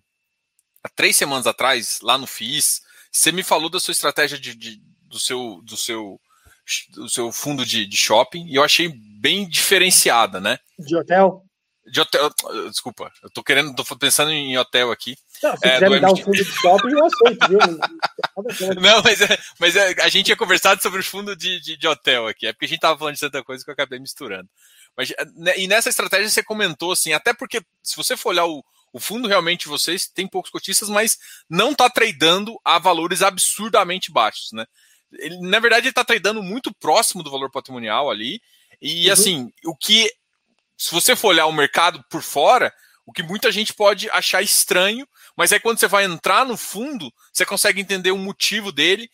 [0.83, 2.81] há três semanas atrás, lá no FIS,
[3.11, 6.19] você me falou da sua estratégia de, de do, seu, do, seu,
[6.93, 8.89] do seu fundo de, de, shopping e eu achei
[9.19, 10.57] bem diferenciada, né?
[10.79, 11.43] De hotel?
[11.91, 12.29] De hotel,
[12.69, 15.17] desculpa, eu tô querendo, tô pensando em hotel aqui.
[15.43, 17.59] Não, se é, quiser me dar um fundo de shopping, eu aceito, viu?
[18.81, 21.87] Não, mas, é, mas é, a gente tinha conversado sobre o fundo de, de, de,
[21.89, 24.49] hotel aqui, é porque a gente tava falando de tanta coisa que eu acabei misturando.
[24.95, 28.63] Mas, né, e nessa estratégia você comentou assim, até porque se você for olhar o,
[28.93, 31.17] o fundo realmente vocês tem poucos cotistas, mas
[31.49, 34.65] não está tradando a valores absurdamente baixos, né?
[35.19, 38.41] Ele, na verdade, ele está tradando muito próximo do valor patrimonial ali.
[38.81, 39.13] E uhum.
[39.13, 40.09] assim, o que
[40.81, 42.73] se você for olhar o mercado por fora,
[43.05, 47.13] o que muita gente pode achar estranho, mas aí quando você vai entrar no fundo,
[47.31, 49.07] você consegue entender o motivo dele.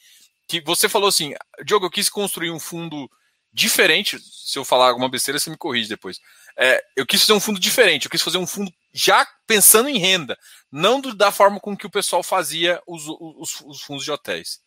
[0.48, 1.34] Que você falou assim,
[1.65, 3.11] Diogo, eu quis construir um fundo
[3.52, 4.18] diferente.
[4.18, 6.22] Se eu falar alguma besteira, você me corrige depois.
[6.57, 9.98] É, eu quis fazer um fundo diferente, eu quis fazer um fundo já pensando em
[9.98, 10.39] renda,
[10.72, 14.61] não do, da forma com que o pessoal fazia os, os, os, fundos de hotéis.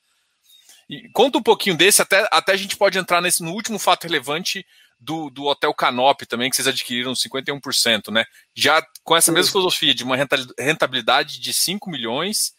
[0.87, 4.05] E conta um pouquinho desse, até, até a gente pode entrar nesse, no último fato
[4.05, 4.67] relevante
[5.01, 8.25] do, do Hotel Canop também, que vocês adquiriram 51%, né?
[8.55, 10.17] Já com essa mesma filosofia de uma
[10.59, 12.53] rentabilidade de 5 milhões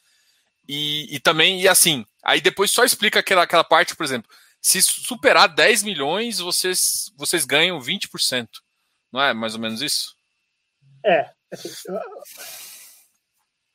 [0.68, 4.82] e, e também, e assim, aí depois só explica aquela, aquela parte, por exemplo, se
[4.82, 8.48] superar 10 milhões, vocês, vocês ganham 20%.
[9.12, 10.16] Não é mais ou menos isso?
[11.06, 11.30] É.
[11.52, 11.70] Assim,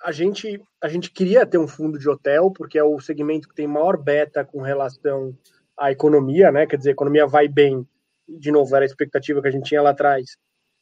[0.03, 3.55] a gente, a gente queria ter um fundo de hotel, porque é o segmento que
[3.55, 5.37] tem maior beta com relação
[5.79, 6.67] à economia, né?
[6.67, 7.87] Quer dizer, a economia vai bem,
[8.29, 10.37] de novo, era a expectativa que a gente tinha lá atrás,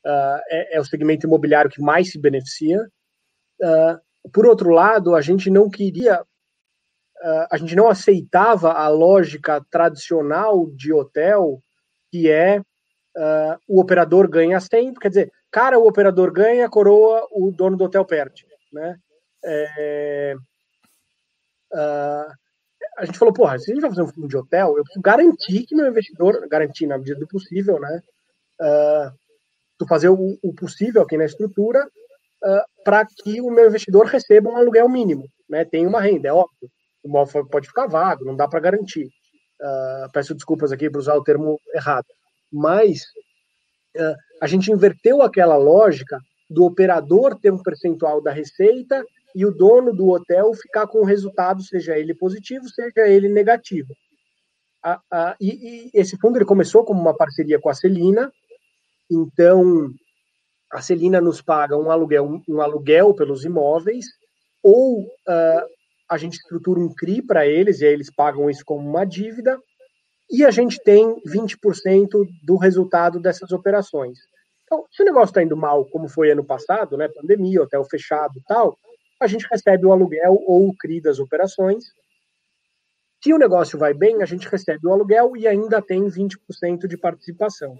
[0.04, 2.80] uh, é, é, o segmento imobiliário que mais se beneficia.
[3.60, 9.64] Uh, por outro lado, a gente não queria, uh, a gente não aceitava a lógica
[9.70, 11.60] tradicional de hotel,
[12.10, 12.60] que é
[13.68, 18.04] o operador ganha sempre, quer dizer, cara, o operador ganha, coroa, o dono do hotel
[18.04, 18.98] perde, né?
[19.44, 20.34] É,
[22.96, 25.02] a gente falou, porra, se a gente vai fazer um fundo de hotel, eu preciso
[25.02, 28.02] garantir que meu investidor, garantir na medida do possível, né?
[28.60, 29.10] Uh,
[29.78, 34.48] tu fazer o, o, possível aqui na estrutura uh, para que o meu investidor receba
[34.48, 35.64] um aluguel mínimo, né?
[35.64, 36.70] Tem uma renda, é óbvio.
[37.02, 39.06] O imóvel pode ficar vago, não dá para garantir.
[39.60, 42.06] Uh, peço desculpas aqui por usar o termo errado.
[42.52, 43.02] Mas
[44.40, 46.18] a gente inverteu aquela lógica
[46.50, 49.04] do operador ter um percentual da receita
[49.34, 53.92] e o dono do hotel ficar com o resultado, seja ele positivo, seja ele negativo.
[55.40, 58.30] E, e, esse fundo ele começou como uma parceria com a Celina,
[59.10, 59.90] então
[60.70, 64.06] a Celina nos paga um aluguel, um aluguel pelos imóveis,
[64.62, 65.66] ou uh,
[66.08, 69.58] a gente estrutura um CRI para eles, e aí eles pagam isso como uma dívida,
[70.30, 72.08] e a gente tem 20%
[72.42, 74.18] do resultado dessas operações.
[74.64, 78.42] Então, se o negócio está indo mal, como foi ano passado, né, pandemia, hotel fechado
[78.46, 78.76] tal,
[79.20, 81.84] a gente recebe o aluguel ou o CRI das operações.
[83.22, 86.96] Se o negócio vai bem, a gente recebe o aluguel e ainda tem 20% de
[86.96, 87.78] participação.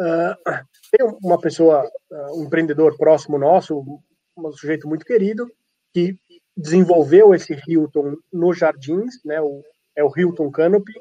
[0.00, 4.00] Uh, tem uma pessoa, uh, um empreendedor próximo nosso,
[4.36, 5.48] um sujeito muito querido,
[5.92, 6.16] que
[6.56, 9.62] desenvolveu esse Hilton nos Jardins, né, o,
[9.96, 10.92] é o Hilton Canopy.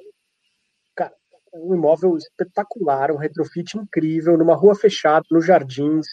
[0.96, 1.14] Cara,
[1.54, 6.08] um imóvel espetacular, um retrofit incrível, numa rua fechada, nos Jardins.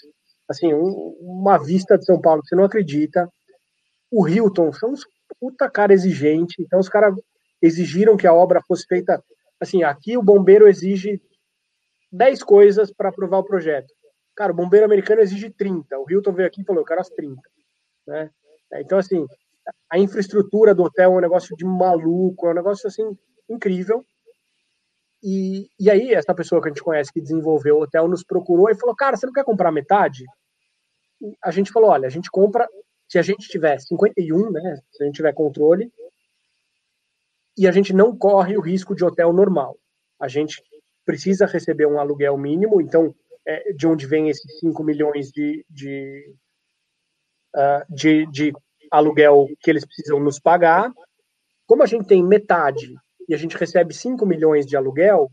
[0.49, 3.29] Assim, um, uma vista de São Paulo você não acredita.
[4.11, 5.05] O Hilton são uns
[5.41, 7.15] puta cara exigente, então os caras
[7.61, 9.23] exigiram que a obra fosse feita.
[9.61, 11.21] Assim, aqui o bombeiro exige
[12.13, 13.93] 10 coisas para aprovar o projeto.
[14.37, 15.99] Cara, o bombeiro americano exige 30.
[15.99, 17.41] O Hilton veio aqui e falou, eu quero as 30.
[18.07, 18.31] Né?
[18.73, 19.27] É, então, assim,
[19.91, 23.17] a infraestrutura do hotel é um negócio de maluco, é um negócio, assim,
[23.49, 24.05] incrível.
[25.27, 28.69] E, e aí, essa pessoa que a gente conhece que desenvolveu o hotel nos procurou
[28.69, 30.23] e falou, cara, você não quer comprar metade?
[31.19, 32.69] E a gente falou, olha, a gente compra,
[33.09, 35.91] se a gente tiver 51, né, se a gente tiver controle,
[37.57, 39.79] e a gente não corre o risco de hotel normal.
[40.21, 40.63] A gente
[41.07, 43.15] precisa receber um aluguel mínimo, então,
[43.47, 46.35] é, de onde vem esses 5 milhões de, de,
[47.57, 48.53] uh, de, de
[48.91, 50.93] aluguel que eles precisam nos pagar.
[51.67, 52.95] Como a gente tem metade
[53.29, 55.31] e a gente recebe 5 milhões de aluguel,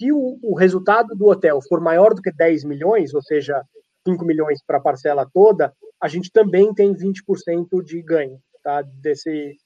[0.00, 3.62] se o, o resultado do hotel for maior do que 10 milhões, ou seja,
[4.06, 9.56] 5 milhões para a parcela toda, a gente também tem 20% de ganho tá, desse,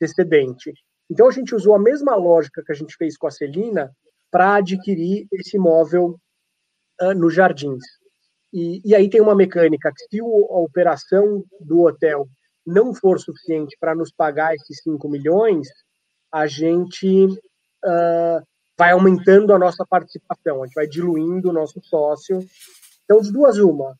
[0.00, 0.72] excedente.
[1.10, 3.90] Então a gente usou a mesma lógica que a gente fez com a Celina
[4.30, 6.18] para adquirir esse imóvel
[7.00, 7.82] uh, nos jardins.
[8.52, 12.26] E, e, aí tem uma mecânica que se o, a operação do hotel
[12.66, 15.68] não for suficiente para nos pagar esses 5 milhões,
[16.32, 18.46] a gente uh,
[18.76, 22.38] vai aumentando a nossa participação, a gente vai diluindo o nosso sócio.
[23.04, 23.96] Então, de duas uma,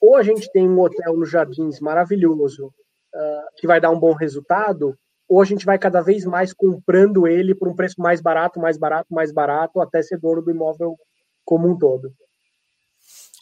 [0.00, 4.12] ou a gente tem um hotel nos Jardins maravilhoso, uh, que vai dar um bom
[4.12, 4.96] resultado,
[5.28, 8.78] ou a gente vai cada vez mais comprando ele por um preço mais barato, mais
[8.78, 10.96] barato, mais barato, até ser dono do imóvel
[11.44, 12.12] como um todo.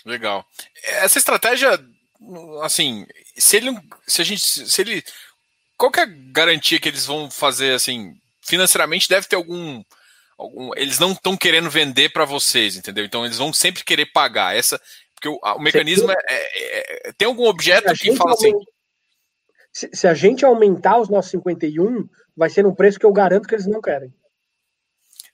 [0.04, 0.44] Legal.
[0.84, 1.78] Essa estratégia,
[2.62, 3.06] assim,
[3.36, 3.70] se ele,
[4.06, 5.02] se a gente, se ele,
[5.76, 8.14] qual é a garantia que eles vão fazer, assim,
[8.46, 9.82] financeiramente deve ter algum,
[10.38, 13.04] algum eles não estão querendo vender para vocês, entendeu?
[13.04, 14.80] Então eles vão sempre querer pagar essa,
[15.14, 18.52] porque o, o mecanismo é, é, é, tem algum objeto que fala assim,
[19.72, 23.48] se, se, a gente aumentar os nossos 51, vai ser um preço que eu garanto
[23.48, 24.12] que eles não querem.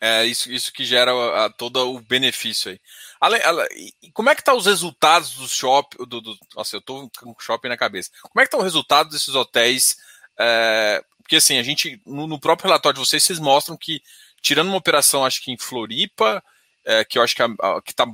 [0.00, 2.80] É isso, isso que gera a, a, todo o benefício aí.
[3.20, 3.68] Ale, ale,
[4.12, 5.98] como é que tá os resultados do shopping?
[5.98, 8.10] Do, do, nossa, eu tô com shopping na cabeça.
[8.20, 9.96] Como é que tá o resultado desses hotéis?
[10.36, 14.02] É, porque assim, a gente, no, no, próprio relatório de vocês, vocês mostram que,
[14.40, 16.42] tirando uma operação, acho que em Floripa,
[16.84, 18.06] é, que eu acho que, a, a, que tá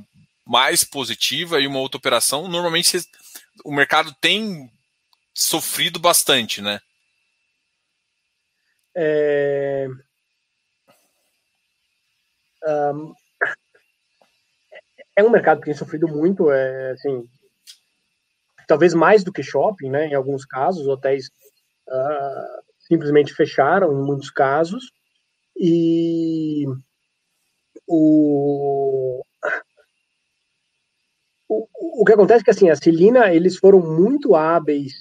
[0.45, 3.07] mais positiva, e uma outra operação, normalmente vocês,
[3.63, 4.71] o mercado tem
[5.33, 6.79] sofrido bastante, né?
[8.95, 9.87] É...
[12.65, 13.13] Um...
[15.15, 17.29] é um mercado que tem sofrido muito, é, assim,
[18.67, 20.07] talvez mais do que shopping, né?
[20.07, 21.27] Em alguns casos, hotéis
[21.87, 24.91] uh, simplesmente fecharam em muitos casos
[25.55, 26.65] e
[27.87, 29.21] o
[31.47, 31.67] o,
[32.01, 34.93] o que acontece é que assim a Celina eles foram muito hábeis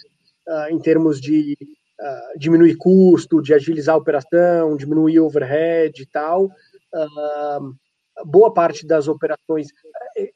[0.48, 1.56] uh, em termos de
[2.00, 6.46] uh, diminuir custo, de agilizar a operação, diminuir overhead e tal.
[6.46, 7.74] Uh,
[8.24, 9.68] boa parte das operações,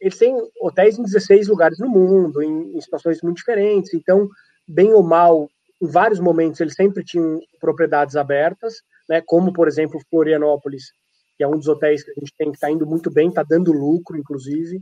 [0.01, 4.29] eles têm hotéis em 16 lugares no mundo, em, em situações muito diferentes, então,
[4.69, 5.49] bem ou mal,
[5.83, 8.77] em vários momentos eles sempre tinham propriedades abertas,
[9.09, 10.93] né, como, por exemplo, Florianópolis,
[11.37, 13.43] que é um dos hotéis que a gente tem que está indo muito bem, está
[13.43, 14.81] dando lucro, inclusive.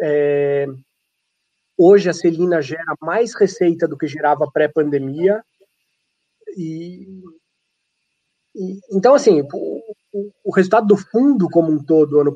[0.00, 0.66] É,
[1.80, 5.44] Hoje a Celina gera mais receita do que gerava pré-pandemia.
[6.56, 7.22] E,
[8.52, 12.34] e, então, assim, o, o, resultado do fundo como um todo, ano,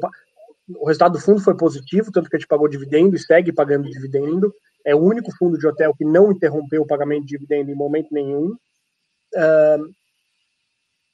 [0.68, 3.90] o resultado do fundo foi positivo, tanto que a gente pagou dividendo e segue pagando
[3.90, 4.54] dividendo.
[4.84, 8.08] É o único fundo de hotel que não interrompeu o pagamento de dividendo em momento
[8.12, 8.56] nenhum.
[9.34, 9.92] Uh,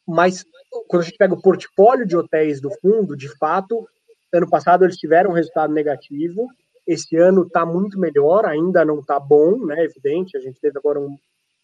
[0.07, 0.45] mas
[0.87, 3.87] quando a gente pega o portfólio de hotéis do fundo, de fato,
[4.33, 6.47] ano passado eles tiveram um resultado negativo
[6.89, 9.85] esse ano está muito melhor, ainda não está bom, né?
[9.85, 11.15] Evidente, a gente teve agora um,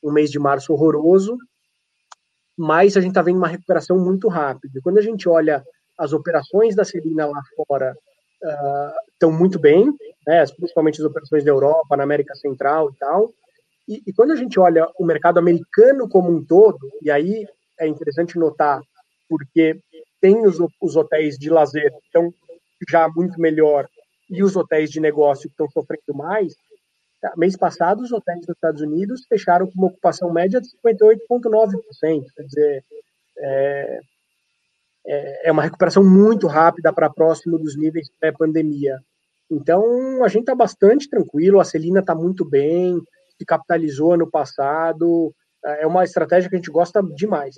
[0.02, 1.38] um mês de março horroroso,
[2.54, 4.80] mas a gente está vendo uma recuperação muito rápida.
[4.82, 5.64] Quando a gente olha
[5.98, 7.96] as operações da Celina lá fora,
[9.12, 9.86] estão uh, muito bem,
[10.26, 13.30] né, principalmente as operações da Europa, na América Central e tal.
[13.88, 17.46] E, e, quando a gente olha o mercado americano como um todo, e aí
[17.78, 18.80] é interessante notar,
[19.28, 19.78] porque
[20.20, 22.32] tem os, os hotéis de lazer que estão
[22.88, 23.88] já muito melhor
[24.30, 26.54] e os hotéis de negócio que estão sofrendo mais,
[27.20, 32.24] tá, mês passado os hotéis dos Estados Unidos fecharam com uma ocupação média de 58,9%,
[32.34, 32.84] quer dizer,
[33.38, 34.00] é,
[35.06, 38.98] é, é uma recuperação muito rápida para próximo dos níveis pré-pandemia.
[39.50, 43.00] Então, a gente está bastante tranquilo, a Celina está muito bem,
[43.38, 47.56] se capitalizou ano passado, é uma estratégia que a gente gosta demais.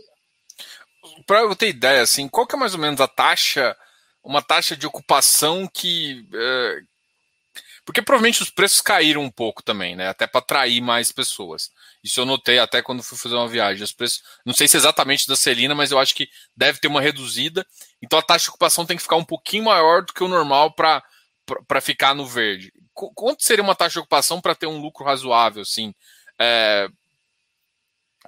[1.26, 3.76] Para eu ter ideia, assim, qual que é mais ou menos a taxa,
[4.22, 6.26] uma taxa de ocupação que...
[7.86, 10.08] Porque provavelmente os preços caíram um pouco também, né?
[10.08, 11.70] Até para atrair mais pessoas.
[12.02, 13.84] Isso eu notei até quando fui fazer uma viagem.
[13.84, 16.88] Os preços, não sei se é exatamente da Celina, mas eu acho que deve ter
[16.88, 17.64] uma reduzida.
[18.02, 20.74] Então a taxa de ocupação tem que ficar um pouquinho maior do que o normal
[20.74, 21.00] para
[21.80, 22.72] ficar no verde.
[22.92, 25.94] Quanto seria uma taxa de ocupação para ter um lucro razoável, assim?
[26.40, 26.88] É...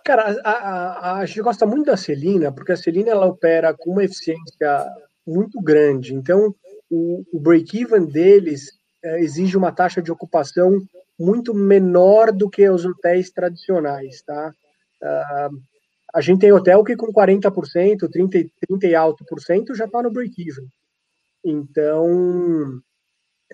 [0.04, 3.90] Cara, a, a, a, gente gosta muito da Celina, porque a Celina ela opera com
[3.90, 4.86] uma eficiência
[5.26, 6.14] muito grande.
[6.14, 6.54] Então,
[6.88, 8.77] o, o break-even deles
[9.18, 10.82] exige uma taxa de ocupação
[11.18, 14.52] muito menor do que os hotéis tradicionais, tá?
[15.02, 15.60] Uh,
[16.14, 20.02] a gente tem hotel que com 40%, 30, 30 e alto por cento já está
[20.02, 20.66] no break-even.
[21.44, 22.80] Então,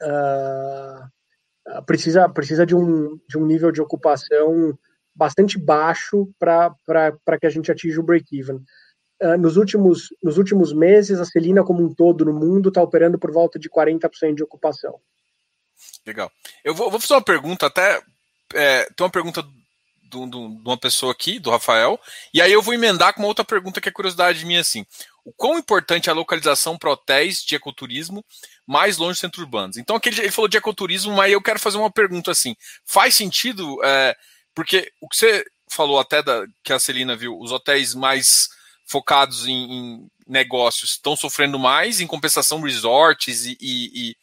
[0.03, 4.79] uh, precisa, precisa de, um, de um nível de ocupação
[5.15, 6.75] bastante baixo para
[7.41, 8.61] que a gente atinja o break-even.
[9.39, 13.33] Nos, últimos, nos últimos meses, a Celina como um todo no mundo está operando por
[13.33, 15.01] volta de 40% de ocupação.
[16.07, 16.31] Legal.
[16.63, 18.03] Eu vou, vou fazer uma pergunta, até.
[18.55, 21.99] É, tem uma pergunta de uma pessoa aqui, do Rafael,
[22.33, 24.87] e aí eu vou emendar com uma outra pergunta que é curiosidade minha assim.
[25.25, 28.25] O quão importante é a localização para hotéis de ecoturismo
[28.67, 29.77] mais longe dos centros urbanos?
[29.77, 32.55] Então, aquele, ele falou de ecoturismo, mas eu quero fazer uma pergunta assim.
[32.85, 34.15] Faz sentido, é,
[34.55, 38.49] porque o que você falou até da, que a Celina viu, os hotéis mais
[38.87, 44.17] focados em, em negócios estão sofrendo mais, em compensação resorts e, e, e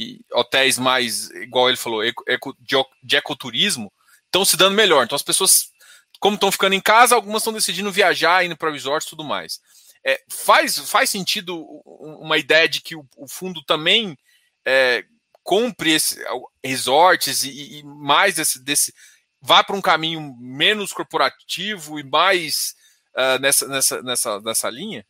[0.00, 2.56] e hotéis mais, igual ele falou, eco,
[3.02, 3.92] de, ecoturismo,
[4.24, 5.04] estão se dando melhor.
[5.04, 5.70] Então as pessoas,
[6.18, 9.60] como estão ficando em casa, algumas estão decidindo viajar, indo para resorts e tudo mais.
[10.04, 14.16] É, faz, faz sentido uma ideia de que o, o fundo também
[14.64, 15.04] é,
[15.42, 16.24] compre esse,
[16.64, 18.94] resorts e, e mais desse, desse
[19.40, 22.74] vá para um caminho menos corporativo e mais
[23.16, 25.04] uh, nessa, nessa, nessa, nessa linha?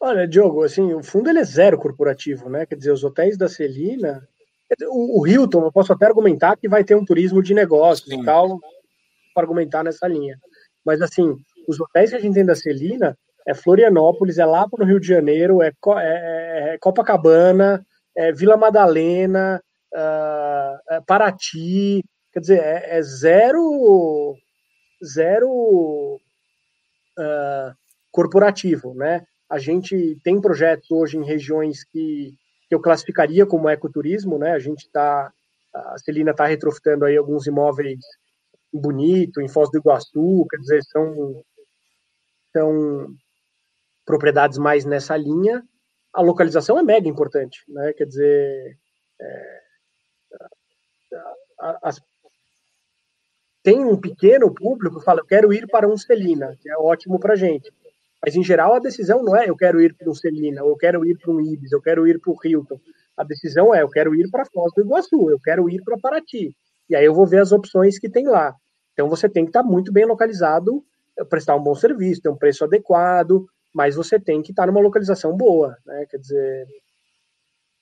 [0.00, 2.64] Olha, Diogo, assim, o fundo ele é zero corporativo, né?
[2.64, 4.26] Quer dizer, os hotéis da Celina,
[4.88, 8.22] o, o Hilton, eu posso até argumentar que vai ter um turismo de negócios Sim.
[8.22, 8.60] e tal,
[9.34, 10.38] para argumentar nessa linha.
[10.84, 11.36] Mas assim,
[11.68, 13.16] os hotéis que a gente tem da Celina
[13.46, 17.84] é Florianópolis, é Lapa no Rio de Janeiro, é, é, é Copacabana,
[18.16, 19.62] é Vila Madalena,
[19.94, 24.34] uh, é Paraty, quer dizer, é, é zero,
[25.04, 25.50] zero
[27.18, 27.74] uh,
[28.10, 29.24] corporativo, né?
[29.48, 32.34] A gente tem projetos hoje em regiões que,
[32.68, 34.52] que eu classificaria como ecoturismo, né?
[34.52, 35.32] A gente está,
[35.74, 37.98] a Celina está retrofitando aí alguns imóveis
[38.72, 41.42] bonito, em Foz do Iguaçu, quer dizer, são,
[42.52, 43.14] são
[44.04, 45.62] propriedades mais nessa linha.
[46.12, 47.92] A localização é mega importante, né?
[47.94, 48.78] Quer dizer,
[49.20, 49.60] é,
[51.82, 52.00] as,
[53.62, 57.18] tem um pequeno público que fala, eu quero ir para um Celina, que é ótimo
[57.18, 57.72] para gente.
[58.24, 60.76] Mas, em geral, a decisão não é eu quero ir para um Celina, ou eu
[60.76, 62.80] quero ir para um Ibis, eu quero ir para o Hilton.
[63.16, 66.54] A decisão é eu quero ir para Foz do Iguaçu, eu quero ir para Paraty.
[66.90, 68.54] E aí eu vou ver as opções que tem lá.
[68.92, 70.84] Então, você tem que estar muito bem localizado,
[71.28, 75.36] prestar um bom serviço, ter um preço adequado, mas você tem que estar numa localização
[75.36, 76.06] boa, né?
[76.10, 76.66] Quer dizer,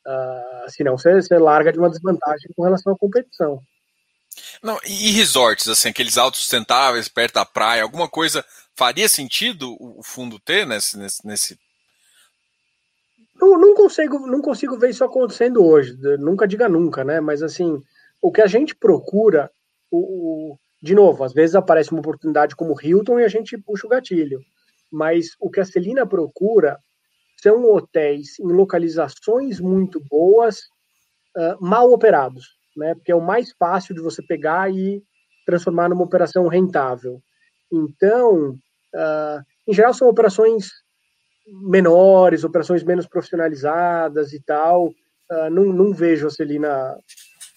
[0.06, 3.60] uh, senão você, você larga de uma desvantagem com relação à competição.
[4.62, 8.44] Não, e resorts, assim, aqueles autossustentáveis perto da praia, alguma coisa
[8.76, 10.98] faria sentido o fundo ter nesse.
[10.98, 11.58] nesse, nesse...
[13.34, 15.96] Não, não, consigo, não consigo ver isso acontecendo hoje.
[16.18, 17.20] Nunca diga nunca, né?
[17.20, 17.82] Mas assim,
[18.20, 19.50] o que a gente procura,
[19.90, 23.86] o, o, de novo, às vezes aparece uma oportunidade como Hilton e a gente puxa
[23.86, 24.40] o gatilho.
[24.90, 26.78] Mas o que a Celina procura
[27.36, 30.60] são hotéis em localizações muito boas,
[31.36, 32.94] uh, mal operados, né?
[32.94, 35.02] Porque é o mais fácil de você pegar e
[35.44, 37.20] transformar numa operação rentável.
[37.70, 38.56] Então,
[38.94, 40.68] Uh, em geral, são operações
[41.46, 44.88] menores, operações menos profissionalizadas e tal.
[45.30, 46.96] Uh, não, não vejo a Celina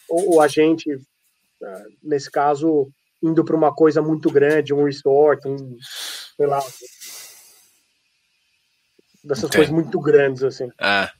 [0.09, 2.91] ou, a gente, uh, nesse caso,
[3.21, 5.77] indo para uma coisa muito grande, um resort, um,
[6.35, 6.59] sei lá,
[9.23, 9.57] dessas Entendi.
[9.57, 10.69] coisas muito grandes, assim.
[10.79, 11.11] Ah.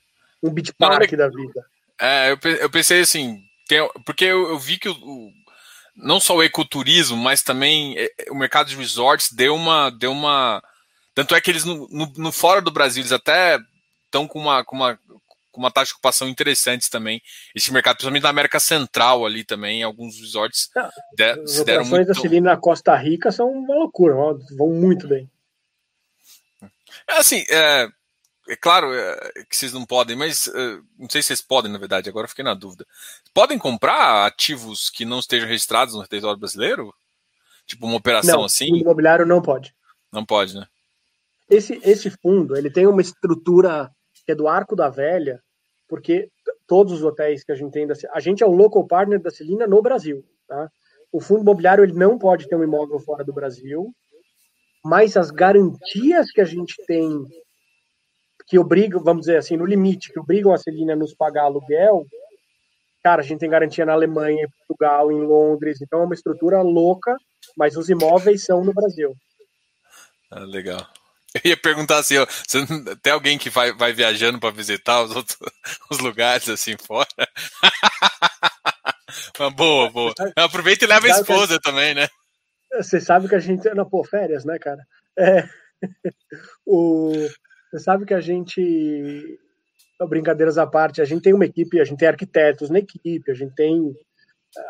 [0.42, 1.66] Um beach park da vida.
[2.00, 5.32] É, eu, eu pensei assim, tem, porque eu, eu, vi que o, o,
[6.02, 9.90] não só o ecoturismo, mas também é, o mercado de resorts deu uma.
[9.90, 10.62] Deu uma
[11.14, 13.60] tanto é que eles, no, no, no fora do Brasil, eles até
[14.06, 14.98] estão com uma, com uma
[15.52, 17.22] com uma taxa de ocupação interessantes também.
[17.56, 22.08] Esse mercado, principalmente na América Central ali também, alguns resorts ah, de, se deram muito...
[22.08, 24.14] da Celina na Costa Rica são uma loucura,
[24.58, 25.30] vão muito bem.
[27.08, 27.90] É assim, é,
[28.50, 29.16] é claro é,
[29.48, 32.44] que vocês não podem, mas é, não sei se vocês podem, na verdade, agora fiquei
[32.44, 32.86] na dúvida.
[33.34, 36.94] Podem comprar ativos que não estejam registrados no território brasileiro?
[37.68, 38.74] Tipo uma operação não, assim?
[38.74, 39.74] O imobiliário não pode.
[40.12, 40.66] Não pode, né?
[41.48, 43.92] Esse, esse fundo, ele tem uma estrutura
[44.26, 45.42] que é do Arco da Velha,
[45.88, 46.30] porque
[46.68, 49.30] todos os hotéis que a gente tem, da, a gente é o local partner da
[49.30, 50.70] Celina no Brasil, tá?
[51.12, 53.92] O fundo imobiliário ele não pode ter um imóvel fora do Brasil,
[54.84, 57.24] mas as garantias que a gente tem
[58.50, 62.06] que obrigam, vamos dizer assim, no limite, que obrigam a Celina a nos pagar aluguel,
[63.04, 66.62] cara, a gente tem garantia na Alemanha, em Portugal, em Londres, então é uma estrutura
[66.64, 67.16] louca,
[67.56, 69.16] mas os imóveis são no Brasil.
[70.32, 70.86] Ah, legal.
[71.36, 72.26] Eu ia perguntar assim, ó,
[73.04, 75.38] tem alguém que vai, vai viajando para visitar os outros
[75.92, 77.08] os lugares assim fora?
[79.56, 80.14] boa, boa.
[80.36, 82.08] Aproveita e leva a esposa também, né?
[82.74, 84.84] Você sabe que a gente na pô, férias, né, cara?
[85.18, 85.48] É.
[86.66, 87.28] o...
[87.70, 89.40] Você sabe que a gente
[90.08, 93.34] brincadeiras à parte, a gente tem uma equipe, a gente tem arquitetos na equipe, a
[93.34, 93.94] gente tem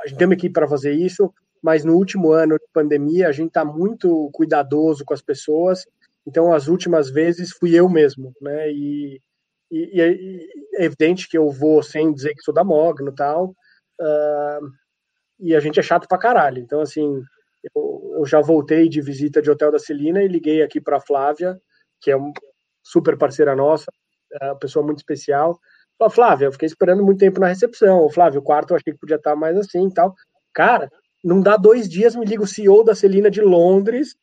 [0.03, 1.31] a gente tem uma equipe para fazer isso,
[1.63, 5.85] mas no último ano de pandemia a gente está muito cuidadoso com as pessoas
[6.29, 8.71] então, as últimas vezes fui eu mesmo, né?
[8.71, 9.19] E,
[9.71, 10.01] e, e
[10.75, 13.55] é evidente que eu vou sem dizer que sou da Mogno e tal.
[13.99, 14.69] Uh,
[15.39, 16.59] e a gente é chato pra caralho.
[16.59, 17.21] Então, assim,
[17.75, 21.59] eu, já voltei de visita de Hotel da Celina e liguei aqui pra Flávia,
[21.99, 22.15] que é
[22.83, 23.91] super parceira nossa,
[24.41, 25.59] é uma pessoa muito especial.
[25.97, 28.09] Falei, Flávia, eu fiquei esperando muito tempo na recepção.
[28.09, 30.15] Flávio, o quarto eu achei que podia estar mais assim e tal.
[30.53, 30.89] Cara,
[31.23, 34.15] não dá dois dias, me liga o CEO da Celina de Londres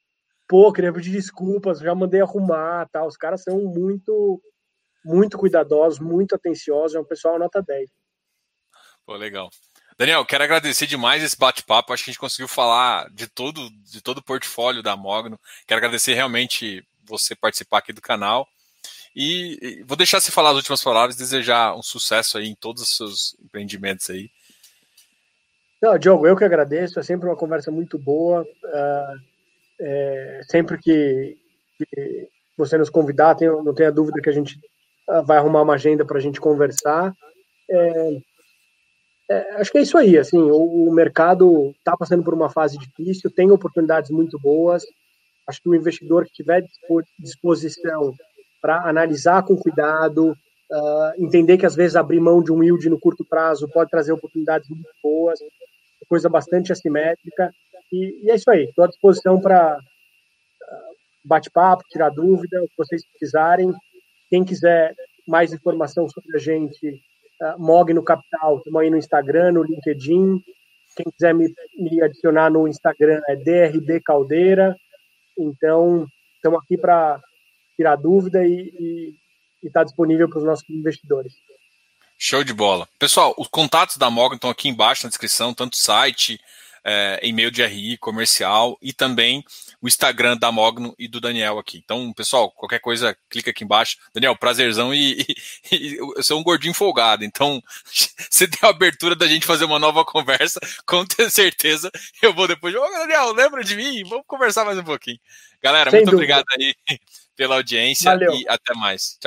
[0.49, 3.05] pô, queria pedir desculpas, já mandei arrumar, tá?
[3.05, 4.41] Os caras são muito,
[5.05, 7.91] muito cuidadosos, muito atenciosos, é um pessoal nota 10.
[9.05, 9.51] Pô, legal.
[9.99, 11.93] Daniel, quero agradecer demais esse bate-papo.
[11.93, 15.41] Acho que a gente conseguiu falar de todo, de todo o portfólio da Mogno.
[15.67, 18.49] Quero agradecer realmente você participar aqui do canal.
[19.15, 22.83] E, e vou deixar você falar as últimas palavras, desejar um sucesso aí em todos
[22.83, 24.31] os seus empreendimentos aí.
[25.81, 26.99] Não, Diogo, eu que agradeço.
[26.99, 28.43] É sempre uma conversa muito boa.
[28.43, 29.37] Uh
[29.81, 31.37] é, sempre que,
[31.77, 34.59] que, você nos convidar, tenho, não tenha dúvida que a gente
[35.09, 37.13] ah, vai arrumar uma agenda para a gente conversar.
[37.71, 38.19] É,
[39.31, 40.17] é, acho que é isso aí.
[40.17, 44.85] Assim, o, o mercado está passando por uma fase difícil, tem oportunidades muito boas.
[45.47, 46.65] Acho que o investidor que tiver
[47.19, 48.15] disposição
[48.61, 52.99] para analisar com cuidado, uh, entender que às vezes abrir mão de um yield no
[52.99, 55.39] curto prazo pode trazer oportunidades muito boas,
[56.09, 57.51] coisa bastante assimétrica.
[57.93, 60.89] E, e é isso aí, estou à disposição para ah,
[61.25, 63.73] bate-papo, tirar dúvida, o que vocês precisarem.
[64.29, 64.95] Quem quiser
[65.29, 67.01] mais informação sobre a gente,
[67.41, 70.43] uh, Mog no Capital, estamos aí no Instagram, no LinkedIn.
[70.97, 74.77] Quem quiser me, me adicionar no Instagram é DRD Caldeira.
[75.39, 76.07] Então,
[76.37, 77.21] estamos aqui para
[77.77, 79.15] tirar dúvida e
[79.63, 81.33] estar tá disponível para os nossos investidores.
[82.19, 82.89] Show de bola.
[82.99, 86.41] Pessoal, os contatos da Mog estão aqui embaixo na descrição, tanto site,
[86.89, 89.45] é, e-mail de RI comercial e também
[89.83, 91.83] o Instagram da Mogno e do Daniel aqui.
[91.85, 93.99] Então, pessoal, qualquer coisa, clica aqui embaixo.
[94.15, 95.27] Daniel, prazerzão e,
[95.73, 97.61] e, e eu sou um gordinho folgado, então
[98.31, 101.91] se der a abertura da gente fazer uma nova conversa, com certeza
[102.23, 102.73] eu vou depois.
[102.73, 104.05] Ô, Daniel, lembra de mim?
[104.05, 105.19] Vamos conversar mais um pouquinho.
[105.61, 106.39] Galera, Sem muito dúvida.
[106.39, 107.01] obrigado aí
[107.35, 108.33] pela audiência Valeu.
[108.33, 109.19] e até mais.
[109.21, 109.25] Tchau,